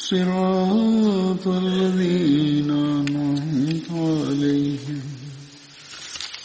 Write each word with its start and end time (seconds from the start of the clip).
صراط 0.00 1.44
الذين 1.46 2.70
أنعمت 2.70 3.88
عليهم 4.20 5.04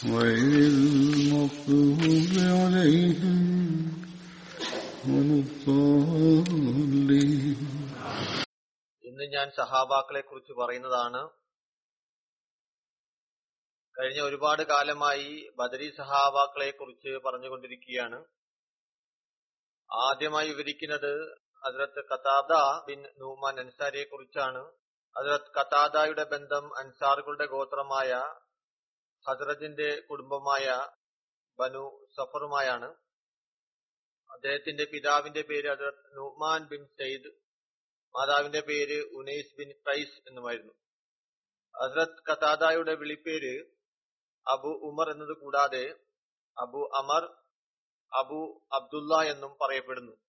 غير 0.06 0.52
المغضوب 0.68 2.00
عليهم 2.54 3.40
ولا 5.06 5.36
الضالين 5.42 7.10
ഇന്ന് 9.04 9.24
ഞാൻ 9.34 9.48
സഹാബാക്കളെ 9.58 10.22
കുറിച്ച് 10.22 10.52
പറയുന്നതാണ് 10.60 11.20
കഴിഞ്ഞ 13.96 14.20
ഒരുപാട് 14.26 14.62
കാലമായി 14.70 15.28
ബദരി 15.58 15.86
സഹാബാക്കളെ 15.98 16.70
കുറിച്ച് 16.72 17.10
പറഞ്ഞുകൊണ്ടിരിക്കുകയാണ് 17.26 18.18
ആദ്യമായി 19.90 20.48
വിവരിക്കുന്നത് 20.52 21.12
ഹസ്രത്ത് 21.65 22.05
കത്താദ 22.05 22.53
ബിൻ 22.85 23.03
നൂമാൻ 23.17 23.59
അൻസാരിയെ 23.59 24.03
കുറിച്ചാണ് 24.03 24.61
ഹസ്രത്ത് 25.15 25.51
കത്താദയുടെ 25.51 26.23
ബന്ധം 26.23 26.77
അൻസാറുകളുടെ 26.77 27.45
ഗോത്രമായ 27.45 28.11
ഹസ്രജിന്റെ 29.29 30.01
കുടുംബമായ 30.09 30.65
ബനു 31.59 32.07
സഫറുമായാണ്. 32.17 32.89
അദ്ദേഹത്തിന്റെ 34.33 34.85
പിതാവിന്റെ 34.91 35.41
പേര് 35.41 35.69
ഹസ്രത്ത് 35.69 36.17
നുമാൻ 36.17 36.67
ബിൻ 36.67 36.87
സയ്യിദ് 36.87 37.31
മാതാവിന്റെ 38.15 38.59
പേര് 38.59 38.97
ഉനൈസ് 39.17 39.55
ബിൻ 39.57 39.69
ഖൈസ് 39.87 40.21
എന്നുമായിരുന്നു. 40.27 40.73
ഹസ്രത് 41.75 42.23
കത്താദായുടെ 42.31 42.95
വിളിപ്പേര് 42.95 43.55
അബു 44.47 44.67
ഉമർ 44.67 45.11
എന്നത് 45.11 45.37
കൂടാതെ 45.37 45.85
അബു 46.57 46.89
അമർ 46.93 47.23
അബു 48.13 48.67
അബ്ദുള്ള 48.73 49.23
എന്നും 49.23 49.57
പറയപ്പെടുന്നു. 49.61 50.24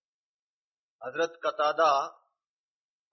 ഹസ്രത് 1.01 1.39
കത്താദ 1.45 1.81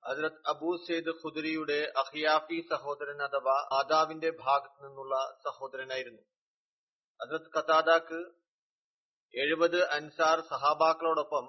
ഹസ്രത് 0.02 0.40
അബു 0.46 0.70
സെയ്ദ് 0.86 1.12
ഖുദരിയുടെ 1.22 1.78
അഹിയാഫി 2.02 2.58
സഹോദരൻ 2.70 3.20
അഥവാ 3.22 3.56
മാതാവിന്റെ 3.72 4.30
ഭാഗത്തു 4.44 4.80
നിന്നുള്ള 4.86 5.14
സഹോദരനായിരുന്നു. 5.44 6.22
ഹസ്രത് 7.20 7.50
കതാദക്ക് 7.56 8.20
എഴുപത് 9.34 9.78
അൻസാർ 9.96 10.40
സഹാബാക്കളോടൊപ്പം 10.52 11.46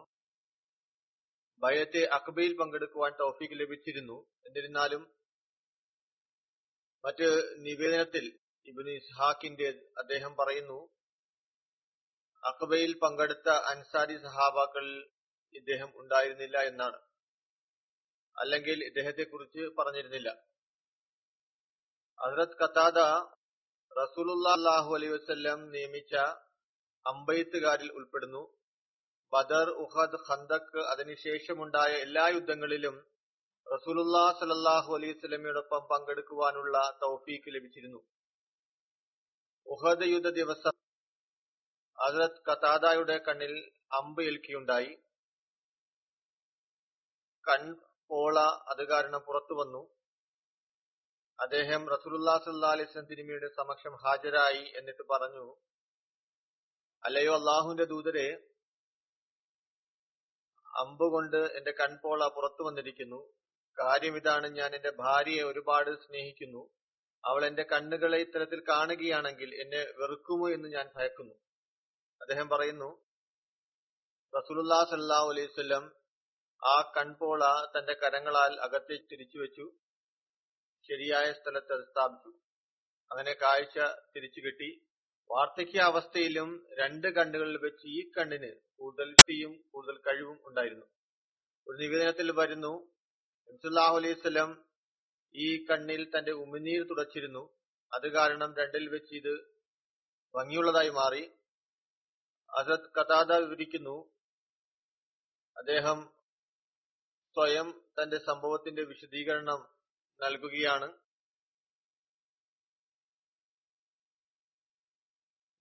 ഭയത്തെ 1.62 2.02
അക്ബയിൽ 2.18 2.54
പങ്കെടുക്കുവാൻ 2.60 3.12
ടോഫിക്ക് 3.20 3.60
ലഭിച്ചിരുന്നു. 3.60 4.18
എന്നിരുന്നാലും 4.46 5.04
മറ്റ് 7.04 7.28
നിവേദനത്തിൽ 7.66 8.26
ഇബിന് 8.68 8.94
ഇസ്ഹാക്കിന്റെ 9.02 9.68
അദ്ദേഹം 9.98 10.36
പറയുന്നു 10.36 10.80
അക്ബയിൽ 12.44 12.92
പങ്കെടുത്ത 13.04 13.50
അൻസാരി 13.72 14.16
സഹാബാക്കളിൽ 14.24 14.96
ഇദ്ദേഹം 15.56 15.90
ഉണ്ടായിരുന്നില്ല 15.96 16.58
എന്നാണ്. 16.70 17.00
അല്ലെങ്കിൽ 18.38 18.84
ഇദ്ദേഹത്തെക്കുറിച്ച് 18.84 19.60
പറഞ്ഞിരുന്നില്ല. 19.78 20.30
ഹസ്രത് 22.20 22.58
കത്താദ 22.58 23.00
റസൂലുല്ലാഹു 23.92 24.96
അലൈ 24.96 25.08
വസ്ല്ലം 25.08 25.60
നിയമിച്ച 25.72 26.14
അമ്പയത്തുകാരിൽ 27.06 27.90
ഉൾപ്പെടുന്നു. 27.92 28.44
ബദർ 29.34 29.70
ഉഹദ് 29.84 30.20
ഖന്തക് 30.28 30.80
അതിനുശേഷമുണ്ടായ 30.92 31.92
എല്ലാ 32.06 32.28
യുദ്ധങ്ങളിലും 32.28 32.96
റസൂലുല്ലാ 33.68 34.26
സലല്ലാഹു 34.40 34.96
അലൈഹി 34.96 35.14
സ്വലമിയോടൊപ്പം 35.14 35.88
പങ്കെടുക്കുവാനുള്ള 35.92 36.76
തൗഫീക്ക് 37.02 37.56
ലഭിച്ചിരുന്നു. 37.56 38.02
ഉഹദ് 39.68 40.08
യുദ്ധ 40.08 40.30
ദിവസം 40.40 40.76
ഹസ്രത് 41.98 42.42
കത്താദായുടെ 42.48 43.18
കണ്ണിൽ 43.28 43.54
അമ്പ് 43.92 44.22
ഏൽക്കുകയുണ്ടായി 44.24 44.92
കൺ 47.48 47.62
പോള 48.10 48.40
അത് 48.72 48.84
കാരണം 48.88 49.22
പുറത്തു 49.28 49.54
വന്നു. 49.54 49.82
അദ്ദേഹം 51.40 51.82
റസൂലുല്ലാ 51.94 52.34
സല്ലാ 52.46 52.72
അലൈഹി 52.76 53.02
തിരുമിയുടെ 53.10 53.50
സമക്ഷം 53.56 53.94
ഹാജരായി 54.04 54.64
എന്നിട്ട് 54.80 55.04
പറഞ്ഞു 55.12 55.46
അല്ലയോ 57.04 57.34
അള്ളാഹുവിന്റെ 57.40 57.86
ദൂതരെ 57.86 58.28
അമ്പുകൊണ്ട് 60.82 61.38
എന്റെ 61.58 61.72
കൺപോള 61.72 62.28
പുറത്തു 62.36 62.64
വന്നിരിക്കുന്നു. 62.64 63.20
കാര്യം 63.78 64.16
ഇതാണ് 64.18 64.48
ഞാൻ 64.60 64.76
എന്റെ 64.76 64.92
ഭാര്യയെ 65.04 65.44
ഒരുപാട് 65.44 65.92
സ്നേഹിക്കുന്നു. 66.04 66.64
അവൾ 67.24 67.46
എന്റെ 67.46 67.64
കണ്ണുകളെ 67.72 68.18
ഇത്തരത്തിൽ 68.18 68.60
കാണുകയാണെങ്കിൽ 68.70 69.50
എന്നെ 69.62 69.82
വെറുക്കുമോ 70.00 70.48
എന്ന് 70.50 70.68
ഞാൻ 70.70 70.86
ഭയക്കുന്നു. 70.96 71.36
അദ്ദേഹം 72.22 72.50
പറയുന്നു 72.50 72.90
റസൂലുല്ലാ 74.34 74.80
സല്ലാ 74.92 75.20
അലൈഹി 75.32 75.48
സ്വല്ലം 75.54 75.86
ആ 76.66 76.94
കൺപോള 76.98 77.42
തന്റെ 77.78 77.94
കരങ്ങളാൽ 77.94 78.60
അകത്തേക്ക് 78.60 79.06
തിരിച്ചു 79.12 79.38
വെച്ചു. 79.38 79.72
ശരിയായ 80.88 81.32
സ്ഥലത്ത് 81.32 81.74
അത് 81.74 81.86
സ്ഥാപിച്ചു. 81.90 82.30
അങ്ങനെ 83.12 83.34
കാഴ്ച 83.34 83.80
തിരിച്ചു 84.16 84.40
കിട്ടി. 84.40 84.86
വാർദ്ധക്യ 85.32 85.80
അവസ്ഥയിലും 85.80 86.68
രണ്ട് 86.80 87.08
കണ്ണുകളിൽ 87.08 87.58
വെച്ച് 87.58 87.88
ഈ 87.88 88.12
കണ്ണിന് 88.12 88.56
കൂടുതൽ 88.80 89.16
ശക്തിയും 89.16 89.64
കൂടുതൽ 89.74 89.98
കഴിവും 89.98 90.40
ഉണ്ടായിരുന്നു. 90.46 90.86
ഒരു 91.68 91.78
നിവേദനത്തിൽ 91.78 92.32
വരുന്നു 92.32 92.96
അലൈഹി 93.78 94.14
സ്വലം 94.14 94.66
ഈ 95.36 95.66
കണ്ണിൽ 95.66 96.12
തന്റെ 96.18 96.32
ഉമിനീർ 96.32 96.88
തുടച്ചിരുന്നു. 96.88 97.58
അത് 97.94 98.12
കാരണം 98.12 98.56
രണ്ടിൽ 98.56 98.90
വെച്ച് 98.90 99.16
ഇത് 99.16 99.34
ഭംഗിയുള്ളതായി 100.36 100.90
മാറി. 100.90 101.24
അസത് 102.50 102.90
കഥാത 102.98 103.34
വിവരിക്കുന്നു 103.34 104.16
അദ്ദേഹം 105.58 106.15
സ്വയം 107.38 107.84
തന്റെ 108.00 108.18
സംഭവത്തിന്റെ 108.18 108.84
വിശദീകരണം 108.84 109.62
നൽകുകയാണ്. 110.22 110.88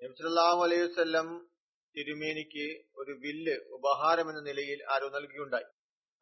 നബ്സല്ലാഹു 0.05 0.65
അലൈഹി 0.65 1.01
വല്ലം 1.01 1.51
തിരുമേനിക്ക് 1.97 2.85
ഒരു 2.97 3.13
വില്ല് 3.13 3.57
ഉപഹാരം 3.71 4.31
എന്ന 4.31 4.41
നിലയിൽ 4.41 4.85
ആരോ 4.91 5.09
നൽകിയുണ്ടായി. 5.09 5.65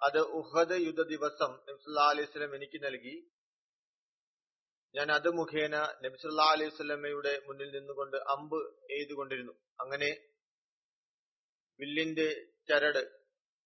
അത് 0.02 0.19
ഉഹദ് 0.19 0.76
യുദ്ധ 0.87 1.02
ദിവസം 1.02 1.50
നബ്സല്ലാ 1.69 2.08
അലൈഹി 2.10 2.32
സ്വലം 2.32 2.56
എനിക്ക് 2.56 2.84
നൽകി. 2.84 3.14
ഞാൻ 4.94 5.12
അത് 5.12 5.28
മുഖേന 5.31 5.76
നബ്സല്ലാ 5.76 6.44
അലൈഹി 6.44 6.70
സ്വലമയുടെ 6.70 7.43
മുന്നിൽ 7.46 7.70
നിന്നുകൊണ്ട് 7.70 8.16
അമ്പ് 8.16 8.56
എയ്തുകൊണ്ടിരുന്നു. 8.93 9.52
അങ്ങനെ 9.81 10.10
വില്ലിന്റെ 11.81 12.46
ചരട് 12.69 13.02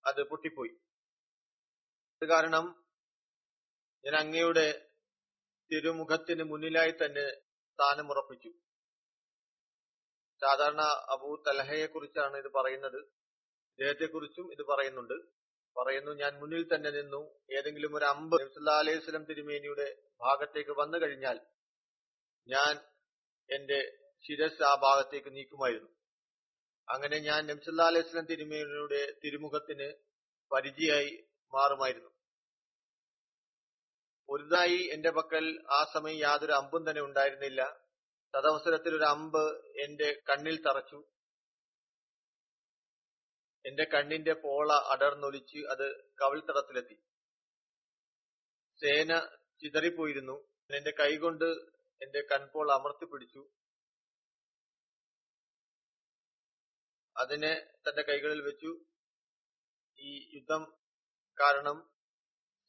അത് 0.04 0.28
പൊട്ടിപ്പോയി. 0.28 0.85
അത് 2.22 2.28
കാരണം 2.28 2.84
ഞാൻ 4.04 4.16
അങ്ങയുടെ 4.16 4.90
തിരുമുഖത്തിന് 5.72 6.42
മുന്നിലായി 6.42 6.90
തന്നെ 6.90 7.30
സ്ഥാനമുറപ്പിച്ചു 7.72 8.48
സാധാരണ 10.40 10.80
അബൂ 10.82 11.42
തലഹയെ 11.46 11.86
കുറിച്ചാണ് 11.86 12.36
ഇത് 12.36 12.52
പറയുന്നത്. 12.52 12.96
ഇദ്ദേഹത്തെ 13.78 14.06
കുറിച്ചും 14.06 14.52
ഇത് 14.52 14.66
പറയുന്നുണ്ട്. 14.66 15.14
പറയുന്നു 15.76 16.12
ഞാൻ 16.12 16.40
മുന്നിൽ 16.40 16.74
തന്നെ 16.74 16.90
നിന്നു. 16.90 17.38
ഏതെങ്കിലും 17.58 17.96
ഒരു 17.96 18.04
അമ്പ് 18.04 18.70
അലൈഹി 18.70 19.00
സ്വലം 19.00 19.24
തിരുമേനിയുടെ 19.24 20.02
ഭാഗത്തേക്ക് 20.20 20.70
വന്നു 20.70 20.98
കഴിഞ്ഞാൽ 20.98 21.40
ഞാൻ 22.48 22.78
എന്റെ 23.50 23.98
ശിരസ് 24.26 24.62
ആ 24.62 24.74
ഭാഗത്തേക്ക് 24.74 25.36
നീക്കുമായിരുന്നു. 25.36 25.90
അങ്ങനെ 26.88 27.18
ഞാൻ 27.18 27.46
നബ്സല്ലാ 27.46 27.86
അലൈഹി 27.86 28.08
സ്വലം 28.08 28.26
തിരുമേനിയുടെ 28.26 29.18
തിരുമുഖത്തിന് 29.24 29.94
പരിചയായി 30.52 31.25
മാറുമായിരുന്നു. 31.54 32.10
പുതുതായി 34.28 34.90
എന്റെ 34.92 35.10
പക്കൽ 35.10 35.66
ആ 35.70 35.90
സമയം 35.94 36.18
യാതൊരു 36.18 36.52
അമ്പും 36.52 36.90
തന്നെ 36.90 37.02
ഉണ്ടായിരുന്നില്ല. 37.02 37.62
തദവസരത്തിൽ 38.36 38.96
ഒരു 38.96 39.04
അമ്പ് 39.04 39.66
എന്റെ 39.66 40.22
കണ്ണിൽ 40.30 40.62
തറച്ചു. 40.62 41.04
എന്റെ 43.66 43.84
കണ്ണിന്റെ 43.84 44.32
പോള 44.32 44.72
അടർന്നൊലിച്ച് 44.72 45.58
അത് 45.58 46.04
കവിൾത്തടത്തിലെത്തി. 46.22 46.94
സേന 48.84 49.38
ചിതറിപ്പോയിരുന്നു. 49.60 50.48
എന്റെ 50.76 50.90
കൈകൊണ്ട് 50.90 51.44
എന്റെ 52.02 52.20
കൺപോൾ 52.32 52.72
അമർത്തി 52.72 53.04
പിടിച്ചു. 53.04 53.50
അതിനെ 57.16 57.54
തന്റെ 57.88 58.02
കൈകളിൽ 58.02 58.42
വെച്ചു. 58.42 58.84
ഈ 59.98 60.36
യുദ്ധം 60.36 60.85
കാരണം 61.40 61.76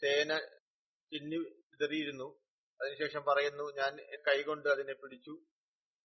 സേന 0.01 0.37
ചിന്നി 1.11 1.37
ചിതറിയിരുന്നു. 1.69 2.27
അതിനുശേഷം 2.79 3.23
പറയുന്നു 3.25 3.65
ഞാൻ 3.75 3.93
കൈകൊണ്ട് 4.27 4.69
അതിനെ 4.69 4.93
പിടിച്ചു. 4.93 5.33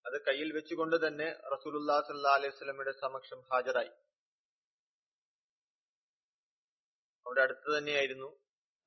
അത് 0.06 0.22
കയ്യിൽ 0.26 0.52
വെച്ചുകൊണ്ട് 0.52 0.96
തന്നെ 1.06 1.26
റസൂലുല്ലാ 1.54 2.00
സല്ലാ 2.00 2.34
അലൈഹി 2.34 2.56
സ്വലമിയുടെ 2.56 2.92
സമക്ഷം 3.00 3.40
ഹാജരായി. 3.40 3.92
അവിടെ 7.26 7.42
അടുത്ത് 7.42 7.78
തന്നെയായിരുന്നു. 7.78 8.30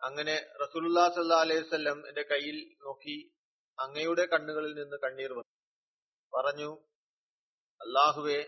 അങ്ങനെ 0.02 0.36
റസൂലുല്ലാ 0.64 1.10
സല്ലാ 1.10 1.38
അലൈഹി 1.38 1.64
സ്വല്ലം 1.70 2.08
എന്റെ 2.08 2.22
കയ്യിൽ 2.22 2.58
നോക്കി 2.84 3.18
അങ്ങയുടെ 3.80 4.26
കണ്ണുകളിൽ 4.26 4.74
നിന്ന് 4.74 4.98
കണ്ണീർ 4.98 5.32
വന്നു. 5.34 5.54
പറഞ്ഞു 6.34 6.72
അള്ളാഹുവെ 7.82 8.42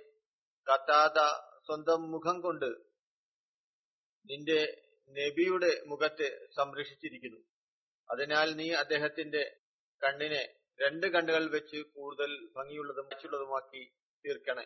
കത്താത 0.67 1.19
സ്വന്തം 1.65 2.11
മുഖം 2.11 2.41
കൊണ്ട് 2.41 2.69
നിന്റെ 4.29 4.86
നബിയുടെ 5.09 5.83
മുഖത്തെ 5.87 6.47
സംരക്ഷിച്ചിരിക്കുന്നു. 6.55 7.37
അതിനാൽ 8.11 8.55
നീ 8.55 8.71
അദ്ദേഹത്തിന്റെ 8.73 9.59
കണ്ണിനെ 10.03 10.55
രണ്ട് 10.81 11.07
കണ്ണുകൾ 11.07 11.49
വെച്ച് 11.49 11.77
കൂടുതൽ 11.77 12.49
ഭംഗിയുള്ളതും 12.55 13.05
മറ്റുള്ളതുമാക്കി 13.05 13.85
തീർക്കണേ. 14.25 14.65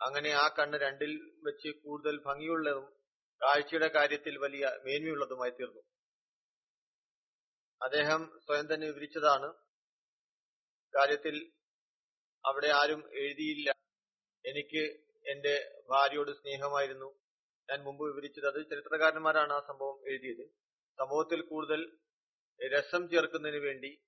അങ്ങനെ 0.00 0.30
ആ 0.30 0.48
കണ്ണ് 0.48 0.78
രണ്ടിൽ 0.78 1.36
വെച്ച് 1.44 1.68
കൂടുതൽ 1.68 2.22
ഭംഗിയുള്ളതും 2.22 3.02
കാഴ്ചയുടെ 3.42 3.88
കാര്യത്തിൽ 3.88 4.38
വലിയ 4.38 4.66
മേന്മയുള്ളതുമായി 4.84 5.50
തീർന്നു. 5.50 5.82
അദ്ദേഹം 7.82 8.40
സ്വയം 8.44 8.74
തന്നെ 8.74 8.86
വിവരിച്ചതാണ് 8.86 9.54
കാര്യത്തിൽ 10.94 11.52
അവിടെ 12.46 12.66
ആരും 12.66 13.02
എഴുതിയില്ല. 13.14 13.70
എനിക്ക് 14.44 14.82
എന്റെ 15.30 15.84
ഭാര്യയോട് 15.90 16.30
സ്നേഹമായിരുന്നു. 16.30 17.21
ഞാൻ 17.70 17.82
മുമ്പ് 17.82 18.04
വിവരിച്ചത് 18.04 18.46
അത് 18.46 18.70
ചരിത്രകാരന്മാരാണ് 18.70 19.52
ആ 19.52 19.60
സംഭവം 19.60 20.08
എഴുതിയത്. 20.08 20.44
സംഭവത്തിൽ 20.98 21.40
കൂടുതൽ 21.42 21.98
രസം 22.74 23.08
ചേർക്കുന്നതിന് 23.08 23.60
വേണ്ടി 23.62 24.00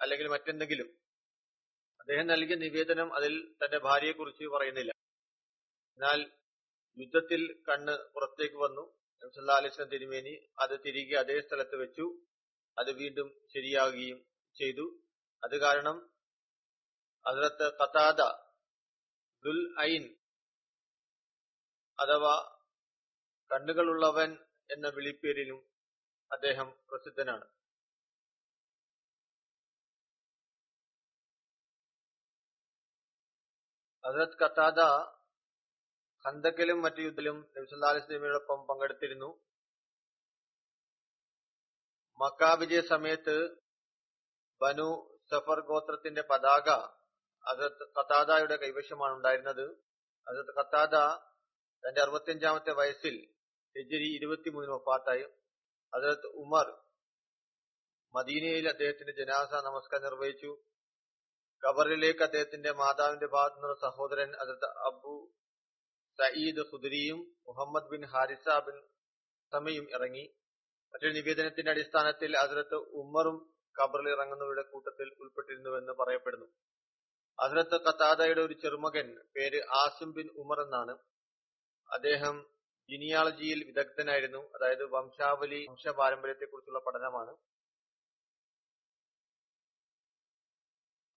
അല്ലെങ്കിൽ 0.00 0.28
മറ്റെന്തെങ്കിലും 0.28 0.88
അദ്ദേഹം 2.00 2.26
നൽകിയ 2.26 2.56
നിവേദനം 2.56 3.14
അതിൽ 3.14 3.54
തന്റെ 3.64 3.78
ഭാര്യയെക്കുറിച്ച് 3.78 4.44
പറയുന്നില്ല. 4.44 4.92
എന്നാൽ 5.98 6.32
യുദ്ധത്തിൽ 6.98 7.62
കണ്ണ് 7.68 7.94
പുറത്തേക്ക് 8.14 8.54
വന്നു. 8.54 8.84
നബ്സല്ലാ 9.22 9.84
തിരുമേനി 9.84 10.34
അത് 10.58 10.80
തിരികെ 10.86 11.16
അതേ 11.18 11.40
സ്ഥലത്ത് 11.40 11.76
വെച്ചു. 11.76 12.06
അത് 12.78 12.90
വീണ്ടും 12.90 13.28
ശരിയാകുകയും 13.54 14.18
ചെയ്തു. 14.56 14.86
അത് 15.44 15.60
കാരണം 15.60 15.96
അതിലത്ത് 17.26 17.72
കത്താദ 17.72 18.20
ഐൻ 19.80 20.04
അഥവാ 21.98 22.53
കണ്ണുകളുള്ളവൻ 23.54 24.38
എന്ന 24.70 24.88
വിളിപ്പേരിലും 24.88 25.58
അദ്ദേഹം 26.32 26.76
പ്രസിദ്ധനാണ്. 26.90 27.44
ഹസരത് 34.06 34.38
കത്താദ 34.38 34.80
ഖന്തക്കിലും 36.24 36.82
മറ്റു 36.82 37.00
യുദ്ധത്തിലും 37.00 37.36
നബ്സല്ലാസ്ലമിയോടൊപ്പം 37.56 38.66
പങ്കെടുത്തിരുന്നു. 38.66 39.40
മക്ക 42.20 42.58
വിജയ 42.60 42.80
സമയത്ത് 42.80 43.56
ബനു 44.60 45.18
സഫർ 45.30 45.60
ഗോത്രത്തിന്റെ 45.60 46.22
പതാക 46.22 46.70
ഹസരത് 47.44 47.88
കത്താദയുടെ 47.98 48.56
കൈവശമാണ് 48.56 49.14
ഉണ്ടായിരുന്നത്. 49.14 49.64
ഹസരത് 50.28 50.54
കത്താദ 50.54 50.94
തന്റെ 51.88 52.00
അറുപത്തിയഞ്ചാമത്തെ 52.00 52.72
വയസ്സിൽ 52.72 53.34
ഹിജരി 53.78 54.16
ഇരുപത്തിമൂന്നിന് 54.16 54.74
ഒപ്പാത്തായി 54.74 55.22
ഹസരത് 55.94 56.26
ഉമർ 56.26 56.66
മദീനയിൽ 58.14 58.68
അദ്ദേഹത്തിന്റെ 58.68 59.12
ജനാസ 59.12 59.52
നമസ്കാരം 59.54 60.04
നിർവഹിച്ചു. 60.04 60.62
ഖബറിലേക്ക് 61.66 62.22
അദ്ദേഹത്തിന്റെ 62.22 62.72
മാതാവിന്റെ 62.72 63.26
ഭാഗത്തു 63.26 63.54
നിന്നുള്ള 63.54 63.90
സഹോദരൻ 63.90 64.32
ഹസരത് 64.32 64.64
അബു 64.64 65.32
സയ്യിദ് 66.18 66.60
ഖുദരിയും 66.72 67.36
മുഹമ്മദ് 67.46 67.90
ബിൻ 67.90 68.06
ഹാരിസ 68.06 68.48
ബിൻ 68.48 68.86
സമയും 69.52 69.90
ഇറങ്ങി. 69.90 70.34
മറ്റൊരു 70.94 71.12
നിവേദനത്തിന്റെ 71.12 71.70
അടിസ്ഥാനത്തിൽ 71.70 72.36
അതിലത്ത് 72.36 72.74
ഉമ്മറും 72.74 73.54
ഖബറിൽ 73.82 74.08
ഇറങ്ങുന്നവരുടെ 74.08 74.62
കൂട്ടത്തിൽ 74.62 75.14
ഉൾപ്പെട്ടിരുന്നുവെന്ന് 75.20 75.92
പറയപ്പെടുന്നു. 75.92 76.46
അതിലത്ത് 77.40 77.84
ഖത്താദയുടെ 77.86 78.40
ഒരു 78.40 78.54
ചെറുമകൻ 78.54 79.20
പേര് 79.36 79.60
ആസിം 79.64 80.12
ബിൻ 80.12 80.28
ഉമർ 80.36 80.60
എന്നാണ്. 80.60 80.98
അദ്ദേഹം 81.90 82.53
ജിനിയാളജിയിൽ 82.90 83.64
വിദഗ്ധനായിരുന്നു. 83.64 84.38
അതായത് 84.56 84.84
വംശാവലി 84.84 85.66
വംശപാരമ്പര്യത്തെക്കുറിച്ചുള്ള 85.70 86.78
പഠനമാണ്. 86.78 87.36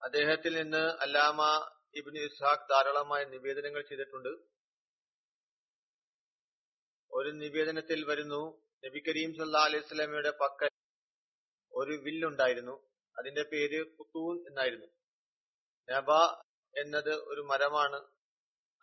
അദ്ദേഹത്തിൽ 0.03 0.53
നിന്ന് 0.61 0.83
അല്ലാമ 1.01 1.41
ഇബ്നു 1.95 2.19
ഇസ്ഹാഖ് 2.19 2.69
ധാരാളമായ 2.69 3.23
നിവേദനങ്ങൾ 3.25 3.81
ചെയ്തിട്ടുണ്ട്. 3.81 4.29
ഒരു 7.11 7.29
നിവേദനത്തിൽ 7.29 8.05
വരുന്നു 8.05 8.41
നബി 8.85 8.99
കരീം 8.99 9.33
സല്ലാ 9.37 9.61
അലൈഹി 9.63 9.83
സ്വലാമയുടെ 9.83 10.31
പക്കൽ 10.41 10.69
ഒരു 11.73 11.91
വില്ലുണ്ടായിരുന്നു 11.91 12.75
അതിന്റെ 13.17 13.43
പേര് 13.43 13.79
കുത്തൂൻ 13.97 14.35
എന്നായിരുന്നു. 14.47 14.87
നബ 15.87 16.11
എന്നത് 16.75 17.13
ഒരു 17.31 17.41
മരമാണ്. 17.41 17.99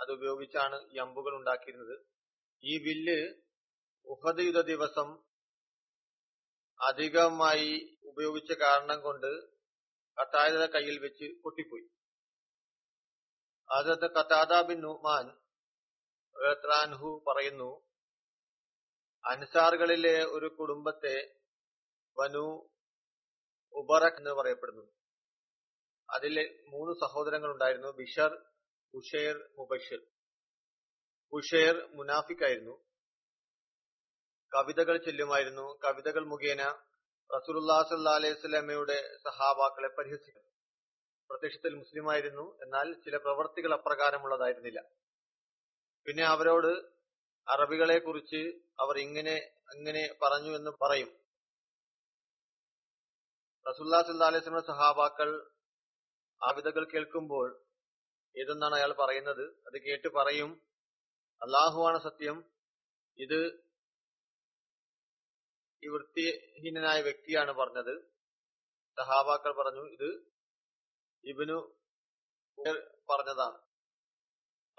അത് 0.01 0.11
ഉപയോഗിച്ചാണ് 0.13 0.77
ഈ 0.93 0.97
അമ്പുകൾ 0.97 1.37
ഉണ്ടാക്കിയിരുന്നത്. 1.37 2.14
ഈ 2.67 2.79
വില്ല് 2.79 3.43
ഉഹദ് 4.07 4.41
യുദ്ധ 4.41 4.61
ദിവസം 4.61 5.09
അധികമായി 6.81 7.99
ഉപയോഗിച്ച 8.05 8.53
കാരണം 8.53 9.01
കൊണ്ട് 9.01 9.55
കത്തായത 10.21 10.67
കയ്യിൽ 10.67 10.99
വെച്ച് 10.99 11.43
പൊട്ടിപ്പോയി. 11.43 11.89
അതത് 13.71 14.11
കത്താദ 14.11 14.67
ബിൻ 14.67 14.81
നുമാൻ 14.81 15.27
റാൻഹു 16.69 17.25
പറയുന്നു 17.29 17.71
അൻസാറുകളിലെ 19.25 20.25
ഒരു 20.25 20.47
കുടുംബത്തെ 20.47 21.17
വനു 22.19 22.47
ഉബറക് 23.73 24.19
എന്ന് 24.19 24.31
പറയപ്പെടുന്നു. 24.31 24.93
അതിൽ 26.11 26.65
മൂന്ന് 26.69 26.95
സഹോദരങ്ങൾ 26.95 27.51
ഉണ്ടായിരുന്നു 27.51 27.89
ബിഷർ 27.89 28.45
ഉഷേർ 28.95 29.37
മുബഷിർ. 29.59 30.14
ഉഷേർ 31.33 31.89
മുനാഫിക്കായിരുന്നു. 31.95 32.85
കവിതകൾ 34.55 34.97
ചെല്ലുമായിരുന്നു. 34.97 35.79
കവിതകൾ 35.85 36.25
മുഖേന 36.25 36.63
റസൂലുല്ലാ 37.37 37.83
സല്ലാ 37.83 38.13
അലൈഹി 38.13 38.35
സ്വലാമയുടെ 38.35 39.17
സഹാബാക്കളെ 39.17 39.89
പരിഹസിക്കുന്നു. 39.89 40.51
പ്രത്യക്ഷത്തിൽ 41.31 41.75
മുസ്ലിമായിരുന്നു. 41.75 42.59
എന്നാൽ 42.63 42.93
ചില 42.93 43.17
പ്രവർത്തികൾ 43.17 43.75
അപ്രകാരമുള്ളതായിരുന്നില്ല. 43.75 44.81
പിന്നെ 46.07 46.25
അവരോട് 46.25 46.95
അറബികളെ 47.49 47.99
കുറിച്ച് 47.99 48.59
അവർ 48.81 48.99
ഇങ്ങനെ 48.99 49.53
അങ്ങനെ 49.69 50.19
പറഞ്ഞു 50.23 50.57
എന്ന് 50.57 50.71
പറയും. 50.83 51.09
റസൂല്ലാ 53.69 54.03
സല്ലാ 54.03 54.27
അലൈഹി 54.27 54.43
സ്വലമിയുടെ 54.43 54.67
സഹാബാക്കൾ 54.67 55.51
ആവിതകൾ 56.43 56.85
കേൾക്കുമ്പോൾ 56.85 57.63
ഏതെന്നാണ് 58.39 58.75
അയാൾ 58.75 58.93
പറയുന്നത്? 58.93 59.45
അത് 59.67 59.81
കേട്ട് 59.81 60.09
പറയും. 60.09 60.74
അള്ളാഹുവാണ് 61.45 61.99
സത്യം. 61.99 62.37
ഇത് 63.19 63.41
ഈ 65.83 65.89
വൃത്തിഹീനനായ 65.89 67.01
വ്യക്തിയാണ് 67.03 67.53
പറഞ്ഞത്. 67.53 67.95
സഹാബാക്കൾ 68.99 69.53
പറഞ്ഞു 69.53 69.85
ഇത് 69.95 70.09
ഇബിനു 71.25 71.59
പറഞ്ഞതാണ്. 73.11 73.59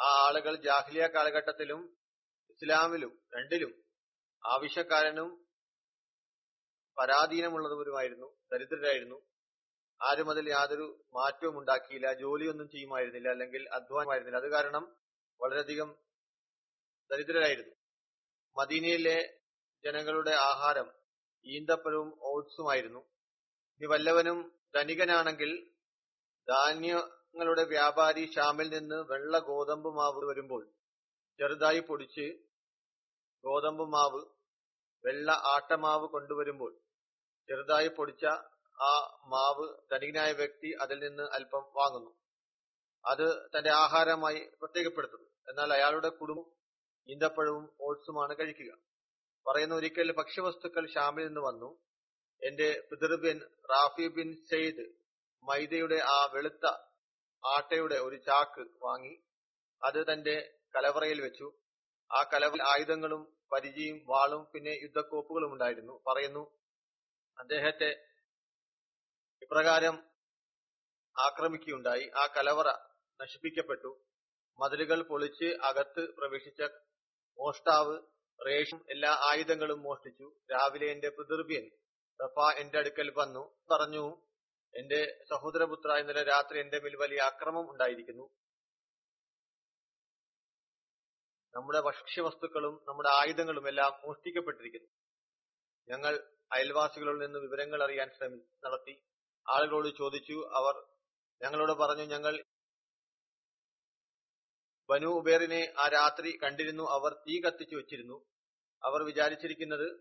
ആ 0.02 0.10
ആളുകൾ 0.28 0.56
ജാഹ്ലിയ 0.56 1.08
കാലഘട്ടത്തിലും 1.08 1.82
ഇസ്ലാമിലും 2.50 3.14
രണ്ടിലും 3.36 3.74
ആവശ്യക്കാരനും 4.44 5.30
പരാധീനമുള്ളവരുമായിരുന്നു 6.98 8.28
ദരിദ്രരായിരുന്നു. 8.54 9.18
ആരും 10.02 10.30
അതിൽ 10.30 10.50
യാതൊരു 10.50 10.88
മാറ്റവും 11.14 11.60
ഉണ്ടാക്കിയില്ല 11.60 12.14
ജോലിയൊന്നും 12.14 12.70
ചെയ്യുമായിരുന്നില്ല 12.70 13.30
അല്ലെങ്കിൽ 13.30 13.70
അധ്വാനമായിരുന്നില്ല. 13.70 14.38
അത് 14.38 14.52
കാരണം 14.52 14.84
വളരെയധികം 15.42 15.90
ദരിദ്രരായിരുന്നു. 17.12 17.76
മദീനയിലെ 18.58 19.40
ജനങ്ങളുടെ 19.86 20.32
ആഹാരം 20.32 20.88
ഈന്തപ്പഴവും 21.46 22.20
ഓട്സുമായിരുന്നു. 22.22 23.00
ഇനി 23.80 23.86
വല്ലവനും 23.86 24.60
ധനികനാണെങ്കിൽ 24.76 25.52
ധാന്യങ്ങളുടെ 26.48 27.64
വ്യാപാരി 27.64 28.34
ഷാമിൽ 28.36 28.70
നിന്ന് 28.70 28.96
വെള്ള 28.96 29.40
ഗോതമ്പ് 29.40 29.96
മാവ് 29.96 30.26
വരുമ്പോൾ 30.26 30.72
ചെറുതായി 31.40 31.80
പൊടിച്ച് 31.80 32.28
ഗോതമ്പ് 33.44 33.94
മാവ് 33.94 34.22
വെള്ള 35.06 35.32
ആട്ടമാവ് 35.32 36.08
കൊണ്ടുവരുമ്പോൾ 36.08 36.80
ചെറുതായി 37.48 37.88
പൊടിച്ച 37.88 38.26
ആ 38.82 38.92
മാവ് 39.26 39.66
ധനികനായ 39.92 40.32
വ്യക്തി 40.32 40.70
അതിൽ 40.82 41.00
നിന്ന് 41.00 41.24
അല്പം 41.24 41.64
വാങ്ങുന്നു. 41.76 42.12
അത് 43.06 43.50
തന്റെ 43.58 43.72
ആഹാരമായി 43.72 44.40
പ്രത്യേകപ്പെടുത്തുന്നു. 44.62 45.30
എന്നാൽ 45.50 45.74
അയാളുടെ 45.74 46.10
കുടുംബം 46.10 46.46
ഈന്തപ്പഴവും 47.10 47.78
ഓട്സുമാണ് 47.82 48.36
കഴിക്കുക. 48.40 48.78
പറയുന്ന 49.48 49.76
ഒരിക്കൽ 49.76 50.12
ഭക്ഷ്യവസ്തുക്കൾ 50.12 50.94
ഷാമിൽ 50.94 51.26
നിന്ന് 51.26 51.42
വന്നു. 51.42 51.80
എന്റെ 52.44 52.88
പിതൃബിൻ 52.92 53.40
റാഫി 53.72 54.08
ബിൻ 54.08 54.46
സെയ്ദ് 54.52 54.86
മൈദയുടെ 55.44 55.96
ആ 55.96 56.26
വെളുത്ത 56.34 56.66
ആട്ടയുടെ 57.46 57.96
ഒരു 57.96 58.16
ചാക്ക് 58.16 58.68
വാങ്ങി. 58.84 59.22
അത് 59.84 60.14
തന്റെ 60.14 60.58
കലവറയിൽ 60.76 61.22
വെച്ചു. 61.22 61.58
ആ 62.18 62.24
കലവ 62.24 62.54
ആയുധങ്ങളും 62.62 63.38
പരിചയും 63.54 64.02
വാളും 64.06 64.48
പിന്നെ 64.54 64.72
യുദ്ധക്കോപ്പുകളും 64.84 65.54
ഉണ്ടായിരുന്നു. 65.54 66.04
പറയുന്നു 66.08 66.58
അദ്ദേഹത്തെ 67.40 68.08
ഇപ്രകാരം 69.42 70.04
ആക്രമിക്കുകയുണ്ടായി. 71.20 72.10
ആ 72.18 72.28
കലവറ 72.28 72.68
നശിപ്പിക്കപ്പെട്ടു. 73.22 74.04
മതിലുകൾ 74.60 75.02
പൊളിച്ച് 75.02 75.46
അകത്ത് 75.46 76.14
പ്രവേശിച്ച 76.14 76.62
മോഷ്ടാവ് 77.38 77.96
റേഷൻ 78.48 78.80
എല്ലാ 78.90 79.12
ആയുധങ്ങളും 79.32 79.82
മോഷ്ടിച്ചു. 79.82 80.28
രാവിലെ 80.52 80.88
എന്റെ 80.92 81.10
പിതൃവ്യൻ 81.10 81.66
റഫ 82.20 82.58
എന്റെ 82.58 82.78
അടുക്കൽ 82.80 83.14
വന്നു 83.18 83.44
പറഞ്ഞു 83.72 84.06
എന്റെ 84.74 85.00
സഹോദരപുത്ര 85.30 85.92
ഇന്നലെ 86.00 86.24
രാത്രി 86.24 86.60
എന്റെ 86.60 86.80
മേൽ 86.80 86.96
വലിയ 86.96 87.18
അക്രമം 87.18 87.70
ഉണ്ടായിരിക്കുന്നു. 87.72 88.26
നമ്മുടെ 91.54 91.82
ഭക്ഷ്യവസ്തുക്കളും 91.82 92.86
നമ്മുടെ 92.88 93.10
ആയുധങ്ങളും 93.10 93.68
എല്ലാം 93.68 93.92
മോഷ്ടിക്കപ്പെട്ടിരിക്കുന്നു. 94.06 94.90
ഞങ്ങൾ 95.88 96.14
അയൽവാസികളിൽ 96.52 97.18
നിന്ന് 97.26 97.40
വിവരങ്ങൾ 97.40 97.84
അറിയാൻ 97.84 98.10
ശ്രമി 98.18 98.42
നടത്തി. 98.66 98.96
ആളുകളോട് 99.46 99.90
ചോദിച്ചു 99.98 100.38
അവർ 100.60 100.76
ഞങ്ങളോട് 101.42 101.72
പറഞ്ഞു 101.72 102.04
ഞങ്ങൾ 102.04 102.34
ബനു 104.90 105.06
ഉബേറിനെ 105.06 105.74
ആ 105.80 105.88
രാത്രി 105.88 106.38
കണ്ടിരുന്നു. 106.44 106.84
അവർ 106.84 107.14
തീ 107.14 107.42
കത്തിച്ചു 107.42 107.76
വെച്ചിരുന്നു. 107.76 108.26
അവർ 108.84 109.04
വിചാരിച്ചിരിക്കുന്നത് 109.04 109.92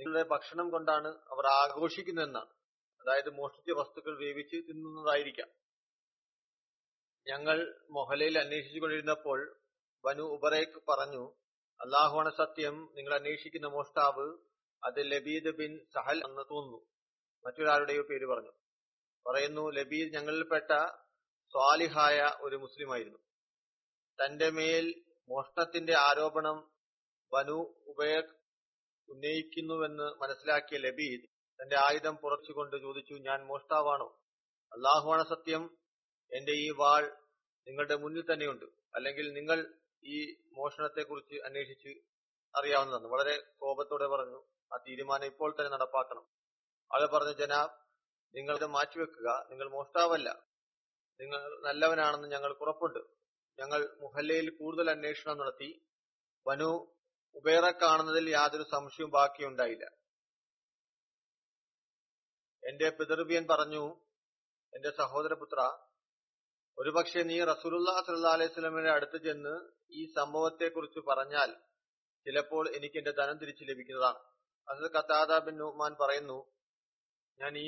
നിങ്ങളുടെ 0.00 0.22
ഭക്ഷണം 0.22 0.70
കൊണ്ടാണ് 0.70 1.08
അവർ 1.08 1.46
ആഘോഷിക്കുന്നതെന്നാണ്. 1.46 2.46
അതായത് 3.00 3.30
മോഷ്ടിച്ച 3.30 3.70
വസ്തുക്കൾ 3.70 4.18
വേവിച്ച് 4.18 4.56
തിന്നുന്നതായിരിക്കാം. 4.56 5.48
ഞങ്ങൾ 7.28 7.80
മൊഹലയിൽ 7.90 8.38
അന്വേഷിച്ചു 8.38 8.80
കൊണ്ടിരുന്നപ്പോൾ 8.80 9.60
ബനു 10.04 10.22
ഉബറേക്ക് 10.22 10.82
പറഞ്ഞു 10.88 11.34
അള്ളാഹുവാണ് 11.80 12.30
സത്യം 12.36 12.92
നിങ്ങൾ 12.94 13.14
അന്വേഷിക്കുന്ന 13.14 13.66
മോഷ്ടാവ് 13.66 14.38
അത് 14.84 15.12
ലബീദ് 15.12 15.56
ബിൻ 15.56 15.86
സഹൽ 15.94 16.16
എന്ന് 16.26 16.42
തോന്നുന്നു. 16.50 16.86
മറ്റൊരാളുടെയോ 17.46 18.02
പേര് 18.02 18.26
പറഞ്ഞു. 18.26 18.52
പറയുന്നു 19.26 19.70
ലബീദ് 19.70 20.14
ഞങ്ങളിൽപ്പെട്ട 20.14 20.70
സ്വാലിഹായ 21.52 22.30
ഒരു 22.40 22.56
മുസ്ലിമായിരുന്നു. 22.56 23.18
തന്റെ 24.24 24.50
മേൽ 24.50 25.04
മോഷണത്തിന്റെ 25.28 25.98
ആരോപണം 25.98 26.70
വനു 27.32 27.74
ഉബേർ 27.86 28.24
ഉന്നയിക്കുന്നുവെന്ന് 29.08 30.02
മനസ്സിലാക്കിയ 30.02 30.78
ലബീദ് 30.78 31.22
തന്റെ 31.62 31.76
ആയുധം 31.76 32.16
പുറച്ചുകൊണ്ട് 32.16 32.76
ചോദിച്ചു 32.76 33.14
ഞാൻ 33.14 33.46
മോഷ്ടാവാണോ? 33.46 34.20
അള്ളാഹുവാണ് 34.72 35.22
സത്യം. 35.28 35.78
എന്റെ 36.32 36.52
ഈ 36.52 36.70
വാൾ 36.70 37.16
നിങ്ങളുടെ 37.68 37.96
മുന്നിൽ 37.96 38.32
തന്നെയുണ്ട്. 38.32 38.64
അല്ലെങ്കിൽ 38.94 39.32
നിങ്ങൾ 39.32 39.74
ഈ 40.04 40.32
മോഷണത്തെ 40.32 41.02
കുറിച്ച് 41.02 41.34
അന്വേഷിച്ച് 41.34 41.88
അറിയാവുന്നതാണ്. 42.58 43.06
വളരെ 43.06 43.42
കോപത്തോടെ 43.58 44.06
പറഞ്ഞു 44.06 44.46
ആ 44.74 44.76
തീരുമാനം 44.76 45.24
ഇപ്പോൾ 45.24 45.56
തന്നെ 45.58 45.70
നടപ്പാക്കണം. 45.70 46.26
ആൾ 46.94 47.06
പറഞ്ഞു 47.06 47.32
ജനാബ് 47.32 47.70
നിങ്ങളത് 48.36 48.66
മാറ്റിവെക്കുക. 48.66 49.46
നിങ്ങൾ 49.50 49.68
മോഷ്ടാവല്ല. 49.70 50.46
നിങ്ങൾ 51.20 51.60
നല്ലവനാണെന്ന് 51.60 52.28
ഞങ്ങൾ 52.28 52.52
ഉറപ്പുണ്ട്. 52.52 53.15
ഞങ്ങൾ 53.58 53.80
മുഹല്ലയിൽ 54.00 54.48
കൂടുതൽ 54.58 54.90
അന്വേഷണം 54.90 55.38
നടത്തി. 55.38 55.70
വനു 56.46 56.70
ഉബേറ 57.34 57.70
കാണുന്നതിൽ 57.70 58.30
യാതൊരു 58.30 58.62
സംശയവും 58.62 59.10
ബാക്കിയുണ്ടായില്ല. 59.10 59.84
എന്റെ 62.62 62.90
പിതൃവ്യൻ 62.90 63.46
പറഞ്ഞു 63.50 63.84
എന്റെ 64.72 64.90
സഹോദരപുത്ര 64.90 65.60
ഒരുപക്ഷെ 66.78 67.22
നീ 67.22 67.44
റസൂലുല്ലാ 67.44 68.02
സല്ലാ 68.06 68.32
അലൈഹി 68.32 68.52
സ്വലമിന്റെ 68.52 68.90
അടുത്ത് 68.90 69.18
ചെന്ന് 69.24 69.54
ഈ 69.90 70.12
സംഭവത്തെക്കുറിച്ച് 70.14 71.00
പറഞ്ഞാൽ 71.00 71.50
ചിലപ്പോൾ 72.26 72.64
എനിക്ക് 72.76 72.98
എന്റെ 72.98 73.10
ധനം 73.10 73.36
തിരിച്ചു 73.38 73.64
ലഭിക്കുന്നതാണ്. 73.64 74.20
അസൽ 74.68 74.88
കത്താദ 74.88 75.38
ബിൻ 75.46 75.56
നുഹ്മാൻ 75.58 75.96
പറയുന്നു 76.00 76.38
ഞാൻ 77.40 77.58
ഈ 77.58 77.66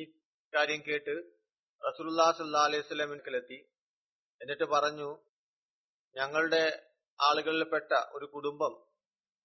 കാര്യം 0.55 0.81
കേട്ട് 0.89 1.15
റസൂലുല്ലാ 1.83 2.33
സല്ലാ 2.33 2.61
അലൈഹി 2.61 2.83
സ്വലമിനെത്തി 2.83 3.59
എന്നിട്ട് 4.43 4.65
പറഞ്ഞു 4.65 5.09
ഞങ്ങളുടെ 6.17 6.91
ആളുകളിൽപ്പെട്ട 7.21 7.93
ഒരു 8.13 8.25
കുടുംബം 8.25 8.89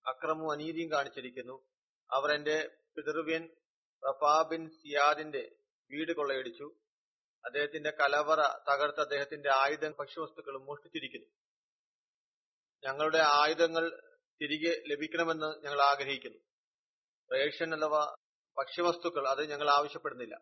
അക്രമവും 0.07 0.51
അനീതിയും 0.51 0.91
കാണിച്ചിരിക്കുന്നു. 0.91 1.65
അവർ 2.11 2.31
എന്റെ 2.31 2.77
പിതൃവ്യൻ 2.95 3.49
റഫാ 4.09 4.41
ബിൻ 4.41 4.69
സിയാദിന്റെ 4.69 5.55
വീട് 5.91 6.11
കൊള്ളയടിച്ചു. 6.11 6.75
അദ്ദേഹത്തിന്റെ 7.45 7.89
കലവറ 7.89 8.41
തകർത്ത് 8.41 8.99
അദ്ദേഹത്തിന്റെ 8.99 9.49
ആയുധം 9.53 9.95
ഭക്ഷ്യവസ്തുക്കളും 9.99 10.65
മോഷ്ടിച്ചിരിക്കുന്നു. 10.65 11.27
ഞങ്ങളുടെ 12.83 13.17
ആയുധങ്ങൾ 13.17 14.01
തിരികെ 14.41 14.83
ലഭിക്കണമെന്ന് 14.87 15.65
ഞങ്ങൾ 15.65 15.81
ആഗ്രഹിക്കുന്നു. 15.81 16.37
റേഷൻ 17.33 17.75
അഥവാ 17.75 18.15
ഭക്ഷ്യവസ്തുക്കൾ 18.57 19.27
അത് 19.27 19.49
ഞങ്ങൾ 19.49 19.69
ആവശ്യപ്പെടുന്നില്ല. 19.69 20.35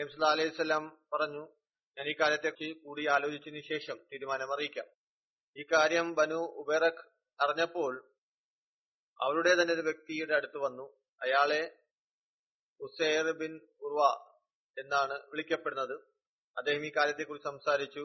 നബ്സുല്ലാ 0.00 0.28
അലൈഹി 0.28 0.48
സ്വലാം 0.48 1.06
പറഞ്ഞു 1.12 1.59
ഞാൻ 1.96 2.08
ഈ 2.08 2.14
കാര്യത്തെ 2.20 2.72
കൂടി 2.84 3.06
ആലോചിച്ചതിന് 3.06 3.62
ശേഷം 3.62 3.96
തീരുമാനം 4.12 4.52
അറിയിക്കാം. 4.52 4.88
ഈ 5.56 5.62
കാര്യം 5.72 6.14
ബനു 6.14 6.34
ഉബേറഖ് 6.34 7.04
അറിഞ്ഞപ്പോൾ 7.40 7.92
അവരുടെ 9.20 9.62
തന്നെ 9.62 9.74
ഒരു 9.74 9.80
വ്യക്തിയുടെ 9.80 10.34
അടുത്ത് 10.34 10.58
വന്നു. 10.58 10.86
അയാളെ 11.22 11.62
ഉസൈർ 12.80 13.32
ബിൻ 13.32 13.60
ഉർവ 13.80 14.00
എന്നാണ് 14.76 15.12
വിളിക്കപ്പെടുന്നത്. 15.12 15.96
അദ്ദേഹം 16.58 16.86
ഈ 16.86 16.92
കാര്യത്തെക്കുറിച്ച് 16.96 17.48
സംസാരിച്ചു. 17.48 18.04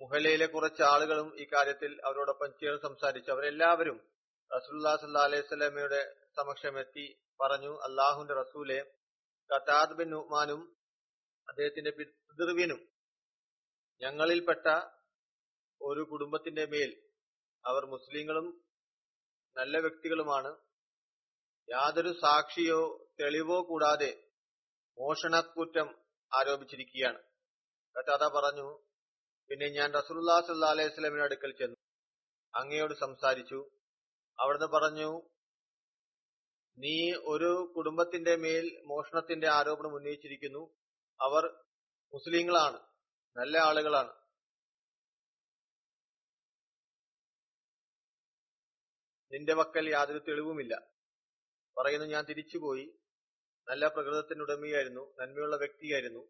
മുഹലയിലെ 0.00 0.46
കുറച്ച് 0.46 0.82
ആളുകളും 0.82 1.40
ഈ 1.40 1.46
കാര്യത്തിൽ 1.52 2.00
അവരോടൊപ്പം 2.04 2.52
ചേർന്ന് 2.60 2.82
സംസാരിച്ചു. 2.82 3.30
അവരെല്ലാവരും 3.30 3.98
റസൂല്ലാ 4.50 4.96
സല്ലാ 4.96 5.24
അലൈഹി 5.24 5.42
സ്വലമയുടെ 5.42 6.00
സമക്ഷമെത്തി 6.36 7.06
പറഞ്ഞു 7.40 7.72
അള്ളാഹുന്റെ 7.88 8.34
റസൂലെ 8.34 8.78
ഖത്താദ് 9.50 9.96
ബിൻ 9.96 10.10
നുഹ്മാനും 10.10 10.79
അദ്ദേഹത്തിന്റെ 11.48 11.90
പിതൃവിനും 11.90 12.88
ഞങ്ങളിൽപ്പെട്ട 14.00 14.66
ഒരു 15.82 16.00
കുടുംബത്തിന്റെ 16.00 16.66
മേൽ 16.66 16.90
അവർ 17.64 17.86
മുസ്ലിങ്ങളും 17.86 18.64
നല്ല 19.56 19.78
വ്യക്തികളുമാണ്. 19.78 20.50
യാതൊരു 21.68 22.12
സാക്ഷിയോ 22.12 23.08
തെളിവോ 23.20 23.62
കൂടാതെ 23.62 24.30
മോഷണക്കുറ്റം 24.98 25.88
ആരോപിച്ചിരിക്കുകയാണ്. 26.32 27.18
കഥാത 27.96 28.24
പറഞ്ഞു 28.28 28.84
പിന്നെ 29.48 29.68
ഞാൻ 29.68 29.94
റസൂലുല്ലാ 29.94 30.40
സല്ലാ 30.40 30.68
അലൈഹി 30.68 30.88
സ്വലമിന്റെ 30.88 31.24
അടുക്കൽ 31.24 31.52
ചെന്നു. 31.58 31.76
അങ്ങയോട് 32.54 32.94
സംസാരിച്ചു. 32.94 33.70
അവിടുന്ന് 34.38 34.66
പറഞ്ഞു 34.66 35.10
നീ 36.78 37.12
ഒരു 37.24 37.72
കുടുംബത്തിന്റെ 37.76 38.36
മേൽ 38.36 38.82
മോഷണത്തിന്റെ 38.86 39.48
ആരോപണം 39.48 39.94
ഉന്നയിച്ചിരിക്കുന്നു. 39.94 40.79
അവർ 41.20 41.44
മുസ്ലിങ്ങളാണ്. 42.14 42.78
നല്ല 43.36 43.58
ആളുകളാണ്. 43.58 44.20
നിന്റെ 49.32 49.54
പക്കൽ 49.54 49.88
യാതൊരു 49.90 50.18
തെളിവുമില്ല. 50.18 50.74
പറയുന്നു 51.76 52.06
ഞാൻ 52.06 52.24
തിരിച്ചുപോയി. 52.24 52.96
നല്ല 53.68 53.88
പ്രകൃതത്തിനുടമയായിരുന്നു 53.88 55.14
നന്മയുള്ള 55.18 55.56
വ്യക്തിയായിരുന്നു. 55.56 56.22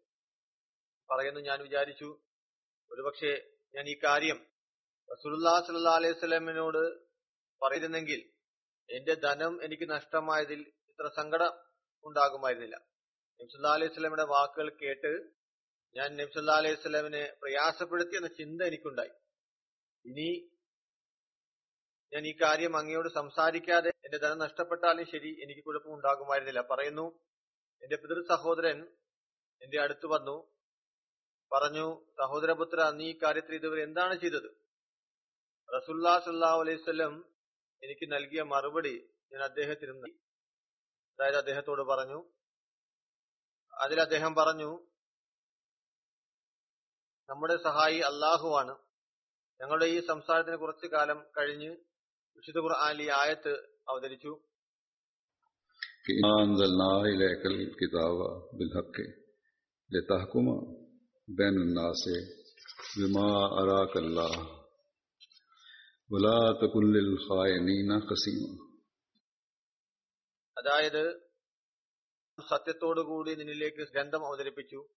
പറയുന്നു 1.09 1.39
ഞാൻ 1.39 1.61
വിചാരിച്ചു 1.61 2.05
ഒരുപക്ഷെ 2.91 3.31
ഞാൻ 3.75 3.87
ഈ 3.87 3.95
കാര്യം 4.03 4.39
റസൂലുല്ലാ 5.11 5.63
സല്ലാ 5.67 5.95
അലൈഹി 5.95 6.19
സ്വലമിനോട് 6.19 7.11
പറയുന്നെങ്കിൽ 7.61 8.21
എന്റെ 8.89 9.13
ധനം 9.13 9.63
എനിക്ക് 9.63 9.89
നഷ്ടമായതിൽ 9.89 10.61
ഇത്ര 10.89 11.07
സങ്കടം 11.07 11.51
ഉണ്ടാകുമായിരുന്നില്ല. 12.03 12.90
നബ്സല്ലാ 13.41 13.73
അലൈഹി 13.73 13.93
സ്വലമിന്റെ 13.93 14.23
വാക്കുകൾ 14.23 14.67
കേട്ട് 14.81 15.11
ഞാൻ 15.95 16.09
നബ്സല്ലാ 16.17 16.55
അലൈഹി 16.55 16.75
സ്വലമിനെ 16.75 17.21
പ്രയാസപ്പെടുത്തി 17.41 18.15
എന്ന 18.15 18.27
ചിന്ത 18.39 18.61
എനിക്കുണ്ടായി. 18.61 19.13
ഇനി 20.05 20.29
ഞാൻ 22.13 22.23
ഈ 22.27 22.33
കാര്യം 22.41 22.77
അങ്ങയോട് 22.77 23.09
സംസാരിക്കാതെ 23.09 23.91
എന്റെ 24.05 24.17
ധനം 24.17 24.37
നഷ്ടപ്പെട്ടാലും 24.37 25.05
ശരി 25.13 25.29
എനിക്ക് 25.43 25.61
കുഴപ്പം 25.67 25.93
ഉണ്ടാകുമായിരുന്നില്ല. 25.93 26.61
പറയുന്നു 26.71 27.05
എന്റെ 27.83 27.95
പിതൃ 27.95 28.21
സഹോദരൻ 28.33 28.79
എന്റെ 29.61 29.77
അടുത്ത് 29.81 30.05
വന്നു. 30.05 30.37
പറഞ്ഞു 31.51 31.87
സഹോദരപുത്ര 32.19 32.89
നീ 32.99 33.07
ഈ 33.13 33.19
കാര്യത്തിൽ 33.23 33.55
ഇതുവരെ 33.55 33.81
എന്താണ് 33.83 34.15
ചെയ്തത്? 34.15 34.49
റസുല്ലാ 35.69 36.13
സല്ലാ 36.27 36.51
അലൈവല്ലം 36.63 37.13
എനിക്ക് 37.83 38.05
നൽകിയ 38.11 38.41
മറുപടി 38.53 38.95
ഞാൻ 39.31 39.43
അദ്ദേഹത്തിന് 39.43 40.11
അതായത് 41.19 41.37
അദ്ദേഹത്തോട് 41.37 41.81
പറഞ്ഞു 41.81 42.19
അതിൽ 43.81 44.01
അദ്ദേഹം 44.01 44.35
പറഞ്ഞു 44.35 44.71
നമ്മുടെ 47.29 47.55
സഹായി 47.57 47.99
അള്ളാഹുവാണ് 47.99 48.73
ഞങ്ങളുടെ 49.59 49.85
ഈ 49.85 49.99
സംസാരത്തിന് 50.07 50.55
കുറച്ചു 50.55 50.87
കാലം 50.87 51.19
കഴിഞ്ഞ് 51.37 51.69
വിശുദ്ധ 52.37 52.59
ഖുർആാനിൽ 52.59 53.11
ആയത്ത് 53.11 53.53
അവതരിച്ചു. 53.89 54.31
അതായത് 70.57 71.03
സത്യത്തോടുകൂടി 72.49 73.35
നിന്നിലേക്ക് 73.35 73.91
ഗ്രന്ഥം 73.91 74.25
അവതരിപ്പിച്ചു. 74.25 74.87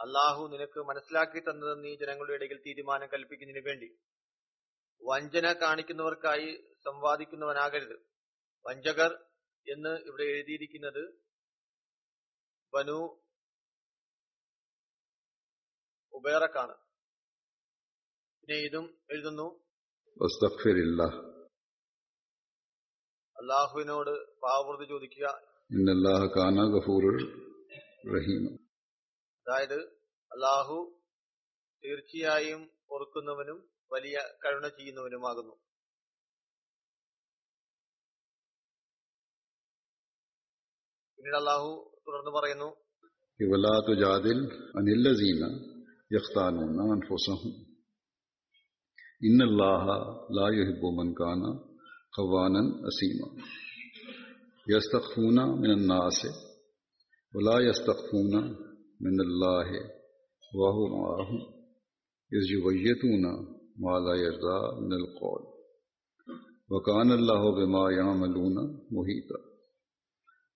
അള്ളാഹു 0.00 0.48
നിനക്ക് 0.52 0.80
മനസ്സിലാക്കി 0.80 1.40
തന്നത് 1.40 1.84
നീ 1.84 1.94
ജനങ്ങളുടെ 1.94 2.32
ഇടയിൽ 2.32 2.62
തീരുമാനം 2.66 3.08
കൽപ്പിക്കുന്നതിന് 3.12 3.68
വേണ്ടി. 3.68 3.98
വഞ്ചന 5.02 5.52
കാണിക്കുന്നവർക്കായി 5.52 6.74
സംവാദിക്കുന്നവനാകരുത്. 6.84 7.98
വഞ്ചകർ 8.66 9.24
എന്ന് 9.72 9.88
ഇവിടെ 9.88 10.22
എഴുതിയിരിക്കുന്നത് 10.22 11.26
ബനു 12.74 13.22
ഉബേറക്കാണ്. 16.12 16.76
പിന്നെ 18.40 18.56
ഇതും 18.56 19.00
എഴുതുന്നു. 19.10 19.66
അള്ളാഹുവിനോട് 23.36 24.36
പാവപുറത്ത് 24.40 24.88
ചോദിക്കുക. 24.88 25.55
കാന 26.36 26.56
റഹീം. 28.16 28.54
അതായത് 29.46 29.80
അള്ളാഹു 30.32 31.00
തീർച്ചയായും 31.84 32.70
ഓർക്കുന്നവനും 32.90 33.68
വലിയ 33.92 34.18
കരുണ 34.44 34.68
ചെയ്യുന്നവനുമാകുന്നു. 34.68 35.52
പിന്നീട് 41.16 41.36
അള്ളാഹു 41.36 42.00
തുടർന്ന് 42.08 42.30
പറയുന്നു 42.30 42.86
അൻഫുസഹും. 46.92 47.76
ഇന്നല്ലാഹ 49.22 49.86
ലാ 50.32 50.58
യുഹിബ്ബു 50.58 50.86
മൻ 50.86 51.12
കാന 51.12 51.42
ഖവാനൻ 52.18 52.86
അസീമ. 52.86 53.42
یستخونہ 54.66 55.42
من 55.58 55.70
الناس 55.70 56.16
ولا 57.34 57.56
یستخونہ 57.60 58.40
من 59.04 59.20
اللہ 59.24 59.68
واہ 60.52 60.78
معاہ 60.92 61.30
یزویتون 62.32 63.26
ما 63.26 63.34
مالا 63.84 64.14
یرضا 64.20 64.56
من 64.78 64.92
القول. 64.92 65.44
وکان 66.70 67.12
اللہ 67.12 67.44
بما 67.58 67.84
یعملون 67.92 68.56
محیطا. 68.96 69.38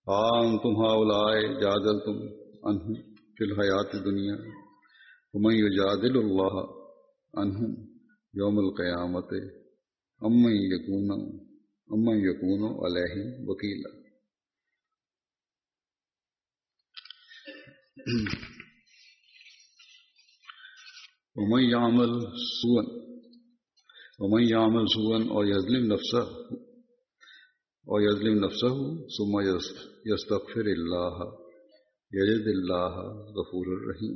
آم 0.06 0.56
تم 0.62 0.80
ہاؤلائے 0.80 1.46
جادل 1.60 2.00
تم 2.06 2.18
انہم 2.70 2.94
فی 3.36 3.44
الحیات 3.44 3.92
دنیا 4.04 4.36
ومن 5.34 5.54
یجادل 5.54 6.18
اللہ 6.18 6.58
عنہم 7.34 7.78
یوم 8.34 8.58
القیامت. 8.58 9.32
امن 10.22 10.52
یقون 10.72 11.10
امن 11.90 12.16
یقون 12.24 12.62
علیہ 12.86 13.14
وکیلہ 13.48 13.99
ومن 21.35 21.63
يعمل 21.65 22.11
سوءا 22.53 22.83
ومن 24.19 24.43
يعمل 24.45 24.85
سوءا 24.89 25.19
أو 25.31 25.43
يظلم 25.45 25.93
نفسه 25.93 26.25
أو 27.87 27.99
يظلم 27.99 28.45
نفسه 28.45 28.75
ثم 29.15 29.33
يستغفر 30.05 30.65
الله 30.69 31.17
يجد 32.11 32.47
الله 32.49 32.93
غفور 33.37 33.67
رحيم 33.89 34.15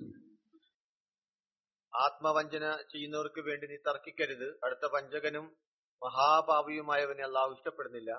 ആത്മവഞ്ചന 1.93 2.65
ചെയ്യുന്നവർക്ക് 2.91 3.41
വേണ്ടി 3.45 3.65
നീ 3.69 3.77
തർക്കിക്കരുത് 3.85 4.45
അടുത്ത 4.65 4.85
വഞ്ചകനും 4.93 5.45
മഹാപാപിയുമായവനെ 6.01 7.23
അള്ളാഹു 7.27 7.49
ഇഷ്ടപ്പെടുന്നില്ല 7.57 8.11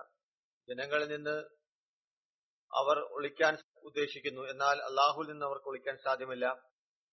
ജനങ്ങളിൽ 0.69 1.09
നിന്ന് 1.15 1.35
അവർ 2.76 3.00
ഒളിക്കാൻ 3.12 3.58
ഉദ്ദേശിക്കുന്നു. 3.84 4.42
എന്നാൽ 4.42 4.82
അള്ളാഹുൽ 4.82 5.32
നിന്ന് 5.32 5.46
അവർക്ക് 5.46 5.68
ഒളിക്കാൻ 5.68 5.98
സാധ്യമല്ല. 5.98 6.46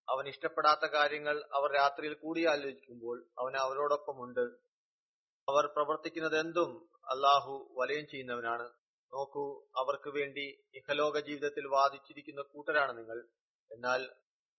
അവൻ 0.08 0.28
ഇഷ്ടപ്പെടാത്ത 0.28 0.86
കാര്യങ്ങൾ 0.86 1.42
അവർ 1.54 1.74
രാത്രിയിൽ 1.74 2.14
കൂടി 2.14 2.46
ആലോചിക്കുമ്പോൾ 2.46 3.24
അവൻ 3.38 3.56
അവരോടൊപ്പമുണ്ട്. 3.56 4.72
അവർ 5.48 5.66
പ്രവർത്തിക്കുന്നത് 5.66 6.38
എന്തും 6.38 6.88
അള്ളാഹു 7.10 7.74
വലയം 7.78 8.06
ചെയ്യുന്നവനാണ്. 8.06 8.68
നോക്കൂ 9.14 9.62
അവർക്ക് 9.76 10.10
വേണ്ടി 10.10 10.64
ഇഹലോക 10.74 11.18
ജീവിതത്തിൽ 11.18 11.66
വാദിച്ചിരിക്കുന്ന 11.66 12.42
കൂട്ടരാണ് 12.42 12.98
നിങ്ങൾ. 12.98 13.28
എന്നാൽ 13.72 14.06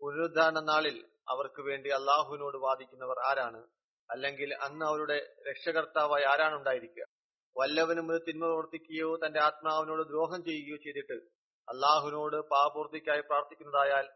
പുനരുദ്ധാരണ 0.02 0.60
നാളിൽ 0.60 1.06
അവർക്ക് 1.30 1.62
വേണ്ടി 1.62 1.90
അള്ളാഹുവിനോട് 1.90 2.58
വാദിക്കുന്നവർ 2.58 3.20
ആരാണ്? 3.20 3.68
അല്ലെങ്കിൽ 4.12 4.56
അന്ന് 4.56 4.86
അവരുടെ 4.86 5.36
രക്ഷകർത്താവായി 5.50 6.24
ആരാണ് 6.24 6.56
ഉണ്ടായിരിക്കുക? 6.56 7.13
വല്ലവനും 7.57 8.07
ഒരു 8.13 8.21
തിന്മ 8.27 8.45
പ്രവർത്തിക്കുകയോ 8.49 9.11
തന്റെ 9.23 9.41
ആത്മാവിനോട് 9.47 10.03
ദ്രോഹം 10.11 10.41
ചെയ്യുകയോ 10.49 10.77
ചെയ്തിട്ട് 10.85 11.17
അള്ളാഹുവിനോട് 11.69 12.39
പാപൂർത്തിക്കായി 12.53 13.23
പ്രാർത്ഥിക്കുന്നതായാൽ 13.31 14.07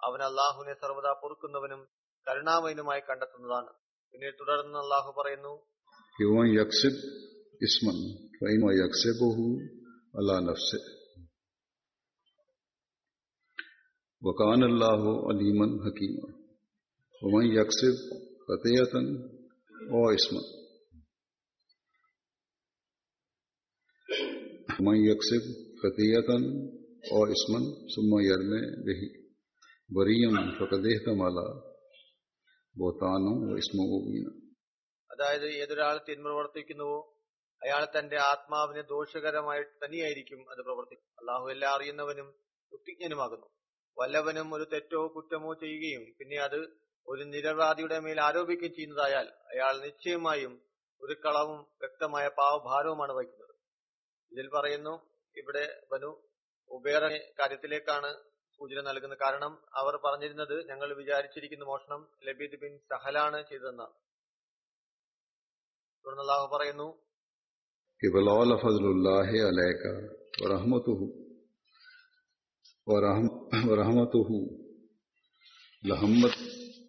അവൻ 0.00 0.20
അള്ളാഹുവിനെ 0.28 0.74
സർവ്വതാ 0.82 1.12
പൊറുക്കുന്നവനും 1.22 1.80
കരുണാമയനുമായി 2.26 3.02
കണ്ടെത്തുന്നതാണ് 3.08 3.70
പിന്നീട് 4.14 4.38
തുടർന്ന് 4.42 4.80
അള്ളാഹു 4.84 5.12
പറയുന്നു 5.20 5.54
ومن 6.18 6.48
يكسب 6.54 6.94
اسما 7.60 7.92
فإنما 8.38 8.70
يكسبه 8.74 9.36
على 10.16 10.36
نفسه 10.42 10.82
وكان 14.22 14.62
الله 14.64 15.02
عليما 15.26 15.66
حكيما 15.84 16.28
ومن 17.22 17.44
يكسب 17.48 17.96
خطيئة 18.46 18.94
أو 19.90 20.02
اسما 20.10 20.42
मैं 24.75 24.95
यक्षिप 24.99 25.43
कतियतन 25.81 26.43
और 27.11 27.29
इसमन 27.31 27.63
सुमयर 27.93 28.41
में 28.49 28.63
बेही 28.87 29.07
വറിയം 29.89 30.35
സ്വകദേഹമാല 30.55 31.37
ബോത്താനോ 32.75 33.33
വിസ്മോവീന 33.49 34.25
അതായത് 35.09 35.45
ഏതൊരാൾ 35.59 35.95
തിന്മ 36.07 36.25
പ്രവർത്തിക്കുന്നുവോ 36.27 36.97
അയാൾ 37.61 37.83
തന്റെ 37.95 38.17
ആത്മാവിനെ 38.29 38.83
ദോഷകരമായി 38.93 39.63
തന്നെയായിരിക്കും 39.83 40.41
അത് 40.51 40.61
പ്രവർത്തിക്കും. 40.67 41.09
അള്ളാഹു 41.21 41.45
എല്ലാം 41.53 41.71
അറിയുന്നവനും 41.75 42.27
കുത്തിജ്ഞനുമാകുന്നു 42.71 43.47
വല്ലവനും 43.97 44.49
ഒരു 44.57 44.67
തെറ്റോ 44.73 45.01
കുറ്റമോ 45.15 45.53
ചെയ്യുകയും 45.63 46.03
പിന്നെ 46.19 46.39
അത് 46.47 46.59
ഒരു 47.07 47.23
നിരപരാധിയുടെ 47.33 47.99
മേൽ 48.07 48.21
ആരോപിക്കുകയും 48.27 48.75
ചെയ്യുന്നതായാൽ 48.77 49.29
അയാൾ 49.53 49.73
നിശ്ചയമായും 49.85 50.55
ഒരു 51.01 51.15
കളവും 51.25 51.59
വ്യക്തമായ 51.83 52.25
പാവഭാരവുമാണ് 52.39 53.13
വഹിക്കുന്നത്. 53.19 53.54
ഇതിൽ 54.34 54.46
പറയുന്നു 54.56 54.94
ഇവിടെ 55.36 55.64
ബനു 55.90 56.10
ഉബേറ 56.70 57.02
കാര്യത്തിലേക്കാണ് 57.38 58.10
സൂചന 58.60 58.80
നൽകുന്നത് 58.88 59.18
കാരണം 59.18 59.52
അവർ 59.80 59.94
പറഞ്ഞിരുന്നത് 60.04 60.56
ഞങ്ങൾ 60.68 60.88
വിചാരിച്ചിരിക്കുന്ന 60.98 61.64
മോഷണം 61.64 62.00
ലബീദ് 62.26 62.58
ബിൻ 62.62 62.72
സഹലാണ് 62.90 63.38
ചെയ്തതെന്നാണ് 63.50 63.96
തുടർന്ന് 66.04 66.24
അള്ളാഹു 66.26 66.48
പറയുന്നു 66.56 66.88
ولولا 68.02 68.56
فضل 68.58 68.84
الله 68.86 69.30
عليك 69.48 69.82
ورحمته 70.40 71.00
ورحم 72.86 73.26
ورحمته 73.68 74.28
لهمت 75.82 76.36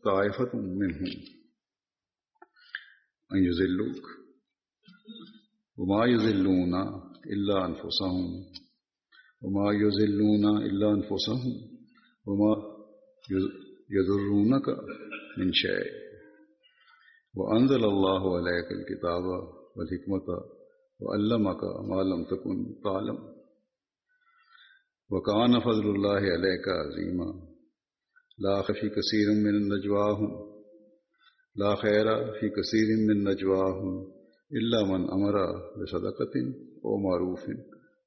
طائفة 0.03 0.51
منهم 0.79 1.11
أن 3.31 3.39
يذلوك 3.39 4.03
وما 5.77 6.01
يذلون 6.05 6.73
إلا 7.32 7.66
أنفسهم. 7.66 8.44
وما 9.42 9.72
يذلون 9.72 10.62
إلا 10.62 10.90
أنفسهم. 10.90 11.54
وما 12.26 12.56
يضرونك 13.90 14.68
من 15.38 15.52
شيء. 15.52 15.92
وأنزل 17.34 17.84
الله 17.84 18.36
عليك 18.36 18.72
الكتاب 18.72 19.24
والحكمة 19.76 20.26
وعلمك 21.00 21.64
ما 21.64 22.02
لم 22.02 22.24
تكن 22.24 22.82
تعلم. 22.84 23.18
وكان 25.10 25.60
فضل 25.60 25.94
الله 25.94 26.20
عليك 26.20 26.68
عظيما. 26.68 27.32
لا 28.38 28.62
في 28.62 28.72
كثير 28.72 29.28
من 29.44 29.68
نجواهم. 29.68 30.56
لا 31.56 31.74
خير 31.74 32.04
في 32.40 32.48
كثير 32.48 32.96
من 33.08 33.24
نجواهم 33.24 34.12
إلا 34.52 34.84
من 34.84 35.10
أمر 35.10 35.34
بصدقة 35.82 36.65
أو 36.85 36.97
معروف 36.99 37.43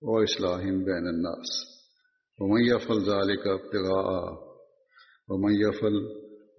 أو 0.03 0.15
إصلاح 0.23 0.61
بين 0.89 1.07
الناس 1.09 1.51
ومن 2.39 2.61
يفعل 2.67 2.99
ذلك 3.07 3.45
ابتغاء 3.49 4.09
ومن 5.29 5.53
يفعل 5.57 5.95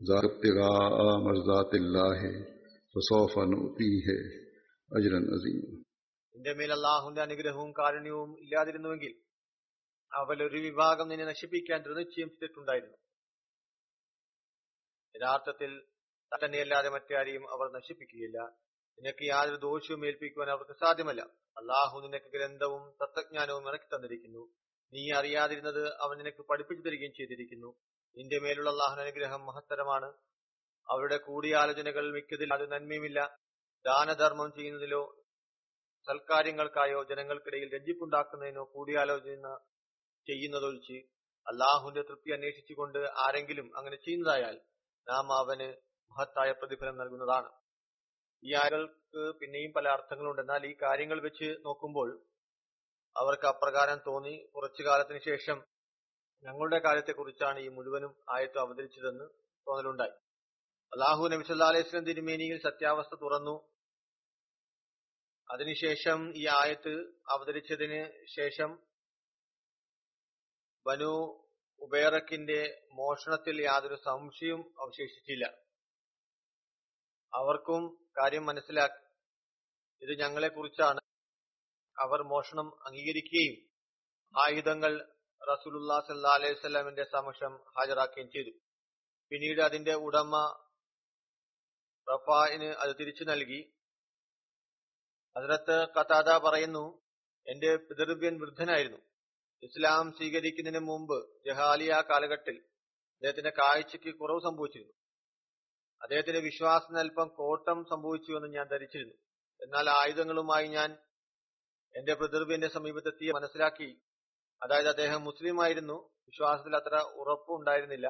ذلك 0.03 0.25
ابتغاء 0.25 0.95
مرضات 1.19 1.71
الله 1.75 2.19
فسوف 2.91 3.33
نؤتيه 3.49 4.07
أجرا 4.91 5.19
عظيما 5.31 5.69
നിന്റെ 6.35 6.53
മേൽ 6.59 6.71
അള്ളാഹുന്റെ 6.75 7.21
അനുഗ്രഹവും 7.21 7.69
കാരുണ്യവും 7.77 8.31
ഇല്ലാതിരുന്നുവെങ്കിൽ 8.41 9.13
അവൽ 10.11 10.39
ഒരു 10.45 10.59
വിഭാഗം 10.65 11.05
നിന്നെ 11.11 11.25
നശിപ്പിക്കാൻ 11.29 11.79
ദൃനിശ്ചയം 11.85 12.29
ചെയ്തിട്ടുണ്ടായിരുന്നു 12.31 12.97
യഥാർത്ഥത്തിൽ 15.15 15.71
തന്നെയല്ലാതെ 16.31 16.89
മറ്റാരെയും 16.95 17.43
അവർ 17.55 17.67
നശിപ്പിക്കുകയില്ല 17.75 18.39
നിനക്ക് 18.98 19.24
യാതൊരു 19.24 19.56
ദോഷവും 19.56 20.06
ഏൽപ്പിക്കുവാൻ 20.06 20.50
അവർക്ക് 20.50 20.76
സാധ്യമല്ല. 20.80 21.20
അള്ളാഹു 21.58 22.00
നിനക്ക് 22.00 22.30
ഗ്രന്ഥവും 22.30 22.90
തത്വജ്ഞാനവും 23.02 23.68
ഇറക്കി 23.68 23.96
തന്നിരിക്കുന്നു. 23.96 24.52
നീ 24.92 25.10
അറിയാതിരുന്നത് 25.16 25.94
അവൻ 25.94 26.18
നിനക്ക് 26.18 26.42
പഠിപ്പിച്ചു 26.42 26.88
തരികയും 26.88 27.12
ചെയ്തിരിക്കുന്നു. 27.12 27.74
നിന്റെ 28.16 28.38
മേലുള്ള 28.38 28.70
അള്ളാഹുന 28.70 29.00
അനുഗ്രഹം 29.00 29.46
മഹത്തരമാണ്. 29.46 30.06
അവരുടെ 30.90 31.16
കൂടിയാലോചനകൾ 31.16 32.12
മിക്കതിൽ 32.12 32.54
അത് 32.54 32.72
നന്മയുമില്ല. 32.72 33.38
ദാനധർമ്മം 33.86 34.52
ചെയ്യുന്നതിലോ 34.52 35.16
സൽക്കാര്യങ്ങൾക്കായോ 36.06 37.04
ജനങ്ങൾക്കിടയിൽ 37.04 37.74
രഞ്ജിപ്പുണ്ടാക്കുന്നതിനോ 37.74 38.64
കൂടിയാലോചന 38.64 39.58
ചെയ്യുന്നതൊഴിച്ച് 40.26 40.98
അള്ളാഹുവിന്റെ 41.46 42.02
തൃപ്തി 42.02 42.30
അന്വേഷിച്ചുകൊണ്ട് 42.30 42.98
ആരെങ്കിലും 42.98 43.76
അങ്ങനെ 43.76 43.96
ചെയ്യുന്നതായാൽ 43.96 44.60
നാം 45.08 45.32
അവന് 45.32 45.68
മഹത്തായ 46.12 46.52
പ്രതിഫലം 46.52 46.96
നൽകുന്നതാണ്. 46.96 47.59
ഈ 48.44 48.54
ആളുകൾക്ക് 48.54 49.38
പിന്നെയും 49.40 49.72
പല 49.72 49.88
അർത്ഥങ്ങളുണ്ട്. 49.88 50.40
എന്നാൽ 50.42 50.66
ഈ 50.66 50.76
കാര്യങ്ങൾ 50.82 51.20
വെച്ച് 51.20 51.48
നോക്കുമ്പോൾ 51.66 52.08
അവർക്ക് 53.16 53.46
അപ്രകാരം 53.46 53.98
തോന്നി. 54.06 54.34
കുറച്ചു 54.54 54.82
കാലത്തിന് 54.82 55.20
ശേഷം 55.24 55.58
ഞങ്ങളുടെ 56.44 56.78
കാര്യത്തെക്കുറിച്ചാണ് 56.78 57.58
ഈ 57.60 57.68
മുഴുവനും 57.68 58.12
ആയത്ത് 58.28 58.58
അവതരിച്ചതെന്ന് 58.58 59.24
തോന്നലുണ്ടായി. 59.66 60.14
അള്ളാഹു 60.92 61.28
നബി 61.28 61.42
സല്ലാ 61.42 62.00
തിരുമേനിയിൽ 62.00 62.60
സത്യാവസ്ഥ 62.62 63.14
തുറന്നു. 63.14 63.56
അതിനുശേഷം 65.50 66.32
ഈ 66.36 66.46
ആയത്ത് 66.46 66.94
അവതരിച്ചതിന് 67.28 68.00
ശേഷം 68.36 68.70
ബനു 70.86 71.12
ഉബേറക്കിന്റെ 71.80 72.60
മോഷണത്തിൽ 72.92 73.62
യാതൊരു 73.62 73.94
സംശയവും 73.94 74.62
അവശേഷിച്ചില്ല. 74.80 75.44
അവർക്കും 77.34 78.08
കാര്യം 78.18 78.46
മനസ്സിലാക്കി. 78.46 79.00
ഇത് 80.02 80.18
ഞങ്ങളെക്കുറിച്ചാണ് 80.18 81.00
അവർ 81.98 82.22
മോഷണം 82.22 82.68
അംഗീകരിക്കുകയും 82.86 83.70
ആയുധങ്ങൾ 84.42 84.92
റസൂലുല്ലാ 85.52 86.00
സല്ലാ 86.00 86.30
അലൈഹി 86.30 86.54
സ്വലാമിന്റെ 86.54 87.04
സമക്ഷം 87.04 87.52
ഹാജരാക്കുകയും 87.78 88.30
ചെയ്തു. 88.30 88.50
പിന്നീട് 89.30 89.60
അതിന്റെ 89.60 89.94
ഉടമ 89.94 90.32
റഫായിന് 92.12 92.64
അത് 92.64 92.96
തിരിച്ചു 93.00 93.24
നൽകി. 93.24 93.72
അതിനകത്ത് 95.36 95.76
കഥാത 95.88 96.38
പറയുന്നു 96.38 97.02
എന്റെ 97.46 97.76
പിതൃവ്യൻ 97.76 98.40
വൃദ്ധനായിരുന്നു. 98.40 98.98
ഇസ്ലാം 99.62 100.12
സ്വീകരിക്കുന്നതിന് 100.12 100.80
മുമ്പ് 100.80 101.18
ജഹാലിയ 101.46 101.92
കാലഘട്ടത്തിൽ 102.10 102.56
അദ്ദേഹത്തിന്റെ 103.14 103.50
കാഴ്ചയ്ക്ക് 103.50 104.18
കുറവ് 104.18 104.40
സംഭവിച്ചിരുന്നു. 104.40 104.99
അദ്ദേഹത്തിന്റെ 106.02 106.40
വിശ്വാസത്തിന് 106.40 106.98
അല്പം 106.98 107.28
കോട്ടം 107.28 107.84
സംഭവിച്ചുവെന്ന് 107.84 108.48
ഞാൻ 108.48 108.66
ധരിച്ചിരുന്നു. 108.68 109.14
എന്നാൽ 109.62 109.90
ആയുധങ്ങളുമായി 109.90 110.66
ഞാൻ 110.66 110.98
എന്റെ 111.96 112.14
പ്രതിർവിന്റെ 112.14 112.68
സമീപത്തെത്തി 112.68 113.30
മനസ്സിലാക്കി. 113.30 114.00
അതായത് 114.62 114.88
അദ്ദേഹം 114.88 115.24
മുസ്ലിം 115.24 115.62
ആയിരുന്നു 115.62 116.08
വിശ്വാസത്തിൽ 116.26 116.76
അത്ര 116.76 116.96
ഉറപ്പ് 116.96 117.52
ഉണ്ടായിരുന്നില്ല. 117.52 118.08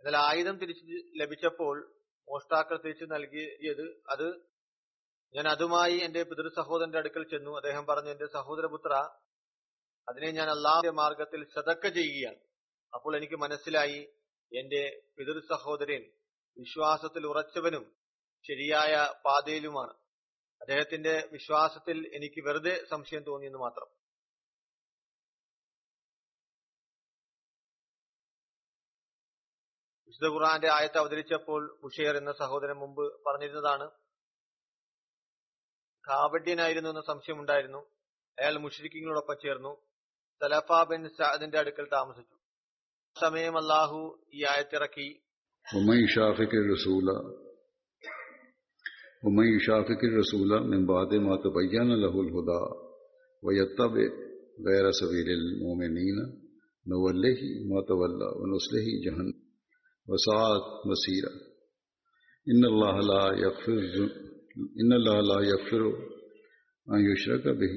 എന്നാൽ 0.00 0.16
ആയുധം 0.16 0.58
തിരിച്ചു 0.58 0.84
ലഭിച്ചപ്പോൾ 1.16 1.94
മോഷ്ടാക്കൾ 2.28 2.76
തിരിച്ചു 2.76 3.04
നൽകിയത് 3.04 3.84
അത് 4.10 4.26
ഞാൻ 5.34 5.48
അതുമായി 5.48 5.96
എന്റെ 5.96 6.22
പിതൃ 6.22 6.48
സഹോദരന്റെ 6.48 6.98
അടുക്കൽ 6.98 7.24
ചെന്നു. 7.30 7.56
അദ്ദേഹം 7.56 7.86
പറഞ്ഞു 7.86 8.10
എന്റെ 8.10 8.26
സഹോദരപുത്ര 8.26 8.92
അതിനെ 10.08 10.30
ഞാൻ 10.30 10.48
അള്ളാഹുന്റെ 10.50 10.90
മാർഗത്തിൽ 10.90 11.44
സതക്ക 11.44 11.88
ചെയ്യുകയാണ്. 11.88 12.40
അപ്പോൾ 12.94 13.16
എനിക്ക് 13.16 13.34
മനസ്സിലായി 13.34 14.00
എന്റെ 14.52 15.02
പിതൃ 15.18 15.40
സഹോദരൻ 15.40 16.02
വിശ്വാസത്തിൽ 16.58 17.26
ഉറച്ചവനും 17.26 17.84
ശരിയായ 18.44 18.94
പാതയിലുമാണ്. 19.24 19.94
അദ്ദേഹത്തിന്റെ 20.60 21.28
വിശ്വാസത്തിൽ 21.32 22.10
എനിക്ക് 22.14 22.40
വെറുതെ 22.46 22.84
സംശയം 22.90 23.22
തോന്നിയെന്ന് 23.22 23.58
മാത്രം. 23.58 23.88
വിശുദ്ധ 30.06 30.26
ഖുറാന്റെ 30.26 30.68
ആയത്ത് 30.72 30.98
അവതരിച്ചപ്പോൾ 30.98 31.78
ഉഷേർ 31.82 32.16
എന്ന 32.16 32.32
സഹോദരൻ 32.32 32.76
മുമ്പ് 32.76 33.24
പറഞ്ഞിരുന്നതാണ് 33.24 33.90
കാവഡ്യനായിരുന്നു 36.04 36.90
എന്ന 36.90 37.00
സംശയം 37.00 37.40
ഉണ്ടായിരുന്നു 37.40 37.78
അയാൾ 38.38 38.58
മുഷ്രിഖിങ്ങളോടൊപ്പം 38.58 39.36
ചേർന്നു 39.42 39.72
സലഫ 40.40 40.82
ബിൻ 40.88 41.08
സാദിന്റെ 41.08 41.58
അടുക്കൽ 41.58 41.88
താമസിച്ചു. 41.92 42.36
സമയം 43.20 43.56
അള്ളാഹു 43.56 44.28
ഈ 44.34 44.44
ആയത്തിറക്കി 44.44 45.08
ومن 45.72 46.06
شافق 46.06 46.54
رسولہ 46.72 47.18
ومن 49.22 49.58
شافق 49.58 50.04
رسولہ 50.04 50.60
من 50.60 50.86
بعد 50.86 51.14
ما 51.14 51.36
تبين 51.36 51.88
له 51.88 52.20
الهدى 52.20 52.64
ويتبع 53.42 54.24
غير 54.66 54.90
سبيل 54.90 55.28
المؤمنين، 55.28 56.16
نوله 56.86 57.40
ما 57.64 57.80
تولى 57.88 58.28
ونصله 58.36 58.86
جهنم. 59.04 59.32
وساعات 60.08 60.86
مسيرة. 60.86 61.32
ان 62.48 62.64
الله 62.64 63.00
لا 63.00 63.38
يغفر 63.38 63.78
ان 64.80 64.92
الله 64.92 65.20
لا 65.20 65.48
يغفر 65.48 65.96
ان 66.94 67.12
يشرك 67.12 67.48
به 67.48 67.74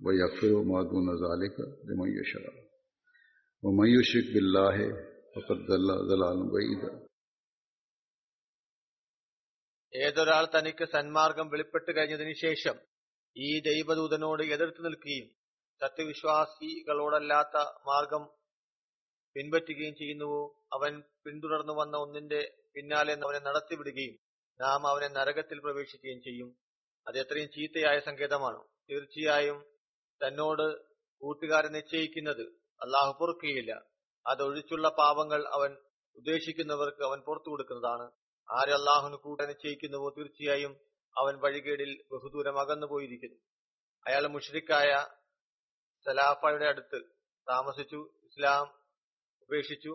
ويغفر 0.00 0.62
ما 0.62 0.82
دون 0.82 1.08
ذلك 1.10 1.56
لمن 1.84 2.08
یشاء 2.20 2.52
ومن 3.62 3.88
يشرك 3.88 4.34
بالله 4.34 4.76
فقد 5.34 5.56
ضل 5.56 6.08
ضلالا 6.08 6.50
بعيدا. 6.52 7.11
ഏതൊരാൾ 9.94 10.58
തനിക്ക് 10.58 10.84
സന്മാർഗം 10.84 11.48
വെളിപ്പെട്ട് 11.48 11.96
കഴിഞ്ഞതിന് 11.96 12.34
ശേഷം 12.34 12.74
ഈ 13.36 13.60
ദൈവദൂതനോട് 13.60 14.42
എതിർത്ത് 14.42 14.84
നിൽക്കുകയും 14.84 15.28
സത്യവിശ്വാസികളോടല്ലാത്ത 15.80 17.56
മാർഗം 17.60 18.30
പിൻപറ്റുകയും 19.34 19.94
ചെയ്യുന്നുവോ? 19.94 20.64
അവൻ 20.72 21.02
പിന്തുടർന്നു 21.24 21.72
വന്ന 21.72 21.96
ഒന്നിന്റെ 21.96 22.56
പിന്നാലെ 22.74 23.12
അവനെ 23.12 23.38
നടത്തിവിടുകയും 23.38 24.18
നാം 24.60 24.86
അവനെ 24.86 25.08
നരകത്തിൽ 25.08 25.60
പ്രവേശിക്കുകയും 25.60 26.20
ചെയ്യും. 26.20 26.56
അത് 27.08 27.18
എത്രയും 27.18 27.48
ചീത്തയായ 27.48 28.00
സങ്കേതമാണ്. 28.00 28.64
തീർച്ചയായും 28.90 29.64
തന്നോട് 30.26 30.82
കൂട്ടുകാരെ 31.20 31.68
നിശ്ചയിക്കുന്നത് 31.68 32.42
അള്ളാഹു 32.82 33.16
പൊറുക്കുകയില്ല. 33.20 33.82
അതൊഴിച്ചുള്ള 34.26 34.88
പാപങ്ങൾ 34.88 35.48
അവൻ 35.48 35.76
ഉദ്ദേശിക്കുന്നവർക്ക് 36.16 37.04
അവൻ 37.04 37.20
പുറത്തു 37.20 37.50
കൊടുക്കുന്നതാണ്. 37.50 38.10
ആര് 38.52 38.72
അള്ളാഹുന് 38.78 39.16
കൂടെ 39.16 39.44
നിശ്ചയിക്കുന്നുവോ 39.46 40.08
തീർച്ചയായും 40.10 40.72
അവൻ 41.16 41.34
വഴികേടിൽ 41.40 41.92
ബഹുദൂരം 42.12 42.56
അകന്നു 42.60 42.86
പോയിരിക്കുന്നു 42.86 43.38
അയാൾ 44.06 44.24
മുഷ്രിക്കായ 44.26 44.90
സലാഫയുടെ 46.06 46.66
അടുത്ത് 46.66 46.98
താമസിച്ചു 47.46 48.00
ഇസ്ലാം 48.28 48.64
ഉപേക്ഷിച്ചു. 49.42 49.92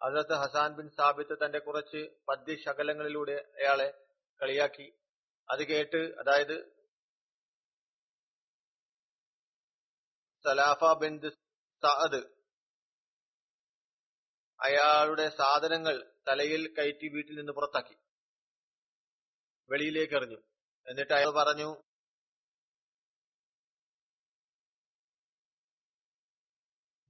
ഹസരത്ത് 0.00 0.34
ഹസാൻ 0.42 0.70
ബിൻ 0.76 0.86
സാബിത്ത് 0.88 1.34
തന്റെ 1.44 1.58
കുറച്ച് 1.58 2.00
പദ്യശകലങ്ങളിലൂടെ 2.28 3.36
അയാളെ 3.58 3.88
കളിയാക്കി. 4.40 4.86
അത് 5.48 5.62
കേട്ട് 5.62 6.00
അതായത് 6.20 6.56
സലാഫ 10.44 10.84
ബിൻ 11.02 11.14
സഅദ് 11.82 12.20
അയാളുടെ 14.60 15.26
സാധനങ്ങൾ 15.38 15.96
തലയിൽ 16.28 16.74
കയറ്റി 16.74 17.08
വീട്ടിൽ 17.08 17.36
നിന്ന് 17.36 17.52
പുറത്താക്കി. 17.52 17.96
വെളിയിലേക്ക് 19.70 20.14
എറിഞ്ഞു. 20.14 20.36
എന്നിട്ട് 20.88 21.12
അയാൾ 21.12 21.30
പറഞ്ഞു 21.30 21.82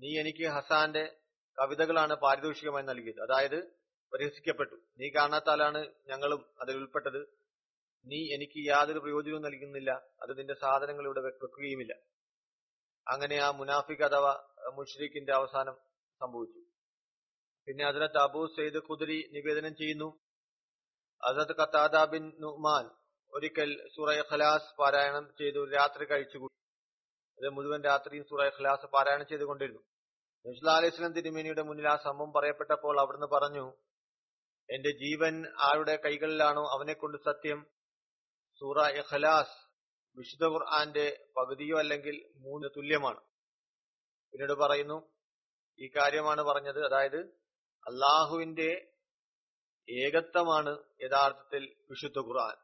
നീ 0.00 0.20
എനിക്ക് 0.20 0.48
ഹസാന്റെ 0.48 1.20
കവിതകളാണ് 1.58 2.14
പാരിതോഷികമായി 2.14 2.84
നൽകിയത്. 2.84 3.20
അതായത് 3.20 3.84
പരിഹസിക്കപ്പെട്ടു. 4.14 4.74
നീ 4.98 5.10
കാണാത്താലാണ് 5.10 5.94
ഞങ്ങളും 6.06 6.54
അതിൽ 6.60 6.76
ഉൾപ്പെട്ടത്. 6.76 7.26
നീ 8.06 8.34
എനിക്ക് 8.34 8.66
യാതൊരു 8.66 8.98
പ്രയോജനവും 8.98 9.42
നൽകുന്നില്ല. 9.42 9.90
അത് 10.22 10.38
നിന്റെ 10.38 10.54
സാധനങ്ങൾ 10.54 11.04
ഇവിടെ 11.04 11.20
വെക്കുകയുമില്ല. 11.20 11.94
അങ്ങനെ 13.08 13.36
ആ 13.36 13.50
മുനാഫിക് 13.50 14.04
അഥവാ 14.04 14.54
മുഷ്രീഖിന്റെ 14.74 15.32
അവസാനം 15.32 15.74
സംഭവിച്ചു. 16.20 16.63
പിന്നെ 17.66 17.84
ഹസരത്ത് 17.88 18.18
അബൂ 18.18 18.46
സെയ്ദ് 18.46 18.76
ഖുദരി 18.76 19.30
നിവേദനം 19.32 19.76
ചെയ്യുന്നു. 19.76 20.18
ഹസരത്ത് 21.26 21.56
കത്താദ 21.56 22.10
ബിൻ 22.10 22.32
നുമാൻ 22.40 22.90
ഒരിക്കൽ 23.32 23.88
സൂറ 23.96 24.14
ഖലാസ് 24.32 24.74
പാരായണം 24.80 25.34
ചെയ്തു. 25.38 25.70
രാത്രി 25.70 26.04
കഴിച്ചുകൂടി 26.04 26.54
അത് 27.38 27.48
മുഴുവൻ 27.50 27.82
രാത്രിയും 27.82 28.24
സൂറ 28.24 28.48
ഖലാസ് 28.48 28.86
പാരായണം 28.86 29.26
ചെയ്തുകൊണ്ടിരുന്നു. 29.26 29.80
നബ്സുല്ലാ 30.46 30.76
അലൈഹി 30.76 30.96
സ്വലം 30.96 31.12
തിരുമേനിയുടെ 31.12 31.62
മുന്നിൽ 31.62 31.88
ആ 31.88 31.96
സംഭവം 31.96 32.32
പറയപ്പെട്ടപ്പോൾ 32.32 33.00
അവിടുന്ന് 33.00 33.26
പറഞ്ഞു 33.26 33.64
എന്റെ 34.68 34.90
ജീവൻ 34.90 35.46
ആരുടെ 35.58 35.96
കൈകളിലാണോ 35.96 36.62
അവനെ 36.62 36.92
കൊണ്ട് 36.92 37.18
സത്യം? 37.18 37.66
സൂറ 38.60 38.86
ഇഖലാസ് 38.86 39.56
വിശുദ്ധ 40.16 40.44
ഖുർആന്റെ 40.44 41.26
പകുതിയോ 41.36 41.78
അല്ലെങ്കിൽ 41.78 42.30
മൂന്ന് 42.36 42.68
തുല്യമാണ്. 42.76 43.20
പിന്നീട് 44.32 44.52
പറയുന്നു 44.52 44.98
ഈ 45.78 45.88
കാര്യമാണ് 45.88 46.42
പറഞ്ഞത്. 46.42 46.84
അതായത് 46.84 47.43
അള്ളാഹുവിന്റെ 47.86 48.90
ഏകത്വമാണ് 49.88 50.72
യഥാർത്ഥത്തിൽ 51.02 51.76
വിശുദ്ധ 51.90 52.18
ഖുർആൻ. 52.18 52.56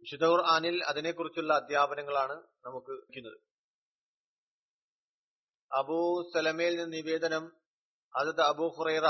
വിശുദ്ധ 0.00 0.24
ഖുർആാനിൽ 0.24 0.84
അതിനെക്കുറിച്ചുള്ള 0.84 1.54
അധ്യാപനങ്ങളാണ് 1.54 2.36
നമുക്ക് 2.64 2.90
ലഭിക്കുന്നത്. 2.90 3.38
അബൂ 5.72 6.30
സലമയിൽ 6.34 6.76
നിന്ന് 6.76 6.96
നിവേദനം 6.96 7.44
അതത് 8.16 8.40
അബൂ 8.40 8.68
ഹുറൈറ 8.68 9.06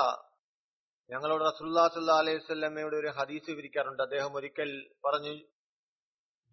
ഞങ്ങളോട് 1.10 1.44
റസൂല്ലാ 1.44 1.88
സല്ലാ 1.88 2.18
അലൈഹി 2.18 2.38
സ്വല്ലമ്മയുടെ 2.38 2.96
ഒരു 2.96 3.06
ഹദീസ് 3.06 3.50
വിവരിക്കാറുണ്ട്. 3.50 4.02
അദ്ദേഹം 4.02 4.36
ഒരിക്കൽ 4.36 4.94
പറഞ്ഞു 5.04 5.34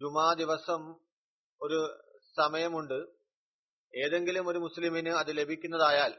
ജുമാ 0.00 0.34
ദിവസം 0.34 0.82
ഒരു 1.62 1.80
സമയമുണ്ട്. 2.36 2.98
ഏതെങ്കിലും 3.94 4.48
ഒരു 4.48 4.58
മുസ്ലിമിന് 4.58 5.08
അത് 5.08 5.36
ലഭിക്കുന്നതായാൽ 5.36 6.12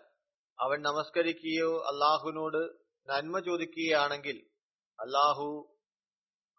അവൻ 0.59 0.81
നമസ്കരിക്കുകയോ 0.81 1.83
അള്ളാഹുവിനോട് 1.87 2.85
നന്മ 3.09 3.39
ചോദിക്കുകയാണെങ്കിൽ 3.39 4.37
അള്ളാഹു 4.99 5.77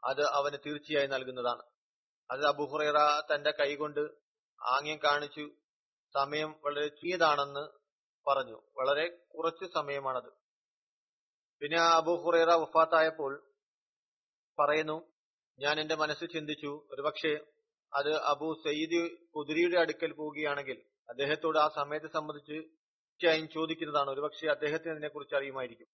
അത് 0.05 0.23
അവന് 0.23 0.59
തീർച്ചയായും 0.67 1.11
നൽകുന്നതാണ്. 1.11 1.63
അത് 2.31 2.47
അബുഹുറൈറ 2.47 3.21
തന്റെ 3.35 3.51
കൈകൊണ്ട് 3.51 4.01
ആംഗ്യം 4.63 4.99
കാണിച്ചു 4.99 5.51
സമയം 6.15 6.61
വളരെ 6.65 6.89
ചീയതാണെന്ന് 6.89 7.61
പറഞ്ഞു. 8.29 8.63
വളരെ 8.77 9.09
കുറച്ച് 9.09 9.71
സമയമാണത്. 9.75 10.33
പിന്നെ 11.61 11.81
അബു 11.81 12.13
ഹുറൈറ 12.13 12.51
വഫാത്തായപ്പോൾ 12.51 13.53
പറയുന്നു 14.59 15.13
ഞാൻ 15.59 15.81
എന്റെ 15.81 15.95
മനസ്സ് 15.95 16.25
ചിന്തിച്ചു. 16.33 16.89
ഒരുപക്ഷെ 16.91 17.37
അത് 17.95 18.17
അബു 18.17 18.63
സയ്യിദ് 18.67 19.17
കുതിരിയുടെ 19.37 19.81
അടുക്കൽ 19.81 20.13
പോവുകയാണെങ്കിൽ 20.13 20.85
അദ്ദേഹത്തോട് 21.09 21.59
ആ 21.59 21.69
സമയത്തെ 21.77 22.07
സംബന്ധിച്ച് 22.07 22.86
തീർച്ചയായും 23.17 23.49
ചോദിക്കുന്നതാണ്. 23.49 24.11
ഒരുപക്ഷെ 24.11 24.47
അദ്ദേഹത്തിന് 24.47 24.93
ഇതിനെക്കുറിച്ച് 24.93 25.35
അറിയുമായിരിക്കും. 25.35 25.87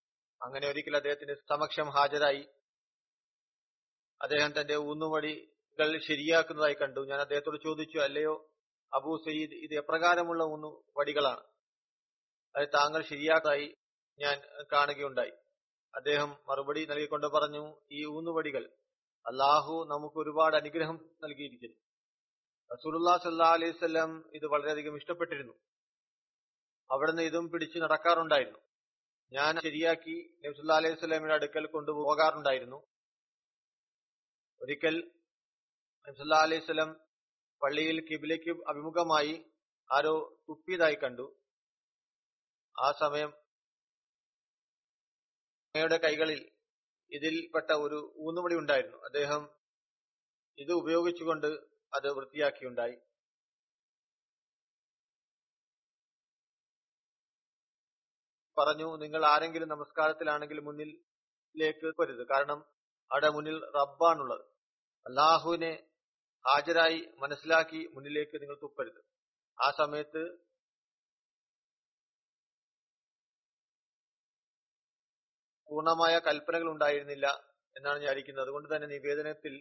അങ്ങനെ 0.43 0.67
ഒരിക്കൽ 0.67 0.95
അദ്ദേഹത്തിന്റെ 0.95 1.33
സമക്ഷം 1.33 1.89
ഹാജരായി. 1.89 2.47
അദ്ദേഹം 4.21 4.61
തന്റെ 4.61 4.75
ഊന്നുവടികൾ 4.75 5.97
ശരിയാക്കുന്നതായി 5.97 6.73
കണ്ടു. 6.73 6.99
ഞാൻ 6.99 7.19
അദ്ദേഹത്തോട് 7.19 7.63
ചോദിച്ചു 7.63 7.97
അല്ലയോ 7.97 8.49
അബു 8.93 9.21
സയ്യിദ് 9.25 9.53
ഇത് 9.53 9.75
എപ്രകാരമുള്ള 9.75 10.43
ഊന്നു 10.43 10.83
വടികളാണ് 10.97 11.43
അത് 12.55 12.67
താങ്കൾ 12.67 13.01
ശരിയാക്കായി 13.01 13.75
ഞാൻ 14.19 14.41
കാണുകയുണ്ടായി. 14.73 15.31
അദ്ദേഹം 15.95 16.29
മറുപടി 16.49 16.85
നൽകിക്കൊണ്ട് 16.85 17.27
പറഞ്ഞു 17.27 17.81
ഈ 17.91 18.05
ഊന്നുവടികൾ 18.05 18.65
അള്ളാഹു 19.27 19.87
നമുക്ക് 19.89 20.19
ഒരുപാട് 20.19 20.55
അനുഗ്രഹം 20.55 21.09
നൽകിയിരിക്കുന്നു. 21.23 21.77
റസൂലുല്ലാ 22.73 23.17
സല്ലാ 23.17 23.45
അലൈഹി 23.45 23.71
സ്വല്ലം 23.71 24.29
ഇത് 24.33 24.45
വളരെയധികം 24.45 24.97
ഇഷ്ടപ്പെട്ടിരുന്നു. 24.97 25.53
അവിടുന്ന് 26.93 27.23
ഇതും 27.29 27.45
പിടിച്ചു 27.51 27.77
നടക്കാറുണ്ടായിരുന്നു. 27.79 28.59
ഞാൻ 29.31 29.53
ശരിയാക്കി 29.65 30.15
നബ്സുല്ലാ 30.45 30.75
അലൈഹി 30.81 30.97
സ്വലമിയുടെ 30.99 31.35
അടുക്കൽ 31.39 31.65
കൊണ്ടുപോകാറുണ്ടായിരുന്നു. 31.75 32.79
ഒരിക്കൽ 34.61 34.95
നബ്സുല്ലാ 36.07 36.39
അലൈഹി 36.47 36.65
സ്വലം 36.65 36.89
പള്ളിയിൽ 37.61 37.97
കിബിലേക്ക് 38.09 38.51
അഭിമുഖമായി 38.71 39.33
ആരോ 39.89 40.13
തുപ്പിയതായി 40.49 40.97
കണ്ടു. 41.03 41.25
ആ 42.75 42.91
സമയം 43.01 43.31
അമ്മയുടെ 45.75 45.97
കൈകളിൽ 45.97 46.41
ഇതിൽപ്പെട്ട 47.11 47.71
ഒരു 47.85 47.99
ഊന്നുമണി 48.25 48.55
ഉണ്ടായിരുന്നു. 48.55 48.97
അദ്ദേഹം 49.07 49.41
ഇത് 50.57 50.71
ഉപയോഗിച്ചുകൊണ്ട് 50.71 51.49
അത് 51.93 52.07
വൃത്തിയാക്കിയുണ്ടായി. 52.17 52.95
പറഞ്ഞു 58.57 58.97
നിങ്ങൾ 58.97 59.25
ആരെങ്കിലും 59.25 59.69
നമസ്കാരത്തിലാണെങ്കിൽ 59.69 60.59
മുന്നിലേക്ക് 60.59 62.01
വരുത് 62.01 62.27
കാരണം 62.27 62.65
അവിടെ 63.11 63.29
മുന്നിൽ 63.29 63.59
റബ്ബാണുള്ളത്. 63.59 64.45
അള്ളാഹുവിനെ 65.07 65.89
ഹാജരായി 66.47 67.13
മനസ്സിലാക്കി 67.17 67.91
മുന്നിലേക്ക് 67.93 68.41
നിങ്ങൾ 68.41 68.59
തുപ്പരുത്. 68.63 69.01
ആ 69.61 69.71
സമയത്ത് 69.71 70.37
പൂർണമായ 75.69 76.19
കൽപ്പനകൾ 76.19 76.69
ഉണ്ടായിരുന്നില്ല 76.69 77.27
എന്നാണ് 77.77 77.95
ഞാൻ 77.95 77.99
വിചാരിക്കുന്നത്. 77.99 78.43
അതുകൊണ്ട് 78.43 78.75
തന്നെ 78.75 78.87
നിവേദനത്തിൽ 78.87 79.53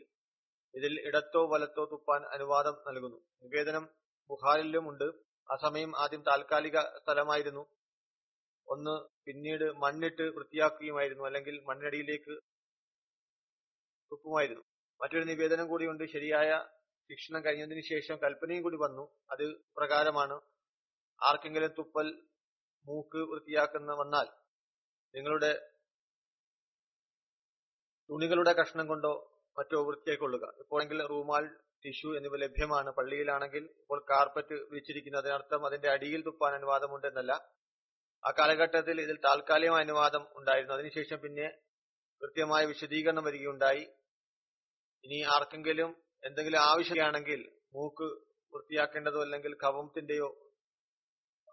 ഇതിൽ 0.74 1.00
ഇടത്തോ 1.06 1.48
വലത്തോ 1.52 1.84
തുപ്പാൻ 1.84 2.22
അനുവാദം 2.26 2.74
നൽകുന്നു. 2.86 3.16
നിവേദനം 3.42 3.88
ബുഹാരിലും 4.30 4.88
ഉണ്ട്. 4.88 5.04
ആ 5.52 5.56
സമയം 5.62 5.98
ആദ്യം 5.98 6.22
താൽക്കാലിക 6.22 6.80
സ്ഥലമായിരുന്നു. 6.80 7.81
ഒന്ന് 8.68 8.94
പിന്നീട് 9.26 9.64
മണ്ണിട്ട് 9.72 10.22
വൃത്തിയാക്കുകയുമായിരുന്നു 10.22 11.24
അല്ലെങ്കിൽ 11.24 11.64
മണ്ണിനടിയിലേക്ക് 11.68 12.34
തുപ്പുമായിരുന്നു. 14.12 14.62
മറ്റൊരു 15.00 15.24
നിവേദനം 15.24 15.68
കൂടിയുണ്ട് 15.68 16.04
ശരിയായ 16.04 16.50
ശിക്ഷണം 17.10 17.44
കഴിഞ്ഞതിന് 17.44 17.80
ശേഷം 17.80 18.16
കൽപ്പനയും 18.16 18.62
കൂടി 18.62 18.76
വന്നു. 18.76 19.04
അത് 19.30 19.44
പ്രകാരമാണ് 19.76 20.40
ആർക്കെങ്കിലും 21.22 21.74
തുപ്പൽ 21.78 22.08
മൂക്ക് 22.86 23.18
വൃത്തിയാക്കുന്ന 23.18 23.92
വന്നാൽ 23.92 24.26
നിങ്ങളുടെ 25.14 25.52
തുണികളുടെ 28.10 28.52
കഷ്ണം 28.52 28.86
കൊണ്ടോ 28.86 29.12
മറ്റോ 29.58 29.78
വൃത്തിയാക്കൊള്ളുക 29.86 30.44
ഇപ്പോഴെങ്കിൽ 30.58 31.02
റൂമാൽ 31.02 31.44
ടിഷ്യു 31.84 32.16
എന്നിവ 32.16 32.36
ലഭ്യമാണ്. 32.36 32.90
പള്ളിയിലാണെങ്കിൽ 32.90 33.64
ഇപ്പോൾ 33.64 34.06
കാർപ്പറ്റ് 34.10 34.54
വിരിച്ചിരിക്കുന്നു. 34.54 35.18
അതിനർത്ഥം 35.18 35.66
അതിന്റെ 35.66 35.88
അടിയിൽ 35.88 36.22
തുപ്പാൻ 36.22 36.54
അനുവാദമുണ്ട് 36.54 37.06
എന്നല്ല 37.06 37.32
ആ 38.26 38.30
കാലഘട്ടത്തിൽ 38.30 39.00
ഇതിൽ 39.00 39.16
താൽക്കാലികമായ 39.24 39.82
അനുവാദം 39.82 40.26
ഉണ്ടായിരുന്നു. 40.34 40.74
അതിനുശേഷം 40.74 41.20
പിന്നെ 41.20 41.46
കൃത്യമായ 42.22 42.64
വിശദീകരണം 42.64 43.24
വരികയുണ്ടായി. 43.24 43.84
ഇനി 45.04 45.20
ആർക്കെങ്കിലും 45.20 46.02
എന്തെങ്കിലും 46.24 46.58
ആവശ്യമാണെങ്കിൽ 46.58 47.40
മൂക്ക് 47.74 48.08
വൃത്തിയാക്കേണ്ടതോ 48.54 49.20
അല്ലെങ്കിൽ 49.22 49.54
കവമത്തിന്റെയോ 49.54 50.28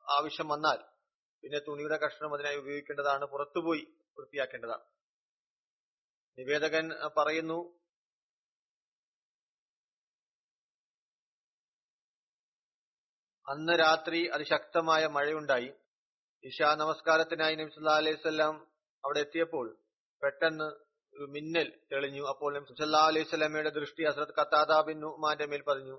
ആവശ്യം 0.10 0.48
വന്നാൽ 0.48 0.80
പിന്നെ 1.44 1.60
തുണിയുടെ 1.60 1.98
കഷ്ണം 1.98 2.34
അതിനായി 2.34 2.56
ഉപയോഗിക്കേണ്ടതാണ്. 2.56 3.26
പുറത്തുപോയി 3.26 3.84
വൃത്തിയാക്കേണ്ടതാണ്. 4.18 4.86
നിവേദകൻ 6.38 6.90
പറയുന്നു 7.18 7.60
അന്ന് 13.48 13.80
രാത്രി 13.80 14.28
അതിശക്തമായ 14.28 15.08
മഴയുണ്ടായി. 15.08 15.74
ഇഷാ 16.44 16.76
നമസ്കാരത്തിനായി 16.76 17.56
നബ്സുല്ലാ 17.56 17.96
അലൈഹിസ്സല്ലാം 17.96 18.68
അവിടെ 19.06 19.20
എത്തിയപ്പോൾ 19.20 19.78
പെട്ടെന്ന് 20.24 20.68
ഒരു 21.16 21.24
മിന്നൽ 21.24 21.68
തെളിഞ്ഞു. 21.92 22.22
അപ്പോൾ 22.22 22.54
നബി 22.56 22.76
സല്ലാ 22.80 23.02
അലൈഹി 23.08 23.26
സ്വലാമയുടെ 23.30 23.70
ദൃഷ്ടി 23.70 24.04
ഹസ്രത് 24.08 24.34
കത്താദ 24.40 24.86
ബിൻ 24.88 25.00
നുമാന്റെ 25.00 25.46
മേൽ 25.46 25.62
പറഞ്ഞു 25.68 25.98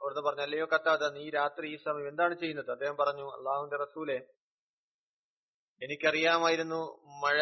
അവിടുന്ന് 0.00 0.22
പറഞ്ഞു 0.28 0.42
അല്ലയോ 0.42 0.66
കത്താദ 0.74 1.04
നീ 1.04 1.30
രാത്രി 1.30 1.74
ഈ 1.74 1.76
സമയം 1.76 2.08
എന്താണ് 2.08 2.34
ചെയ്യുന്നത്? 2.34 2.70
അദ്ദേഹം 2.70 2.96
പറഞ്ഞു 2.96 3.26
അള്ളാഹുന്റെ 3.36 3.76
റസൂലെ 3.76 4.18
എനിക്കറിയാമായിരുന്നു 5.82 6.80
മഴ 7.22 7.38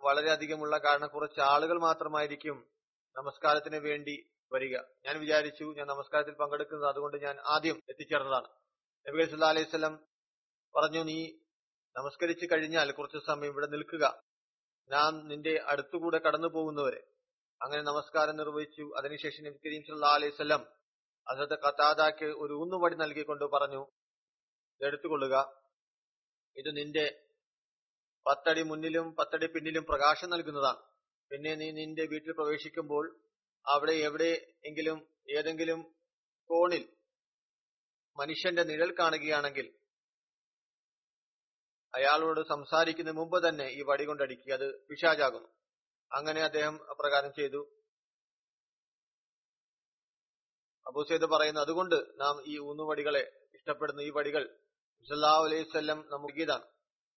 വളരെയധികമുള്ള 0.00 0.78
കാരണം 0.78 1.08
കുറച്ച് 1.08 1.40
ആളുകൾ 1.40 1.78
മാത്രമായിരിക്കും 1.78 2.56
നമസ്കാരത്തിന് 3.16 3.76
വേണ്ടി 3.76 4.30
വരിക. 4.52 4.76
ഞാൻ 5.04 5.18
വിചാരിച്ചു 5.18 5.64
ഞാൻ 5.64 5.86
നമസ്കാരത്തിൽ 5.86 6.34
പങ്കെടുക്കുന്നത് 6.34 6.88
അതുകൊണ്ട് 6.88 7.16
ഞാൻ 7.16 7.36
ആദ്യം 7.40 7.82
എത്തിച്ചേർന്നതാണ്. 7.88 8.48
നബി 9.06 9.24
സല്ലാ 9.30 9.48
അലൈഹി 9.48 9.68
സ്വലം 9.70 9.94
പറഞ്ഞു 10.76 11.02
നീ 11.08 11.18
നമസ്കരിച്ചു 11.96 12.46
കഴിഞ്ഞാൽ 12.52 12.88
കുറച്ചു 12.90 13.18
സമയം 13.26 13.50
ഇവിടെ 13.52 13.66
നിൽക്കുക. 13.66 14.04
ഞാൻ 14.90 15.10
നിന്റെ 15.28 15.52
അടുത്തുകൂടെ 15.66 16.18
കടന്നു 16.18 16.48
പോകുന്നവരെ 16.48 17.02
അങ്ങനെ 17.60 17.82
നമസ്കാരം 17.82 18.36
നിർവഹിച്ചു. 18.36 18.84
അതിനുശേഷം 18.98 19.44
നബി 19.44 19.58
കരീം 19.66 19.82
സല്ലാ 19.88 20.14
അലൈഹി 20.14 20.34
സ്വലം 20.36 20.62
കത്താദാക്ക് 21.66 22.24
ഒരു 22.24 22.54
ഊന്നുവടി 22.62 22.96
നൽകിക്കൊണ്ട് 22.96 23.44
പറഞ്ഞു 23.44 23.82
ഇതെടുത്തുകൊള്ളുക 24.80 25.36
ഇത് 26.56 26.70
നിന്റെ 26.76 27.06
പത്തടി 28.26 28.62
മുന്നിലും 28.62 29.06
പത്തടി 29.18 29.46
പിന്നിലും 29.46 29.84
പ്രകാശം 29.84 30.28
നൽകുന്നതാണ്. 30.30 30.82
പിന്നെ 31.30 31.52
നീ 31.54 31.68
നിന്റെ 31.78 32.04
വീട്ടിൽ 32.12 32.32
പ്രവേശിക്കുമ്പോൾ 32.32 33.04
അവിടെ 33.66 33.94
എവിടെ 34.08 34.30
എങ്കിലും 34.64 34.98
ഏതെങ്കിലും 35.36 35.80
കോണിൽ 36.50 36.84
മനുഷ്യന്റെ 38.16 38.64
നിഴൽ 38.70 38.90
കാണുകയാണെങ്കിൽ 38.98 39.66
അയാളോട് 41.94 42.40
സംസാരിക്കുന്നതിന് 42.40 43.20
മുമ്പ് 43.20 43.48
തന്നെ 43.48 43.66
ഈ 43.68 43.82
വടി 43.82 44.04
കൊണ്ടടിക്കുക 44.04 44.52
അത് 44.52 44.66
പിശാചാകുന്നു. 44.88 45.48
അങ്ങനെ 46.12 46.40
അദ്ദേഹം 46.40 46.74
അപ്രകാരം 46.90 47.32
ചെയ്തു. 47.32 47.60
അബൂസൈദ് 50.86 51.24
പറയുന്നു 51.24 51.60
അതുകൊണ്ട് 51.60 51.96
നാം 52.20 52.42
ഈ 52.46 52.58
ഊന്നുവടികളെ 52.58 53.24
ഇഷ്ടപ്പെടുന്ന 53.54 54.00
ഈ 54.00 54.10
വടികൾ 54.10 54.44
വസല്ലം 55.08 55.98
നമുക്കിയതാണ് 56.10 56.66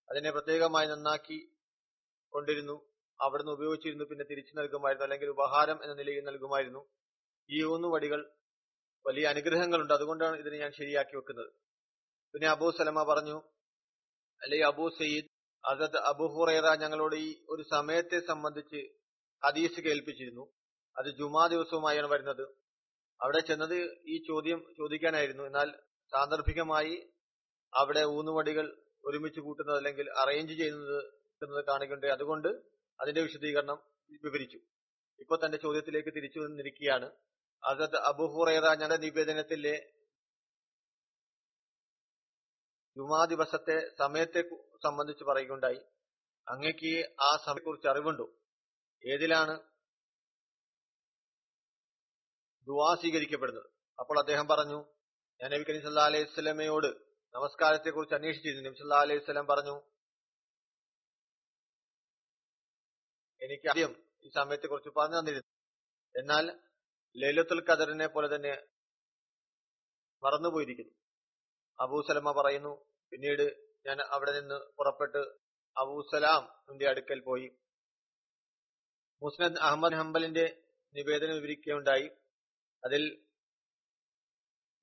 അതിനെ 0.10 0.32
പ്രത്യേകമായി 0.32 0.88
നന്നാക്കി 0.88 1.38
കൊണ്ടിരുന്നു 2.34 2.76
അവിടുന്ന് 3.22 3.52
ഉപയോഗിച്ചിരുന്നു 3.52 4.06
പിന്നെ 4.06 4.26
തിരിച്ചു 4.26 4.54
നൽകുമായിരുന്നു 4.60 5.04
അല്ലെങ്കിൽ 5.04 5.30
ഉപഹാരം 5.30 5.78
എന്ന 5.84 5.94
നിലയിൽ 5.94 6.24
നൽകുമായിരുന്നു. 6.24 6.82
ഈ 7.50 7.64
ഊന്നുവടികൾ 7.64 8.22
വലിയ 9.06 9.26
അനുഗ്രഹങ്ങളുണ്ട് 9.28 9.94
അതുകൊണ്ടാണ് 9.94 10.36
ഇതിനെ 10.38 10.58
ഞാൻ 10.58 10.72
ശരിയാക്കി 10.72 11.16
വെക്കുന്നത്. 11.16 11.52
പിന്നെ 12.34 12.48
അബൂ 12.48 12.72
സലമ 12.72 13.04
പറഞ്ഞു 13.04 13.38
അല്ലെ 14.44 14.66
Abu 14.66 14.90
Sayyid 14.90 15.28
Asad 15.66 15.98
Abu 15.98 16.26
Huraira 16.26 16.76
ഞങ്ങളോട് 16.76 17.16
ഈ 17.16 17.46
ഒരു 17.50 17.64
സമയത്തെ 17.72 18.20
സംബന്ധിച്ച് 18.20 18.90
ഹദീസ് 19.46 19.82
കേൾപ്പിച്ചിരുന്നു. 19.82 20.52
അത് 20.98 21.06
ജുമാ 21.06 21.48
ദിവസവുമായാണ് 21.48 22.08
വരുന്നത്. 22.08 22.48
അവിടെ 23.22 23.40
ചെന്നത് 23.40 23.76
ഈ 24.08 24.18
ചോദ്യം 24.28 24.66
ചോദിക്കാനായിരുന്നു. 24.78 25.44
എന്നാൽ 25.44 25.72
സാന്ദർഭികമായി 26.12 27.10
അവിടെ 27.74 28.04
ഊന്നുവടികൾ 28.04 28.82
ഒരുമിച്ച് 29.06 29.40
കൂട്ടുന്നത് 29.40 29.78
അല്ലെങ്കിൽ 29.78 30.10
അറേഞ്ച് 30.10 30.54
ചെയ്യുന്നത് 30.54 31.64
കാണുകയുണ്ട് 31.68 32.08
അതുകൊണ്ട് 32.08 32.48
അതിന്റെ 33.00 33.22
വിശദീകരണം 33.22 33.78
വിവരിച്ചു. 34.24 34.60
ഇപ്പൊ 35.20 35.38
തന്റെ 35.46 35.58
ചോദ്യത്തിലേക്ക് 35.58 36.10
തിരിച്ചു 36.10 36.40
വന്നിരിക്കുകയാണ്. 36.40 37.12
അസദ് 37.64 37.96
അബു 37.96 38.24
ഹുറൈറ 38.24 38.64
ഞങ്ങളുടെ 38.70 38.98
നിവേദനത്തിലെ 38.98 39.97
ജുമാ 42.98 43.26
ദിവസത്തെ 43.26 43.96
സമയത്തെ 44.00 44.42
സംബന്ധിച്ച് 44.84 45.24
പറയുകയുണ്ടായി. 45.24 45.80
അങ്ങക്ക് 46.48 47.14
ആ 47.22 47.38
സമയത്തെക്കുറിച്ച് 47.46 47.88
അറിവുണ്ടോ? 47.88 48.34
ഏതിലാണ് 49.14 49.56
ദുവാ 52.68 52.96
സ്വീകരിക്കപ്പെടുന്നത്? 52.96 53.70
അപ്പോൾ 54.00 54.20
അദ്ദേഹം 54.20 54.48
പറഞ്ഞു 54.48 54.80
ഞാൻ 55.42 55.52
നബി 55.52 55.64
കരീം 55.70 55.82
സല്ലാ 55.82 56.06
അലൈഹി 56.06 56.24
സ്വലമയോട് 56.24 56.88
നമസ്കാരത്തെ 57.36 57.90
കുറിച്ച് 57.90 58.16
അന്വേഷിച്ചിരുന്നു. 58.16 58.70
നബി 58.70 58.80
സല്ലാ 58.80 59.00
അലൈഹി 59.00 59.26
സ്വലം 59.26 59.48
പറഞ്ഞു 59.48 59.76
എനിക്ക് 63.42 63.70
ആദ്യം 63.70 64.06
ഈ 64.24 64.30
സമയത്തെ 64.30 64.68
കുറിച്ച് 64.68 64.90
പറഞ്ഞു 64.90 65.20
തന്നിരുന്നു. 65.20 65.52
എന്നാൽ 66.20 66.60
ലൈലത്തുൽ 67.18 67.66
ഖദറിനെ 67.70 68.08
പോലെ 68.08 68.36
തന്നെ 68.36 68.54
മറന്നുപോയിരിക്കുന്നു. 70.24 71.07
അബൂ 71.80 72.02
സലമ 72.02 72.32
പറയുന്നു 72.32 72.86
പിന്നീട് 73.12 73.68
ഞാൻ 73.86 74.02
അവിടെ 74.02 74.40
നിന്ന് 74.40 74.56
പുറപ്പെട്ട് 74.56 75.18
അബൂസലാമിന്റെ 75.78 76.90
അടുക്കൽ 76.90 77.20
പോയി. 77.20 77.58
മുസ്നദ് 79.24 79.58
അഹമ്മദ് 79.58 79.94
ഹംബലിന്റെ 79.94 80.64
നിവേദനം 80.94 81.36
വിവരിക്കുകയുണ്ടായി. 81.36 82.10
അതിൽ 82.86 83.26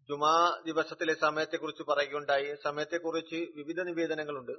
ജുമാ 0.09 0.63
ദിവസത്തിലെ 0.67 1.15
സമയത്തെക്കുറിച്ച് 1.15 1.83
പറയുകയുണ്ടായി. 1.83 2.55
സമയത്തെക്കുറിച്ച് 2.65 3.37
വിവിധ 3.37 3.81
നിവേദനങ്ങളുണ്ട്. 3.81 4.53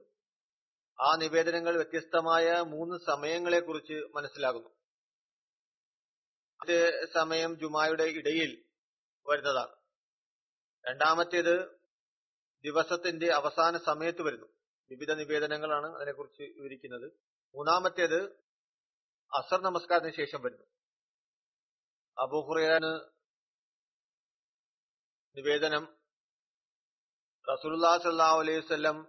ആ 1.02 1.16
നിവേദനങ്ങൾ 1.16 1.76
വ്യത്യസ്തമായ 1.76 2.62
മൂന്ന് 2.62 3.06
സമയങ്ങളെ 3.06 3.60
കുറിച്ച് 3.60 3.94
മനസ്സിലാകുന്നു. 3.94 4.70
ആദ്യ 6.62 7.06
സമയം 7.14 7.60
ജുമായുടെ 7.60 8.04
ഇടയിൽ 8.04 8.66
വരുന്നതാണ്. 9.30 9.76
രണ്ടാമത്തേത് 10.90 11.75
ദിവസത്തിന്റെ 12.66 13.34
അവസാന 13.34 13.78
സമയത്ത് 13.78 14.22
വരുന്നു. 14.22 14.48
വിവിധ 14.92 15.12
നിവേദനങ്ങളാണ് 15.12 15.96
അതിനെക്കുറിച്ച് 15.96 16.42
വിവരിക്കുന്നത്. 16.42 17.12
മൂന്നാമത്തേത് 17.56 18.24
അസർ 19.34 19.62
നമസ്കാരത്തിന് 19.62 20.14
ശേഷം 20.14 20.42
വരുന്നു. 20.42 20.66
അബൂഹുറൈന് 22.18 23.00
നിവേദനം 25.38 25.98
റസൂലുള്ളാഹി 27.54 27.98
സ്വല്ലല്ലാഹു 27.98 28.40
അലൈഹി 28.40 28.60
വസല്ലം 28.60 29.08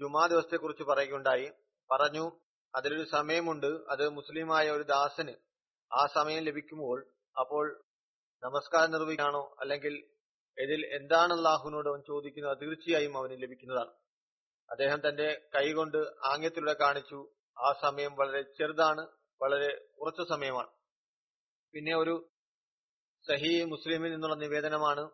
ജുമാ 0.00 0.26
ദിവസത്തെക്കുറിച്ച് 0.26 0.82
പറയുകയുണ്ടായി. 0.82 1.52
പറഞ്ഞു 1.90 2.40
അതിലൊരു 2.74 3.08
സമയമുണ്ട്. 3.08 3.66
അത് 3.66 4.08
മുസ്ലിമായ 4.08 4.70
ഒരു 4.70 4.82
ദാസന് 4.82 5.34
ആ 5.92 6.06
സമയം 6.14 6.42
ലഭിക്കുമ്പോൾ 6.42 7.06
അപ്പോൾ 7.38 7.84
നമസ്കാരം 8.44 8.90
നിർവഹിക്കാണോ 8.90 9.56
അല്ലെങ്കിൽ 9.60 10.17
ഇതിൽ 10.58 10.86
എന്താണ് 10.94 11.32
അള്ളാഹുവിനോട് 11.32 11.88
അവൻ 11.88 12.00
ചോദിക്കുന്നത്? 12.00 12.58
തീർച്ചയായും 12.58 13.18
അവന് 13.18 13.42
ലഭിക്കുന്നതാണ്. 13.42 13.90
അദ്ദേഹം 14.70 15.08
തന്റെ 15.08 15.48
കൈകൊണ്ട് 15.54 15.98
ആംഗ്യത്തിലൂടെ 15.98 16.72
കാണിച്ചു 16.72 17.30
ആ 17.58 17.72
സമയം 17.82 18.14
വളരെ 18.14 18.42
ചെറുതാണ് 18.42 19.06
വളരെ 19.42 19.84
കുറച്ച് 20.00 20.28
സമയമാണ്. 20.28 20.68
പിന്നെ 21.72 21.96
ഒരു 21.96 22.28
സഹി 23.28 23.64
മുസ്ലിമിൽ 23.64 24.12
നിന്നുള്ള 24.12 24.34
നിവേദനമാണ്. 24.34 25.10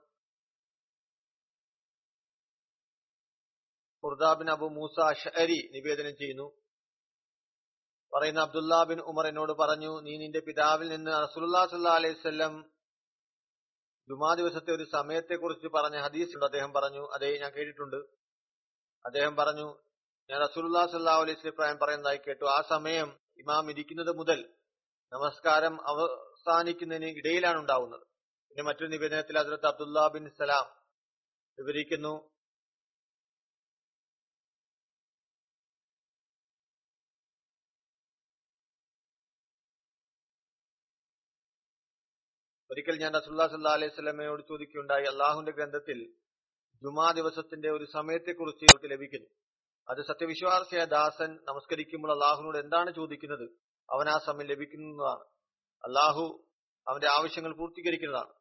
ഖുർദാബിൻ 4.06 4.50
അബു 4.50 4.66
മൂസ 4.66 5.14
ഷഹരി 5.24 5.70
നിവേദനം 5.74 6.16
ചെയ്യുന്നു. 6.16 6.52
പറയുന്ന 8.14 8.40
അബ്ദുല്ലാ 8.40 8.84
ബിൻ 8.84 9.00
ഉമർ 9.00 9.26
എന്നോട് 9.26 9.52
പറഞ്ഞു 9.52 10.00
നീ 10.00 10.16
നിന്റെ 10.18 10.40
പിതാവിൽ 10.40 10.88
നിന്ന് 10.88 11.10
അസുല്ലാ 11.10 11.66
സല്ലാ 11.66 11.92
അലൈഹി 11.92 12.14
വസല്ലം 12.14 12.73
ജുമാ 14.08 14.34
ദിവസത്തെ 14.34 14.72
ഒരു 14.72 14.84
സമയത്തെ 14.84 15.34
കുറിച്ച് 15.34 15.66
പറഞ്ഞ 15.66 15.96
ഹദീസ് 15.96 16.34
ഉണ്ട് 16.34 16.44
അദ്ദേഹം 16.44 16.72
പറഞ്ഞു 16.72 17.08
അതേ 17.14 17.38
ഞാൻ 17.38 17.52
കേട്ടിട്ടുണ്ട്. 17.52 17.96
അദ്ദേഹം 19.06 19.36
പറഞ്ഞു 19.36 19.66
ഞാൻ 20.30 20.40
റസൂലുല്ലാ 20.40 20.86
സല്ലാ 20.86 21.14
അലൈഹി 21.14 21.38
വസല്ലം 21.38 21.54
പ്രായം 21.58 21.78
പറയുന്നതായി 21.78 22.16
കേട്ടു. 22.16 22.44
ആ 22.44 22.62
സമയം 22.68 23.20
ഇമാം 23.36 23.70
ഇരിക്കുന്നത് 23.70 24.16
മുതൽ 24.16 24.54
നമസ്കാരം 25.12 25.74
അവസാനിക്കുന്നതിന് 25.88 27.10
ഇടയിലാണ് 27.18 27.58
ഉണ്ടാവുന്നത്. 27.58 28.06
പിന്നെ 28.48 28.62
മറ്റൊരു 28.62 28.88
നിവേദനത്തിൽ 28.88 29.38
ഹസരത്ത് 29.38 29.66
അബ്ദുല്ലാ 29.66 30.08
ബിൻ 30.08 30.30
സലാം 30.30 30.66
വിവരിക്കുന്നു 31.58 32.33
ഒരിക്കൽ 42.74 42.98
ഞാൻ 43.00 43.14
റസുല്ലാ 43.14 43.46
സല്ലാ 43.46 43.72
അലൈഹി 43.72 43.90
സ്വലമയോട് 43.94 44.42
ചോദിക്കുകയുണ്ടായി 44.48 45.02
അള്ളാഹുന്റെ 45.02 45.52
ഗ്രന്ഥത്തിൽ 45.52 46.14
ജുമാ 46.82 47.12
ദിവസത്തിന്റെ 47.12 47.70
ഒരു 47.70 47.84
സമയത്തെക്കുറിച്ച് 47.84 48.64
ഇവർക്ക് 48.64 48.90
ലഭിക്കുന്നു. 48.90 49.28
അത് 49.88 50.02
സത്യവിശ്വാസിയായ 50.02 50.84
ദാസൻ 50.84 51.34
നമസ്കരിക്കുമ്പോൾ 51.34 52.12
അള്ളാഹുവിനോട് 52.12 52.58
എന്താണ് 52.58 52.94
ചോദിക്കുന്നത്? 52.94 53.50
അവൻ 53.90 54.08
ആ 54.08 54.18
സമയം 54.18 54.46
ലഭിക്കുന്നതാണ്. 54.46 55.24
അള്ളാഹു 55.84 56.44
അവന്റെ 56.88 57.08
ആവശ്യങ്ങൾ 57.08 57.56
പൂർത്തീകരിക്കുന്നതാണ്. 57.56 58.32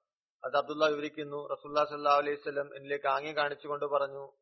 അത് 0.45 0.57
അബ്ദുള്ള 0.57 0.88
വിവരിക്കുന്നു 0.88 1.47
റസൂല്ലാ 1.47 1.84
സല്ലാ 1.84 2.11
അലൈഹി 2.11 2.36
സ്വലം 2.36 2.75
എന്നിലേക്ക് 2.75 3.07
ആംഗ്യം 3.07 3.38
കാണിച്ചുകൊണ്ട് 3.38 3.86
പറഞ്ഞു 3.86 4.34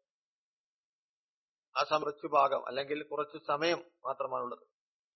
ആ 1.77 1.83
സമയം 1.89 2.29
ഭാഗം 2.31 2.67
അല്ലെങ്കിൽ 2.67 3.03
കുറച്ച് 3.03 3.37
സമയം 3.47 3.83
മാത്രമാണുള്ളത്. 4.05 4.63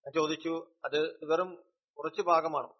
ഞാൻ 0.05 0.13
ചോദിച്ചു 0.13 0.71
അത് 0.86 1.26
വെറും 1.26 1.63
കുറച്ച് 1.97 2.21
ഭാഗമാണോ? 2.21 2.78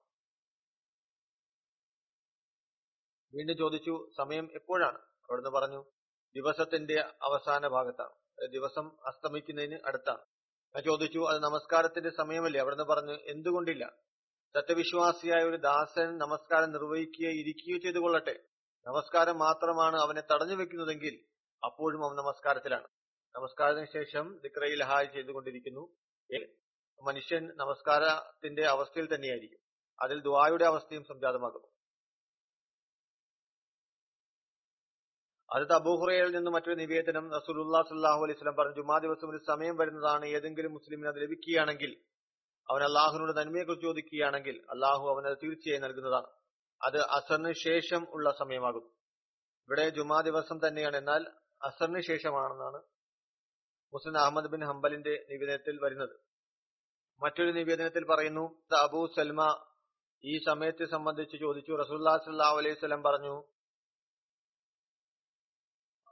വീണ്ടും 3.36 3.58
ചോദിച്ചു 3.58 4.10
സമയം 4.18 4.50
എപ്പോഴാണ്? 4.54 4.98
അവിടുന്ന് 4.98 5.50
പറഞ്ഞു 5.50 5.86
ദിവസത്തിന്റെ 6.36 7.02
അവസാന 7.22 7.68
ഭാഗത്താണ്. 7.68 8.48
ദിവസം 8.52 8.92
അസ്തമിക്കുന്നതിന് 9.06 9.80
അടുത്താണ്. 9.86 10.20
ഞാൻ 10.76 10.84
ചോദിച്ചു 10.84 11.20
അത് 11.20 11.44
നമസ്കാരത്തിന്റെ 11.44 12.10
സമയമല്ലേ? 12.10 12.60
അവിടുന്ന് 12.60 12.84
പറഞ്ഞു 12.84 13.14
എന്തുകൊണ്ടില്ല. 13.14 13.94
സത്യവിശ്വാസിയായ 14.56 15.44
ഒരു 15.44 15.58
ദാസൻ 15.58 16.18
നമസ്കാരം 16.18 16.72
നിർവഹിക്കുകയോ 16.72 17.32
ഇരിക്കുകയോ 17.32 17.78
ചെയ്തു 17.78 18.00
കൊള്ളട്ടെ 18.00 18.44
നമസ്കാരം 18.88 19.40
മാത്രമാണ് 19.40 20.02
അവനെ 20.02 20.22
തടഞ്ഞു 20.34 20.56
വെക്കുന്നതെങ്കിൽ 20.56 21.20
അപ്പോഴും 21.66 22.06
അവൻ 22.06 22.16
നമസ്കാരത്തിലാണ്. 22.16 22.88
നമസ്കാരത്തിന് 23.36 23.86
ശേഷം 23.94 24.40
ദിക്രയിൽ 24.44 24.84
ഹായ് 24.84 25.08
ചെയ്തുകൊണ്ടിരിക്കുന്നു. 25.14 25.96
മനുഷ്യൻ 27.04 27.52
നമസ്കാരത്തിന്റെ 27.56 28.66
അവസ്ഥയിൽ 28.66 29.16
തന്നെയായിരിക്കും. 29.16 29.60
അതിൽ 30.02 30.22
ദുആയുടെ 30.22 30.66
അവസ്ഥയും 30.66 31.04
സംജാതമാകുന്നു. 31.04 31.75
അടുത്ത 35.56 35.70
അബൂഹുറയിൽ 35.70 36.36
നിന്ന് 36.36 36.52
മറ്റൊരു 36.52 36.76
നിവേദനം 36.76 37.32
റസൂലുല്ലാ 37.32 37.82
സല്ലാഹു 37.82 38.24
അലൈഹി 38.24 38.38
സ്വലം 38.38 38.56
പറഞ്ഞു 38.56 38.76
ജുമാ 38.76 38.98
ദിവസം 38.98 39.30
ഒരു 39.30 39.40
സമയം 39.48 39.78
വരുന്നതാണ് 39.78 40.26
ഏതെങ്കിലും 40.26 40.74
മുസ്ലിമിന് 40.74 41.08
അത് 41.08 41.16
ലഭിക്കുകയാണെങ്കിൽ 41.16 41.98
അവൻ 42.72 42.84
അള്ളാഹുവിനോട് 42.84 43.38
നന്മയെക്കുറിച്ച് 43.38 43.88
ചോദിക്കുകയാണെങ്കിൽ 43.88 44.66
അള്ളാഹു 44.70 45.10
അവനത് 45.10 45.38
തീർച്ചയായും 45.44 45.82
നൽകുന്നതാണ്. 45.82 46.28
അത് 46.84 46.98
അസറിന് 46.98 47.54
ശേഷം 47.54 48.08
ഉള്ള 48.10 48.32
സമയമാകും. 48.40 48.84
ഇവിടെ 49.64 49.90
ജുമാ 49.90 50.22
ദിവസം 50.22 50.60
തന്നെയാണ്. 50.68 50.98
എന്നാൽ 50.98 51.26
അസറിന് 51.62 52.02
ശേഷമാണെന്നാണ് 52.02 52.82
മുസ്ലിം 53.94 54.20
അഹമ്മദ് 54.20 54.48
ബിൻ 54.48 54.66
ഹംബലിന്റെ 54.66 55.26
നിവേദനത്തിൽ 55.30 55.80
വരുന്നത്. 55.84 56.16
മറ്റൊരു 57.24 57.52
നിവേദനത്തിൽ 57.52 58.06
പറയുന്നു 58.06 58.62
അബൂ 58.76 59.08
സൽമ 59.08 59.66
ഈ 60.26 60.38
സമയത്തെ 60.38 60.86
സംബന്ധിച്ച് 60.86 61.38
ചോദിച്ചു. 61.38 61.72
റസൂല്ലാ 61.72 62.18
സല്ലാ 62.18 62.50
അലൈഹി 62.50 62.76
സ്വലം 62.76 63.04
പറഞ്ഞു 63.04 63.55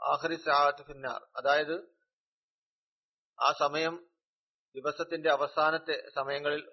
ആഖരി 0.03 0.35
സാഹത്ത് 0.35 0.85
ഫിന്നാർ. 0.85 1.27
അതായത് 1.35 1.95
ആ 3.41 3.53
സമയം 3.59 4.09
ദിവസത്തിന്റെ 4.75 5.29
അവസാനത്തെ 5.29 6.09
സമയങ്ങളിൽ 6.15 6.71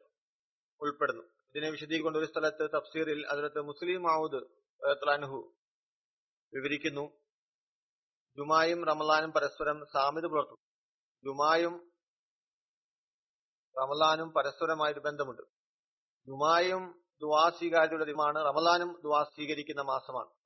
ഉൾപ്പെടുന്നു. 0.81 1.23
ഇതിനെ 1.23 1.71
വിശദീകരിക്കൊണ്ട് 1.71 2.19
ഒരു 2.19 2.27
സ്ഥലത്ത് 2.27 2.71
തഫ്സീറിൽ 2.77 3.27
അതിലത്ത് 3.27 3.61
മുസ്ലിം 3.61 4.03
മാവൂദ് 4.03 5.09
അനുഹു 5.11 5.57
വിവരിക്കുന്നു. 6.55 7.21
ജുമായും 8.37 8.87
റമലാനും 8.87 9.33
പരസ്പരം 9.33 9.87
സാമ്യത 9.93 10.27
പുലർത്തും 10.27 10.57
ജുമായും 11.25 11.93
റമലാനും 13.79 14.33
പരസ്പരമായൊരു 14.33 15.01
ബന്ധമുണ്ട്. 15.01 15.43
ജുമായും 16.27 17.05
ദുവാ 17.21 17.51
സ്വീകാര്യതയുടെ 17.59 18.05
ദിനമാണ് 18.05 18.39
റമലാനും 18.39 19.01
ദുവാ 19.05 19.25
സ്വീകരിക്കുന്ന 19.25 19.83
മാസമാണ്. 19.83 20.40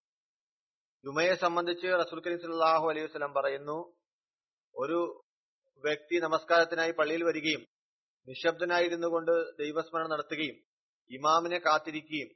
ജുമയെ 1.05 1.35
സംബന്ധിച്ച് 1.35 1.89
റസൂൽ 2.03 2.21
കരീം 2.25 2.39
സല്ലാഹു 2.45 2.85
അലൈഹി 2.91 3.07
വസ്ലം 3.07 3.33
പറയുന്നു 3.39 3.79
ഒരു 4.75 5.01
വ്യക്തി 5.85 6.17
നമസ്കാരത്തിനായി 6.27 6.93
പള്ളിയിൽ 6.99 7.23
വരികയും 7.29 7.63
നിശബ്ദനായിരുന്നു 8.29 9.09
കൊണ്ട് 9.15 9.33
ദൈവസ്മരണം 9.63 10.13
നടത്തുകയും 10.13 10.57
ഇമാമിനെ 11.11 11.59
കാത്തിരിക്കുകയും 11.59 12.31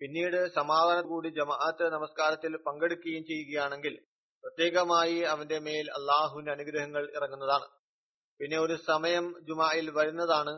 പിന്നീട് 0.00 0.38
സമാധാനം 0.58 1.04
കൂടി 1.08 1.28
ജമാഅത്ത് 1.38 1.84
നമസ്കാരത്തിൽ 1.96 2.52
പങ്കെടുക്കുകയും 2.66 3.24
ചെയ്യുകയാണെങ്കിൽ 3.24 3.94
പ്രത്യേകമായി 4.44 5.18
അവന്റെ 5.32 5.58
മേൽ 5.66 5.86
അള്ളാഹുവിന്റെ 5.98 6.52
അനുഗ്രഹങ്ങൾ 6.52 7.02
ഇറങ്ങുന്നതാണ്. 7.16 7.66
പിന്നെ 8.40 8.56
ഒരു 8.58 8.76
സമയം 8.90 9.26
ജുമായിൽ 9.48 9.86
വരുന്നതാണ്. 9.90 10.54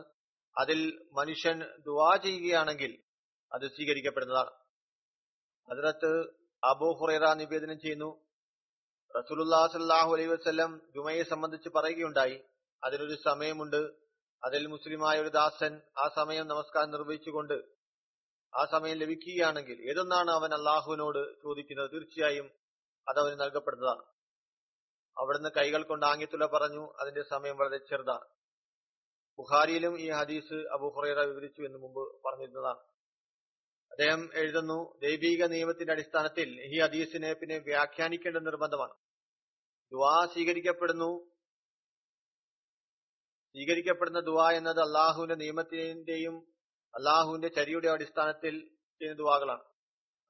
അതിൽ 0.55 0.79
മനുഷ്യൻ 1.13 1.57
ദുവാ 1.87 2.11
ചെയ്യുകയാണെങ്കിൽ 2.17 2.91
അത് 3.51 3.65
സ്വീകരിക്കപ്പെടുന്നതാണ്. 3.75 4.51
അതിനകത്ത് 5.69 6.11
അബൂ 6.65 6.93
ഹുറൈറ 6.93 7.33
നിവേദനം 7.33 7.79
ചെയ്യുന്നു. 7.79 8.21
റസൂലുല്ലാ 9.17 9.67
സല്ലാഹു 9.67 10.13
അലൈഹി 10.13 10.27
വസ്ലം 10.27 10.81
ജുമയെ 10.95 11.23
സംബന്ധിച്ച് 11.23 11.69
പറയുകയുണ്ടായി. 11.69 12.41
അതിനൊരു 12.83 13.15
സമയമുണ്ട്. 13.15 13.91
അതിൽ 14.43 14.67
മുസ്ലിമായ 14.67 15.21
ഒരു 15.21 15.27
ദാസൻ 15.27 15.81
ആ 15.97 16.09
സമയം 16.15 16.47
നമസ്കാരം 16.47 16.91
നിർവഹിച്ചുകൊണ്ട് 16.91 17.53
ആ 18.55 18.65
സമയം 18.71 18.97
ലഭിക്കുകയാണെങ്കിൽ 18.97 19.89
ഏതൊന്നാണ് 19.89 20.31
അവൻ 20.31 20.53
അള്ളാഹുവിനോട് 20.53 21.43
ചോദിക്കുന്നത്? 21.43 21.91
തീർച്ചയായും 21.91 22.51
അത് 23.07 23.19
അവന് 23.19 23.39
നൽകപ്പെടുന്നതാണ്. 23.39 24.03
അവിടുന്ന് 25.17 25.49
കൈകൾ 25.57 25.83
കൊണ്ട് 25.83 26.05
ആംഗ്യത്തുള്ള 26.05 26.45
പറഞ്ഞു 26.45 26.93
അതിന്റെ 26.99 27.23
സമയം 27.29 27.57
വളരെ 27.57 27.77
ചെറുതാണ്. 27.77 28.25
ബുഹാരിയിലും 29.37 29.99
ഈ 29.99 30.11
ഹദീസ് 30.11 30.53
അബു 30.53 30.87
ഹുറൈറ 30.95 31.19
വിവരിച്ചു 31.19 31.61
എന്ന് 31.61 31.77
മുമ്പ് 31.77 32.15
പറഞ്ഞിരുന്നതാണ്. 32.25 32.94
അദ്ദേഹം 33.95 34.29
എഴുതുന്നു 34.33 34.99
ദൈവിക 35.03 35.45
നിയമത്തിന്റെ 35.45 35.93
അടിസ്ഥാനത്തിൽ 35.93 36.61
ഈ 36.61 36.79
ഹദീസിനെ 36.79 37.33
പിന്നെ 37.33 37.57
വ്യാഖ്യാനിക്കേണ്ട 37.57 38.37
നിർബന്ധമാണ്. 38.37 38.93
ദുവാ 39.91 40.25
സ്വീകരിക്കപ്പെടുന്നു. 40.33 41.31
സ്വീകരിക്കപ്പെടുന്ന 43.51 44.19
ദുവാ 44.19 44.51
എന്നത് 44.51 44.79
അള്ളാഹുവിന്റെ 44.79 45.35
നിയമത്തിന്റെയും 45.35 46.47
അള്ളാഹുവിന്റെ 46.95 47.47
ചരിയുടെ 47.47 47.87
അടിസ്ഥാനത്തിൽ 47.87 48.59
ചെയ്യുന്ന 48.99 49.17
ദുവാകളാണ് 49.17 49.63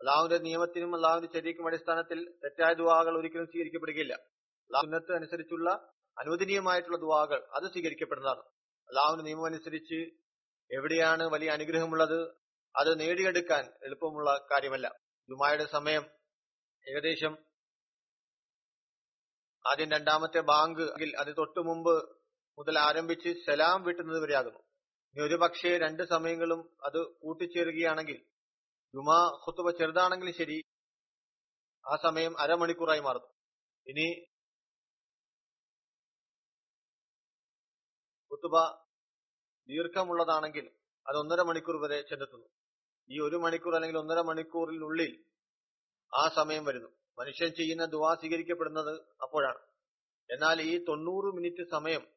അള്ളാഹുവിന്റെ 0.01 0.37
നിയമത്തിനും 0.37 0.95
അള്ളാഹുവിന്റെ 0.95 1.39
ചരിക്കും 1.39 1.67
അടിസ്ഥാനത്തിൽ 1.67 2.31
തെറ്റായ 2.31 2.73
ദുവാകൾ 2.73 3.17
ഒരിക്കലും 3.17 3.45
സ്വീകരിക്കപ്പെടുകയില്ല. 3.45 4.13
അള്ളാഹുനത്ത് 4.13 5.15
അനുസരിച്ചുള്ള 5.15 5.93
അനുവദനീയമായിട്ടുള്ള 6.19 6.97
ദുവാകൾ 6.97 7.47
അത് 7.53 7.63
സ്വീകരിക്കപ്പെടുന്നതാണ്. 7.63 8.41
അള്ളാഹുവിന്റെ 8.89 9.23
നിയമം 9.23 9.45
അനുസരിച്ച് 9.45 10.09
എവിടെയാണ് 10.71 11.23
വലിയ 11.23 11.49
അനുഗ്രഹമുള്ളത്? 11.49 12.44
അത് 12.75 12.91
നേടിയെടുക്കാൻ 12.99 13.65
എളുപ്പമുള്ള 13.87 14.29
കാര്യമല്ല. 14.51 14.87
ജുമായുടെ 15.29 15.65
സമയം 15.75 16.03
ഏകദേശം 16.87 17.33
ആദ്യം 19.65 19.89
രണ്ടാമത്തെ 19.91 20.41
ബാങ്ക് 20.51 20.83
അത് 21.21 21.31
തൊട്ടു 21.37 21.61
മുമ്പ് 21.69 21.95
മുതൽ 22.57 22.75
ആരംഭിച്ച് 22.79 23.29
സലാം 23.45 23.79
വിട്ടുന്നത് 23.87 24.19
വരെയാകുന്നു. 24.23 24.61
ഇനി 25.15 25.23
ഒരു 25.27 25.37
പക്ഷേ 25.43 25.71
രണ്ട് 25.85 26.03
സമയങ്ങളും 26.03 26.61
അത് 26.87 26.99
കൂട്ടിച്ചേരുകയാണെങ്കിൽ 27.23 28.19
ജുമാ 28.93 29.17
ഹുത്തുബ 29.45 29.69
ചെറുതാണെങ്കിലും 29.79 30.35
ശരി 30.41 30.57
ആ 31.85 31.95
സമയം 32.05 32.33
അരമണിക്കൂറായി 32.43 33.01
മാറുന്നു. 33.07 33.29
ഇനി 33.87 34.07
ഹുത്തുബ 38.31 38.55
ദീർഘമുള്ളതാണെങ്കിൽ 39.69 40.65
അത് 41.07 41.17
ഒന്നര 41.17 41.41
മണിക്കൂർ 41.41 41.81
വരെ 41.81 42.01
ചെന്നെത്തുന്നു. 42.01 42.47
ഈ 43.09 43.19
ഒരു 43.19 43.35
മണിക്കൂർ 43.35 43.75
അല്ലെങ്കിൽ 43.75 43.97
ഒന്നര 43.97 44.21
മണിക്കൂറിനുള്ളിൽ 44.21 45.25
ആ 46.13 46.27
സമയം 46.35 46.65
വരുന്നു. 46.65 46.89
മനുഷ്യൻ 47.19 47.49
ചെയ്യുന്ന 47.49 47.85
ദുവാ 47.85 48.13
സ്വീകരിക്കപ്പെടുന്നത് 48.13 49.01
അപ്പോഴാണ്. 49.21 49.59
എന്നാൽ 50.31 50.61
ഈ 50.61 50.85
തൊണ്ണൂറ് 50.85 51.35
മിനിറ്റ് 51.35 51.69
സമയം 51.71 52.07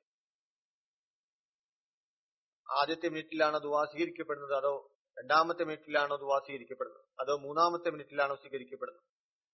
ആദ്യത്തെ 2.71 3.09
മിനിറ്റിലാണോ 3.09 3.59
ദുവാ 3.59 3.85
സ്വീകരിക്കപ്പെടുന്നത് 3.85 4.55
അതോ 4.55 4.95
രണ്ടാമത്തെ 5.19 5.65
മിനിറ്റിലാണോ 5.65 6.17
ദുവാ 6.17 6.39
സ്വീകരിക്കപ്പെടുന്നത്? 6.39 7.05
അതോ 7.21 7.37
മൂന്നാമത്തെ 7.37 7.91
മിനിറ്റിലാണോ 7.91 8.35
സ്വീകരിക്കപ്പെടുന്നത്? 8.35 9.05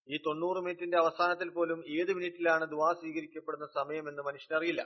ഈ 0.09 0.17
തൊണ്ണൂറ് 0.17 0.59
മിനിറ്റിന്റെ 0.59 0.97
അവസാനത്തിൽ 0.97 1.51
പോലും 1.51 1.85
ഏത് 2.01 2.13
മിനിറ്റിലാണ് 2.13 2.71
ദുവാ 2.71 2.93
സ്വീകരിക്കപ്പെടുന്ന 2.93 3.67
സമയം 3.67 4.09
എന്ന് 4.09 4.23
മനുഷ്യനറിയില്ല. 4.23 4.83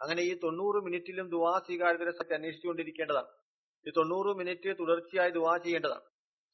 അങ്ങനെ 0.00 0.22
ഈ 0.22 0.34
തൊണ്ണൂറ് 0.34 0.84
മിനിറ്റിലും 0.84 1.28
ദുവാ 1.28 1.58
സ്വീകാര്യതരെ 1.58 2.34
അന്വേഷിച്ചുകൊണ്ടിരിക്കേണ്ടതാണ്. 2.34 3.41
ഈ 3.88 3.90
തൊണ്ണൂറ് 3.90 4.36
മിനിറ്റ് 4.36 4.78
തുടർച്ചയായി 4.78 5.30
ദുവാ 5.30 5.56
ചെയ്യേണ്ടതാണ്. 5.56 6.00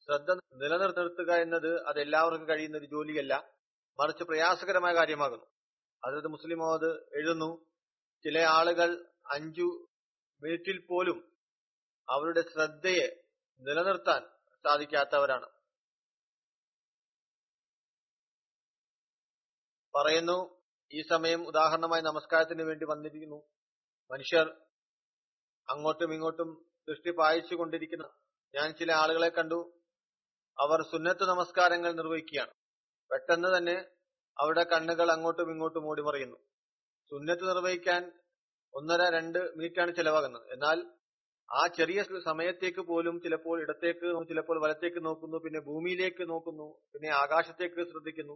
ശ്രദ്ധ 0.05 0.31
നിലനിർത്തുക 0.31 1.33
എന്നത് 1.33 1.87
അത് 1.87 1.99
എല്ലാവർക്കും 1.99 2.49
കഴിയുന്ന 2.49 2.77
ഒരു 2.77 2.85
ജോലിയല്ല. 2.85 3.53
മറിച്ച് 3.99 4.23
പ്രയാസകരമായ 4.23 4.93
കാര്യമാകുന്നു. 4.93 5.45
അതത് 6.05 6.27
മുസ്ലിം 6.27 6.59
മോഹദ് 6.59 7.17
എഴുതുന്നു 7.17 7.65
ചില 8.23 8.39
ആളുകൾ 8.39 9.05
അഞ്ചു 9.31 9.87
മിനിറ്റിൽ 10.41 10.85
പോലും 10.89 11.37
അവരുടെ 12.09 12.41
ശ്രദ്ധയെ 12.41 13.23
നിലനിർത്താൻ 13.61 14.21
സാധിക്കാത്തവരാണ്. 14.63 15.45
പറയുന്നു 19.95 20.63
ഈ 20.93 21.01
സമയം 21.01 21.47
ഉദാഹരണമായി 21.47 22.01
നമസ്കാരത്തിന് 22.01 22.61
വേണ്ടി 22.61 22.85
വന്നിരിക്കുന്നു. 22.85 23.47
മനുഷ്യർ 24.11 24.61
അങ്ങോട്ടും 25.69 26.13
ഇങ്ങോട്ടും 26.13 26.69
ദൃഷ്ടി 26.89 27.11
പായിച്ചു 27.19 27.55
കൊണ്ടിരിക്കുന്ന 27.55 28.05
ഞാൻ 28.53 28.67
ചില 28.79 28.91
ആളുകളെ 29.01 29.29
കണ്ടു. 29.37 29.59
അവർ 30.57 30.79
സുന്നത്ത് 30.91 31.25
നമസ്കാരങ്ങൾ 31.31 31.91
നിർവഹിക്കുകയാണ്. 31.99 32.53
പെട്ടെന്ന് 33.11 33.49
തന്നെ 33.57 33.75
അവരുടെ 34.37 34.63
കണ്ണുകൾ 34.71 35.07
അങ്ങോട്ടും 35.15 35.49
ഇങ്ങോട്ടും 35.53 35.85
ഓടി 35.91 36.01
മറിയുന്നു. 36.07 36.37
സുന്നത്ത് 37.11 37.45
നിർവഹിക്കാൻ 37.51 38.01
ഒന്നര 38.73 39.01
രണ്ട് 39.17 39.39
മിനിറ്റാണ് 39.57 39.91
ചിലവാകുന്നത്. 39.99 40.45
എന്നാൽ 40.55 40.79
ആ 41.49 41.61
ചെറിയ 41.77 41.99
സമയത്തേക്ക് 42.29 42.81
പോലും 42.89 43.15
ചിലപ്പോൾ 43.25 43.57
ഇടത്തേക്ക് 43.61 44.07
ചിലപ്പോൾ 44.31 44.57
വലത്തേക്ക് 44.65 44.99
നോക്കുന്നു 45.05 45.37
പിന്നെ 45.45 45.59
ഭൂമിയിലേക്ക് 45.69 46.23
നോക്കുന്നു 46.31 46.67
പിന്നെ 46.93 47.09
ആകാശത്തേക്ക് 47.21 47.81
ശ്രദ്ധിക്കുന്നു. 47.91 48.35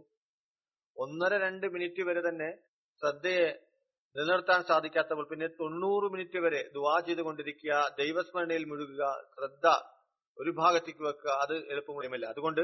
ഒന്നര 0.96 1.34
രണ്ട് 1.46 1.66
മിനിറ്റ് 1.74 2.02
വരെ 2.08 2.22
തന്നെ 2.28 2.50
ശ്രദ്ധയെ 3.02 3.46
നിലനിർത്താൻ 4.16 4.62
സാധിക്കാത്തപ്പോൾ 4.62 5.28
പിന്നെ 5.28 5.46
തൊണ്ണൂറ് 5.46 6.12
മിനിറ്റ് 6.12 6.38
വരെ 6.38 6.70
ദുവാ 6.74 7.00
ചെയ്തുകൊണ്ടിരിക്കുക 7.00 7.96
ദൈവസ്മരണയിൽ 7.98 8.64
മുഴുകുക 8.64 9.24
ശ്രദ്ധ 9.34 9.66
ഒരു 10.38 10.50
ഭാഗത്തേക്ക് 10.50 11.00
വെക്കുക 11.00 11.30
അത് 11.30 11.56
എളുപ്പമുള്ള 11.70 12.26
അതുകൊണ്ട് 12.26 12.60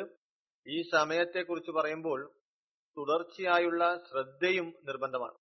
ഈ 0.67 0.83
സമയത്തെ 0.93 1.43
കുറിച്ച് 1.43 1.71
പറയുമ്പോൾ 1.71 2.33
തുടർച്ചയായുള്ള 2.97 4.05
ശ്രദ്ധയും 4.11 4.75
നിർബന്ധമാണ്. 4.85 5.35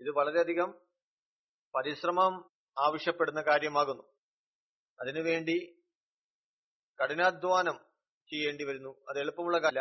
ഇത് 0.00 0.10
വളരെയധികം 0.16 0.70
പരിശ്രമം 1.74 2.34
ആവശ്യപ്പെടുന്ന 2.78 3.40
കാര്യമാകുന്നു. 3.42 4.02
അതിനുവേണ്ടി 5.00 5.82
കഠിനാധ്വാനം 7.02 7.76
ചെയ്യേണ്ടി 8.30 8.64
വരുന്നു. 8.64 9.04
അത് 9.08 9.18
എളുപ്പമുള്ള 9.18 9.58
കാല 9.58 9.80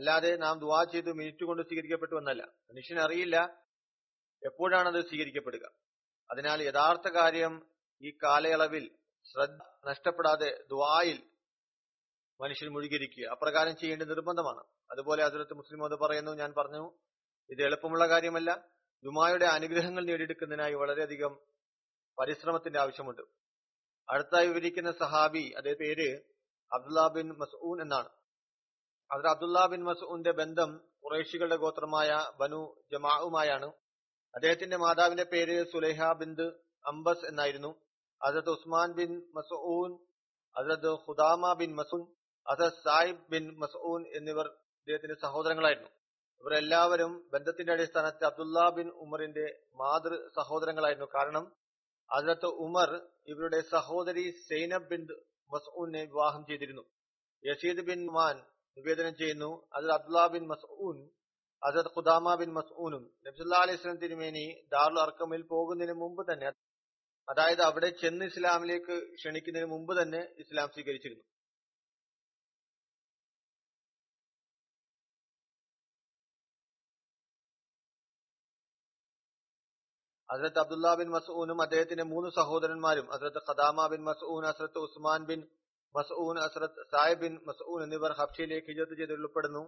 അല്ലാതെ 0.00 0.36
നാം 0.36 0.58
ദുവാ 0.58 0.84
ചെയ്ത് 0.84 1.12
മിനിറ്റ് 1.12 1.44
കൊണ്ട് 1.44 1.62
സ്വീകരിക്കപ്പെട്ടു 1.62 2.14
എന്നല്ല. 2.14 2.42
മനുഷ്യൻ 2.42 3.00
അറിയില്ല. 3.00 3.62
എപ്പോഴാണത് 4.46 5.04
സ്വീകരിക്കപ്പെടുക? 5.08 5.66
അതിനാൽ 6.30 6.62
യഥാർത്ഥ 6.62 7.08
കാര്യം 7.08 7.70
ഈ 8.02 8.10
കാലയളവിൽ 8.10 8.96
ശ്രദ്ധ 9.32 9.88
നഷ്ടപ്പെടാതെ 9.88 10.64
ദുവായിൽ 10.70 11.30
മനുഷ്യൻ 12.40 12.68
മുഴുകിയിരിക്കുക 12.68 13.28
അപ്രകാരം 13.30 13.76
ചെയ്യേണ്ട 13.76 14.02
നിർബന്ധമാണ്. 14.02 14.60
അതുപോലെ 14.90 15.24
അതിലത്ത് 15.24 15.54
മുസ്ലിം 15.54 15.84
അത് 15.84 15.98
പറയുന്നു 15.98 16.30
ഞാൻ 16.30 16.54
പറഞ്ഞു 16.58 16.98
ഇത് 17.50 17.62
എളുപ്പമുള്ള 17.62 18.08
കാര്യമല്ല. 18.08 18.68
ദുമായുടെ 19.04 19.44
അനുഗ്രഹങ്ങൾ 19.44 20.04
നേടിയെടുക്കുന്നതിനായി 20.04 20.74
വളരെയധികം 20.74 21.40
പരിശ്രമത്തിന്റെ 22.20 22.80
ആവശ്യമുണ്ട്. 22.80 23.22
അടുത്തായി 24.10 24.46
വിവരിക്കുന്ന 24.46 24.92
സഹാബി 24.92 25.52
അതേ 25.58 25.74
പേര് 25.74 26.20
അബ്ദുല്ല 26.72 27.08
ബിൻ 27.08 27.28
മസൂൻ 27.28 27.82
എന്നാണ്. 27.82 28.19
അതിൽ 29.10 29.28
അബ്ദുല്ല 29.28 29.66
ബിൻ 29.66 29.84
മസൂന്റെ 29.84 30.30
ബന്ധം 30.30 30.80
കുറേഷികളുടെ 31.04 31.56
ഗോത്രമായ 31.56 32.10
ബനു 32.40 32.60
ജമാവുമായാണ് 32.92 33.68
അദ്ദേഹത്തിന്റെ 34.34 34.76
മാതാവിന്റെ 34.76 35.22
പേര് 35.22 35.64
സുലൈഹ 35.72 36.12
ബിന്ദ് 36.12 36.46
അംബസ് 36.86 37.24
എന്നായിരുന്നു. 37.28 37.70
അസത് 38.22 38.50
ഉസ്മാൻ 38.50 38.92
ബിൻ 38.92 39.22
മസൂൻ 39.34 39.90
അസത് 40.56 40.90
ഹുദാമ 40.94 41.52
ബിൻ 41.52 41.74
മസൂൻ 41.74 42.02
അസത് 42.46 42.72
സായിബ് 42.84 43.24
ബിൻ 43.30 43.58
മസൂൻ 43.58 44.02
എന്നിവർ 44.16 44.46
അദ്ദേഹത്തിന്റെ 44.48 45.16
സഹോദരങ്ങളായിരുന്നു. 45.22 45.90
ഇവരെല്ലാവരും 46.40 47.30
ബന്ധത്തിന്റെ 47.32 47.72
അടിസ്ഥാനത്തിൽ 47.72 48.26
അബ്ദുല്ല 48.26 48.68
ബിൻ 48.68 48.88
ഉമറിന്റെ 48.88 49.46
മാതൃ 49.74 50.28
സഹോദരങ്ങളായിരുന്നു. 50.36 51.08
കാരണം 51.14 51.52
അതിലത്ത് 52.10 52.46
ഉമർ 52.46 52.90
ഇവരുടെ 53.26 53.60
സഹോദരി 53.60 54.30
സൈനബ് 54.48 54.88
ബിൻ 54.88 55.02
മസൂനെ 55.50 56.04
വിവാഹം 56.04 56.46
ചെയ്തിരുന്നു. 56.46 56.82
യസീദ് 57.44 57.84
ബിൻ 57.86 58.06
മാൻ 58.06 58.36
നിവേദനം 58.76 59.14
ചെയ്യുന്നു. 59.20 59.50
അതിൽ 59.76 59.90
അബ്ദുല്ലാ 59.98 60.24
ബിൻ 60.34 60.44
മസൂൻ 60.52 60.98
അസത് 61.62 61.88
ഖുദാമ 61.96 62.34
ബിൻ 62.40 62.50
മസൂനും 62.58 63.02
നബ്സുല്ലാ 63.26 63.58
അലൈഹി 63.64 63.80
സ്വലം 63.80 63.98
തിരുമേനി 64.04 64.44
ദാറുൽ 64.74 64.98
അർക്കമിൽ 65.06 65.42
പോകുന്നതിന് 65.54 65.96
മുമ്പ് 66.02 66.22
തന്നെ 66.30 66.50
അതായത് 67.28 67.62
അവിടെ 67.70 67.88
ചെന്ന് 68.02 68.24
ഇസ്ലാമിലേക്ക് 68.30 68.94
ക്ഷണിക്കുന്നതിന് 69.18 69.68
മുമ്പ് 69.74 69.92
തന്നെ 70.00 70.20
ഇസ്ലാം 70.42 70.68
സ്വീകരിച്ചിരുന്നു. 70.76 71.24
ഹസ്രത്ത് 80.28 80.60
അബ്ദുല്ലാ 80.62 80.90
ബിൻ 80.98 81.08
മസൂനും 81.14 81.58
അദ്ദേഹത്തിന്റെ 81.64 82.04
മൂന്ന് 82.10 82.28
സഹോദരന്മാരും 82.36 83.06
ഹസ്രത്ത് 83.12 83.40
Qudama 83.48 83.86
bin 83.92 84.02
Mazoon 84.08 84.44
Hazrat 84.50 84.78
Usman 84.86 85.22
bin 85.30 85.40
Mazoon 85.96 86.38
Hazrat 86.38 86.86
Sahib 86.92 87.30
Mazoon 87.48 87.82
എന്നിവർ 87.82 88.12
ഹബ്ഷയിലേക്ക് 88.12 88.66
ഹിജത്ത് 88.66 88.96
ചെയ്ത് 88.98 89.12
ഉൾപ്പെടുന്നു 89.12 89.62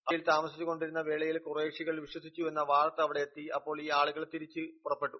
ഹബ്ഷയിൽ 0.00 0.24
താമസിച്ചുകൊണ്ടിരുന്ന 0.28 1.00
വേളയിൽ 1.00 1.38
കുറേശികൾ 1.38 2.00
വിശ്വസിച്ചു 2.00 2.42
എന്ന 2.42 2.60
വാർത്ത 2.60 3.00
അവിടെ 3.00 3.20
എത്തി. 3.20 3.46
അപ്പോൾ 3.54 3.82
ഈ 3.82 3.90
ആളുകൾ 3.90 4.24
തിരിച്ച് 4.24 4.60
പുറപ്പെട്ടു. 4.84 5.18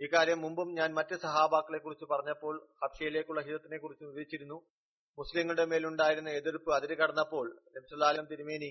ഇക്കാര്യം 0.00 0.40
മുമ്പും 0.40 0.74
ഞാൻ 0.74 0.94
മറ്റ് 0.94 1.16
സഹാബാക്കളെ 1.16 1.78
കുറിച്ച് 1.78 2.04
പറഞ്ഞപ്പോൾ 2.04 2.68
ഹബ്ഷയിലേക്കുള്ള 2.84 3.40
ഹിജത്തിനെ 3.40 3.78
കുറിച്ച് 3.78 4.04
വിവരിച്ചിരുന്നു. 4.04 4.54
മുസ്ലിങ്ങളുടെ 5.18 5.64
മേലുണ്ടായിരുന്ന 5.64 6.30
എതിർപ്പ് 6.30 6.74
അതിര് 6.74 6.96
കടന്നപ്പോൾ 6.96 7.60
നബ്സുല്ലാലം 7.76 8.24
തിരുമേനി 8.24 8.70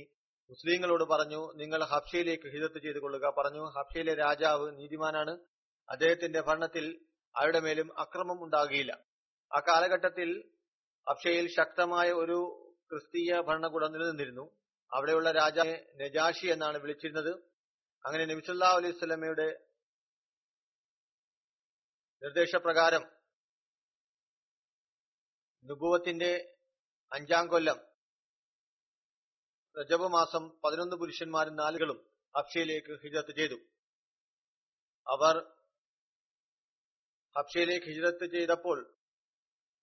മുസ്ലിങ്ങളോട് 0.49 1.03
പറഞ്ഞു 1.03 1.53
നിങ്ങൾ 1.55 1.83
ഹബ്ഷയിലേക്ക് 1.83 2.47
ഹിജത്ത് 2.47 2.79
ചെയ്തു 2.81 2.99
കൊള്ളുക 2.99 3.33
പറഞ്ഞു 3.37 3.63
ഹബ്ഷയിലെ 3.77 4.13
രാജാവ് 4.13 4.79
നീതിമാനാണ്. 4.79 5.31
അദ്ദേഹത്തിന്റെ 5.89 6.41
ഭരണത്തിൽ 6.41 7.08
അവരുടെ 7.35 7.59
മേലും 7.59 7.99
അക്രമം 7.99 8.43
ഉണ്ടാകുകയില്ല. 8.43 8.91
ആ 9.55 9.59
കാലഘട്ടത്തിൽ 9.59 10.53
അഫ്ഷയിൽ 11.07 11.47
ശക്തമായ 11.47 12.11
ഒരു 12.11 12.37
ക്രിസ്തീയ 12.91 13.41
ഭരണകൂടം 13.41 13.91
നിലനിന്നിരുന്നു. 13.91 14.51
അവിടെയുള്ള 14.93 15.31
രാജാവിനെ 15.31 15.93
നജാഷി 15.95 16.47
എന്നാണ് 16.47 16.77
വിളിച്ചിരുന്നത്. 16.77 17.31
അങ്ങനെ 18.05 18.25
നബിസുല്ലാ 18.25 18.67
അലൈഹി 18.67 18.97
സ്വലമയുടെ 18.97 19.67
നിർദ്ദേശപ്രകാരം 22.23 23.19
നുബുവത്തിന്റെ 25.65 26.57
അഞ്ചാം 27.13 27.47
കൊല്ലം 27.47 27.79
റജബ് 29.79 30.07
മാസം 30.07 30.59
പതിനൊന്ന് 30.63 30.95
പുരുഷന്മാരും 30.95 31.55
നാലുകളും 31.55 32.09
അഫ്ഷയിലേക്ക് 32.35 32.99
ഹിജത്ത് 33.01 33.35
ചെയ്തു. 33.35 33.55
അവർ 35.07 35.58
ഹബ്ഷയിലേക്ക് 37.39 37.85
ഹിജ്രത്ത് 37.85 38.31
ചെയ്തപ്പോൾ 38.31 38.95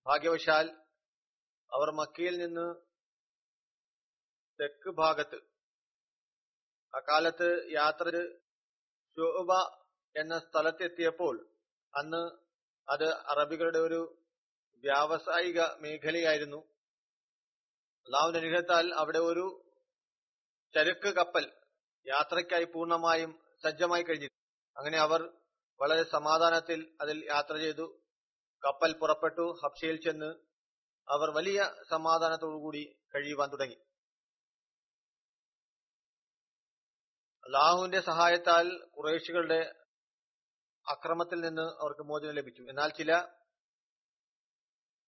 ഭാഗ്യവശാൽ 0.07 0.67
അവർ 1.73 1.91
മക്കയിൽ 1.91 2.39
നിന്ന് 2.39 2.67
തെക്ക് 4.61 4.91
ഭാഗത്ത് 4.91 5.37
അക്കാലത്ത് 6.95 7.73
യാത്ര 7.73 8.11
ഷുബ 9.17 9.53
എന്ന 10.17 10.39
സ്ഥലത്തെത്തിയപ്പോൾ 10.39 11.53
അന്ന് 11.97 12.23
അത് 12.89 13.15
അറബികളുടെ 13.15 13.79
ഒരു 13.79 14.23
വ്യാവസായിക 14.85 15.61
മേഖലയായിരുന്നു. 15.61 16.57
അള്ളാഹുവിന്റെ 18.07 18.39
അനുഗ്രഹത്താൽ 18.39 18.95
അവിടെ 18.95 19.19
ഒരു 19.19 19.73
ചരക്ക് 20.75 21.15
കപ്പൽ 21.15 21.53
യാത്രയ്ക്കായി 22.07 22.65
പൂർണമായും 22.65 23.43
സജ്ജമായി 23.65 24.03
കഴിഞ്ഞിരുന്നു. 24.03 24.43
അങ്ങനെ 24.77 24.99
അവർ 24.99 25.46
വളരെ 25.81 26.05
സമാധാനത്തിൽ 26.05 26.99
അതിൽ 27.01 27.25
യാത്ര 27.25 27.57
ചെയ്തു. 27.57 28.01
കപ്പൽ 28.67 28.99
പുറപ്പെട്ടു. 28.99 29.59
ഹബ്ഷയിൽ 29.65 30.01
ചെന്ന് 30.01 30.35
അവർ 31.09 31.31
വലിയ 31.31 31.75
സമാധാനത്തോടുകൂടി 31.91 32.99
കഴിയുവാൻ 33.15 33.49
തുടങ്ങി. 33.53 33.75
അള്ളാഹുവിന്റെ 37.47 38.01
സഹായത്താൽ 38.01 38.85
കുറേശികളുടെ 38.97 39.85
അക്രമത്തിൽ 40.89 41.41
നിന്ന് 41.41 41.63
അവർക്ക് 41.63 42.01
മോചനം 42.01 42.31
ലഭിച്ചു. 42.31 42.63
എന്നാൽ 42.63 42.89
ചില 42.89 43.19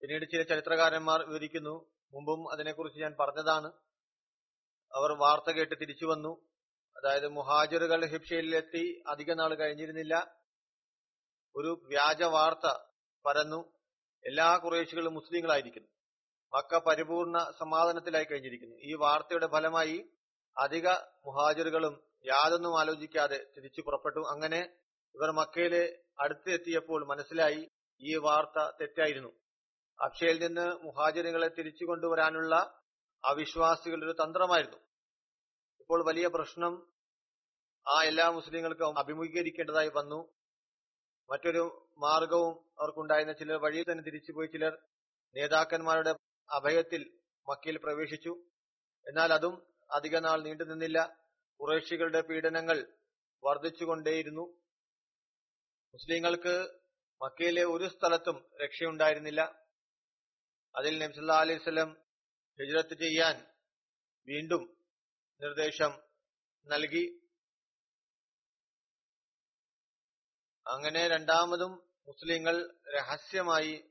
പിന്നീട് 0.00 0.24
ചില 0.24 0.42
ചരിത്രകാരന്മാർ 0.42 1.22
വിവരിക്കുന്നു. 1.22 1.90
മുമ്പും 2.12 2.52
അതിനെക്കുറിച്ച് 2.52 3.00
ഞാൻ 3.00 3.16
പറഞ്ഞതാണ്. 3.20 3.66
അവർ 4.94 5.12
വാർത്ത 5.12 5.50
കേട്ട് 5.50 5.74
തിരിച്ചു 5.80 6.04
വന്നു. 6.04 6.48
അതായത് 6.96 7.28
മുഹാജിറുകൾ 7.28 8.06
ഹിബ്ഷയിലെത്തി. 8.06 9.02
അധിക 9.08 9.32
നാൾ 9.32 9.54
കഴിഞ്ഞിരുന്നില്ല. 9.54 10.37
ഒരു 11.58 11.82
വ്യാജ 11.84 12.22
വാർത്ത 12.22 12.78
പരന്നു 13.26 13.72
എല്ലാ 14.24 14.56
കുറേശികളും 14.56 15.14
മുസ്ലിങ്ങളായിരിക്കുന്നു. 15.14 15.88
മക്ക 16.56 16.78
പരിപൂർണ 16.78 17.50
സമാധാനത്തിലായി 17.58 18.24
കഴിഞ്ഞിരിക്കുന്നു. 18.24 18.76
ഈ 18.76 18.94
വാർത്തയുടെ 18.94 19.46
ഫലമായി 19.46 20.10
അധിക 20.58 20.88
മുഹാജിറുകളും 21.26 22.02
യാതൊന്നും 22.26 22.78
ആലോചിക്കാതെ 22.80 23.46
തിരിച്ചു 23.56 23.80
പുറപ്പെട്ടു. 23.80 24.18
അങ്ങനെ 24.18 24.76
ഇവർ 25.14 25.30
മക്കയിലെ 25.30 25.98
അടുത്ത് 26.20 26.50
എത്തിയപ്പോൾ 26.50 27.06
മനസ്സിലായി 27.06 27.70
ഈ 28.00 28.16
വാർത്ത 28.16 28.70
തെറ്റായിരുന്നു. 28.80 29.28
അക്ഷയിൽ 30.00 30.46
നിന്ന് 30.46 30.84
മുഹാജിറുകളെ 30.84 31.48
തിരിച്ചു 31.48 31.84
കൊണ്ടുവരാനുള്ള 31.84 32.80
അവിശ്വാസികളുടെ 33.24 34.06
ഒരു 34.06 34.12
തന്ത്രമായിരുന്നു. 34.12 34.76
ഇപ്പോൾ 35.80 36.06
വലിയ 36.06 36.26
പ്രശ്നം 36.26 36.92
ആ 37.88 38.02
എല്ലാ 38.02 38.30
മുസ്ലിങ്ങൾക്കും 38.30 38.98
അഭിമുഖീകരിക്കേണ്ടതായി 38.98 39.90
വന്നു. 39.96 40.37
മറ്റൊരു 41.30 41.92
മാർഗവും 41.98 42.54
അവർക്കുണ്ടായിരുന്ന 42.78 43.32
ചിലർ 43.32 43.56
വഴിയിൽ 43.56 43.92
തന്നെ 43.92 44.04
തിരിച്ചുപോയി 44.04 44.46
ചിലർ 44.46 44.78
നേതാക്കന്മാരുടെ 45.36 46.14
അഭയത്തിൽ 46.48 47.02
മക്കയിൽ 47.48 47.78
പ്രവേശിച്ചു. 47.78 48.32
എന്നാൽ 49.06 49.32
അതും 49.32 49.54
അധിക 49.90 50.16
നാൾ 50.18 50.42
നീണ്ടുനിന്നില്ല 50.42 50.98
കുറേശികളുടെ 51.60 52.20
പീഡനങ്ങൾ 52.20 52.78
വർദ്ധിച്ചുകൊണ്ടേയിരുന്നു. 53.44 54.44
മുസ്ലിങ്ങൾക്ക് 55.94 56.54
മക്കയിലെ 57.22 57.64
ഒരു 57.64 57.88
സ്ഥലത്തും 57.88 58.36
രക്ഷയുണ്ടായിരുന്നില്ല. 58.64 59.40
അതിൽ 60.74 60.98
നബ്സല്ലാ 60.98 61.38
അലൈഹി 61.40 61.58
സ്വലം 61.58 61.90
ഹിജ്രത്ത് 62.58 62.94
ചെയ്യാൻ 62.94 63.46
വീണ്ടും 64.28 64.62
നിർദ്ദേശം 65.40 65.92
നൽകി. 66.66 67.27
അങ്ങനെ 70.68 71.08
രണ്ടാമതും 71.08 71.72
മുസ്ലിങ്ങൾ 72.08 72.74
രഹസ്യമായി 72.96 73.90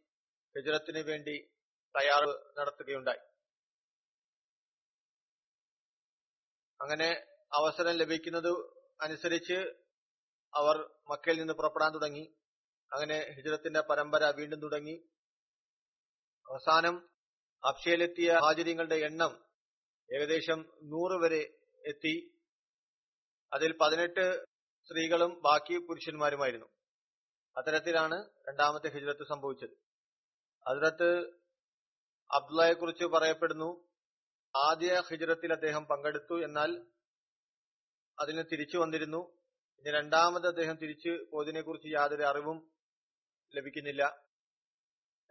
ഹിജ്റത്തിന് 0.58 1.00
വേണ്ടി 1.00 1.50
തയ്യാറ് 1.96 2.60
നടത്തുകയുണ്ടായി. 2.60 3.18
അങ്ങനെ 6.82 7.26
അവസരം 7.54 7.92
ലഭിക്കുന്നത് 7.92 8.52
അനുസരിച്ച് 9.02 9.54
അവർ 10.54 10.78
മക്കയിൽ 11.10 11.40
നിന്ന് 11.40 11.54
പുറപ്പെടാൻ 11.54 11.94
തുടങ്ങി. 11.94 12.36
അങ്ങനെ 12.94 13.32
ഹിജ്റത്തിന്റെ 13.32 13.82
പരമ്പര 13.82 14.32
വീണ്ടും 14.36 14.60
തുടങ്ങി. 14.60 15.10
അവസാനം 16.52 17.10
അക്ഷയിലെത്തിയ 17.64 18.34
ഹാജര്യങ്ങളുടെ 18.34 18.96
എണ്ണം 18.96 19.46
ഏകദേശം 20.16 20.60
നൂറ് 20.84 21.24
വരെ 21.24 21.58
എത്തി. 21.86 22.34
അതിൽ 23.54 23.78
പതിനെട്ട് 23.78 24.57
സ്ത്രീകളും 24.88 25.42
ബാക്കി 25.42 25.78
പുരുഷന്മാരുമായിരുന്നു. 25.78 26.66
അത്തരത്തിലാണ് 27.58 28.30
രണ്ടാമത്തെ 28.50 28.88
ഹിജ്രത്ത് 28.88 29.28
സംഭവിച്ചത്. 29.28 29.70
അതിനകത്ത് 30.68 31.32
അബ്ദുള്ളയെ 32.32 32.74
കുറിച്ച് 32.74 33.04
പറയപ്പെടുന്നു 33.04 33.90
ആദ്യ 34.56 35.04
ഹിജ്രത്തിൽ 35.10 35.54
അദ്ദേഹം 35.54 35.86
പങ്കെടുത്തു 35.86 36.44
എന്നാൽ 36.44 36.88
അതിന് 38.20 38.44
തിരിച്ചു 38.52 38.78
വന്നിരുന്നു. 38.78 39.38
ഇനി 39.80 39.92
രണ്ടാമത് 39.92 40.48
അദ്ദേഹം 40.48 40.76
തിരിച്ചു 40.76 41.26
പോയതിനെ 41.32 41.62
കുറിച്ച് 41.62 41.88
യാതൊരു 41.88 42.24
അറിവും 42.24 42.72
ലഭിക്കുന്നില്ല. 43.56 44.24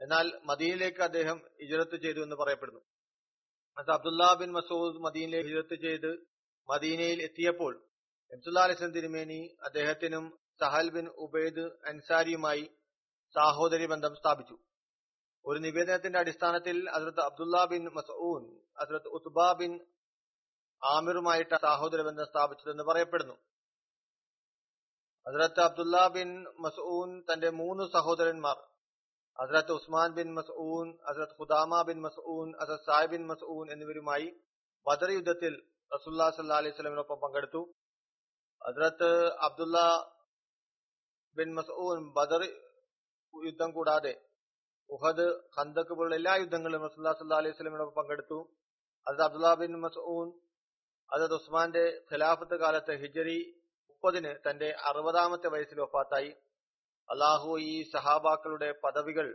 എന്നാൽ 0.02 0.40
മദീനിലേക്ക് 0.44 1.02
അദ്ദേഹം 1.02 1.38
ഹിജറത്ത് 1.38 2.02
ചെയ്തു 2.02 2.20
എന്ന് 2.20 2.36
പറയപ്പെടുന്നു. 2.36 2.80
അത് 3.78 3.90
അബ്ദുല്ല 3.90 4.34
ബിൻ 4.34 4.52
മസൂദ് 4.52 5.02
മദീനിലേക്ക് 5.02 5.48
ഹിജറത്ത് 5.48 5.80
ചെയ്ത് 5.80 6.26
മദീനയിൽ 6.70 7.22
എത്തിയപ്പോൾ 7.22 7.85
എംസുല്ലാ 8.32 8.62
അലിസ്ലം 8.62 8.92
തിരുമേനി 8.96 9.40
അദ്ദേഹത്തിനും 9.64 10.24
സഹൽ 10.60 10.86
ബിൻ 10.90 11.06
ഉബൈദ് 11.24 11.64
അൻസാരിയുമായി 11.90 12.64
സാഹോദര്യ 13.34 13.86
ബന്ധം 13.86 14.14
സ്ഥാപിച്ചു. 14.20 14.56
ഒരു 15.44 15.58
നിവേദനത്തിന്റെ 15.58 16.18
അടിസ്ഥാനത്തിൽ 16.18 16.76
അതിർത്ത് 16.90 17.20
അബ്ദുല്ല 17.20 17.64
ബിൻ 17.64 17.84
മസൂൻ 17.96 18.42
അതിർത്ത് 18.78 19.08
ഉത്ബ 19.08 19.38
ബിൻ 19.60 19.72
ആമിറുമായിട്ട് 20.82 21.56
സാഹോദര്യ 21.66 22.02
ബന്ധം 22.02 22.26
സ്ഥാപിച്ചതെന്ന് 22.26 22.82
പറയപ്പെടുന്നു. 22.82 23.36
അതിർത്ത് 25.26 25.60
അബ്ദുല്ല 25.60 25.96
ബിൻ 26.08 26.28
മസൂൻ 26.64 27.22
തന്റെ 27.30 27.50
മൂന്ന് 27.50 27.84
സഹോദരന്മാർ 27.96 28.58
ഹസ്രത്ത് 29.38 29.72
ഉസ്മാൻ 29.72 30.10
ബിൻ 30.18 30.28
മസൂൻ 30.34 30.86
ഹസ്രത്ത് 31.06 31.36
ഖുദാമ 31.40 31.82
ബിൻ 31.86 31.98
മസൂൻ 32.00 32.48
ഹസ്രത്ത് 32.60 32.86
സായ് 32.90 33.08
ബിൻ 33.08 33.22
മസൂൻ 33.26 33.64
എന്നിവരുമായി 33.72 34.28
ബദർ 34.86 35.10
യുദ്ധത്തിൽ 35.10 35.54
റസുല്ലാ 35.90 36.30
സല്ലാ 36.36 36.56
അലൈഹി 36.56 36.74
സ്വലമിനൊപ്പം 36.74 37.18
പങ്കെടുത്തു. 37.24 37.62
ഹസ്രത്ത് 38.66 39.08
അബ്ദുള്ള 39.46 39.78
ബിൻ 41.36 41.50
മസൂൻ 41.58 42.00
ബദർ 42.16 42.42
യുദ്ധം 43.34 43.70
കൂടാതെ 43.72 44.12
ഉഹദ് 44.90 45.26
ഖന്തക്ക് 45.56 45.94
പോലുള്ള 45.98 46.16
എല്ലാ 46.20 46.32
യുദ്ധങ്ങളിലും 46.42 46.82
റസുല്ലാ 46.86 47.12
സല്ലാ 47.20 47.38
അലൈഹി 47.42 47.56
സ്വലമിനൊപ്പം 47.56 47.96
പങ്കെടുത്തു. 47.98 48.38
അത് 49.06 49.22
അബ്ദുല്ല 49.26 49.52
ബിൻ 49.62 49.72
മസൂൻ 49.84 50.28
അതത് 51.10 51.34
ഉസ്മാന്റെ 51.34 51.84
ഖിലാഫത്ത് 52.10 52.56
കാലത്ത് 52.62 52.92
ഹിജറി 53.02 53.38
മുപ്പതിന് 53.90 54.32
തന്റെ 54.46 54.68
അറുപതാമത്തെ 54.88 55.48
വയസ്സിൽ 55.54 55.78
വഫാത്തായി. 55.84 56.30
അള്ളാഹു 57.08 57.50
ഈ 57.70 57.74
സഹാബാക്കളുടെ 57.94 58.70
പദവികൾ 58.84 59.26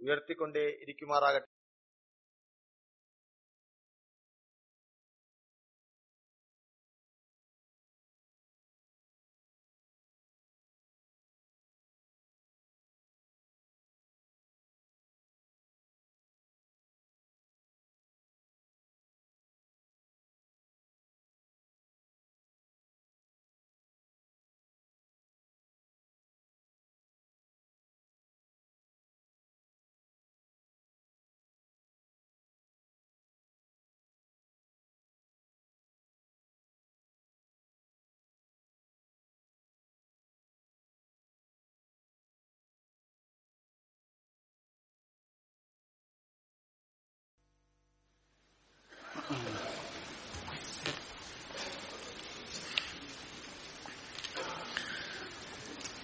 ഉയർത്തിക്കൊണ്ടേ 0.00 0.66
ഇരിക്കുമാറാകട്ടെ 0.82 1.50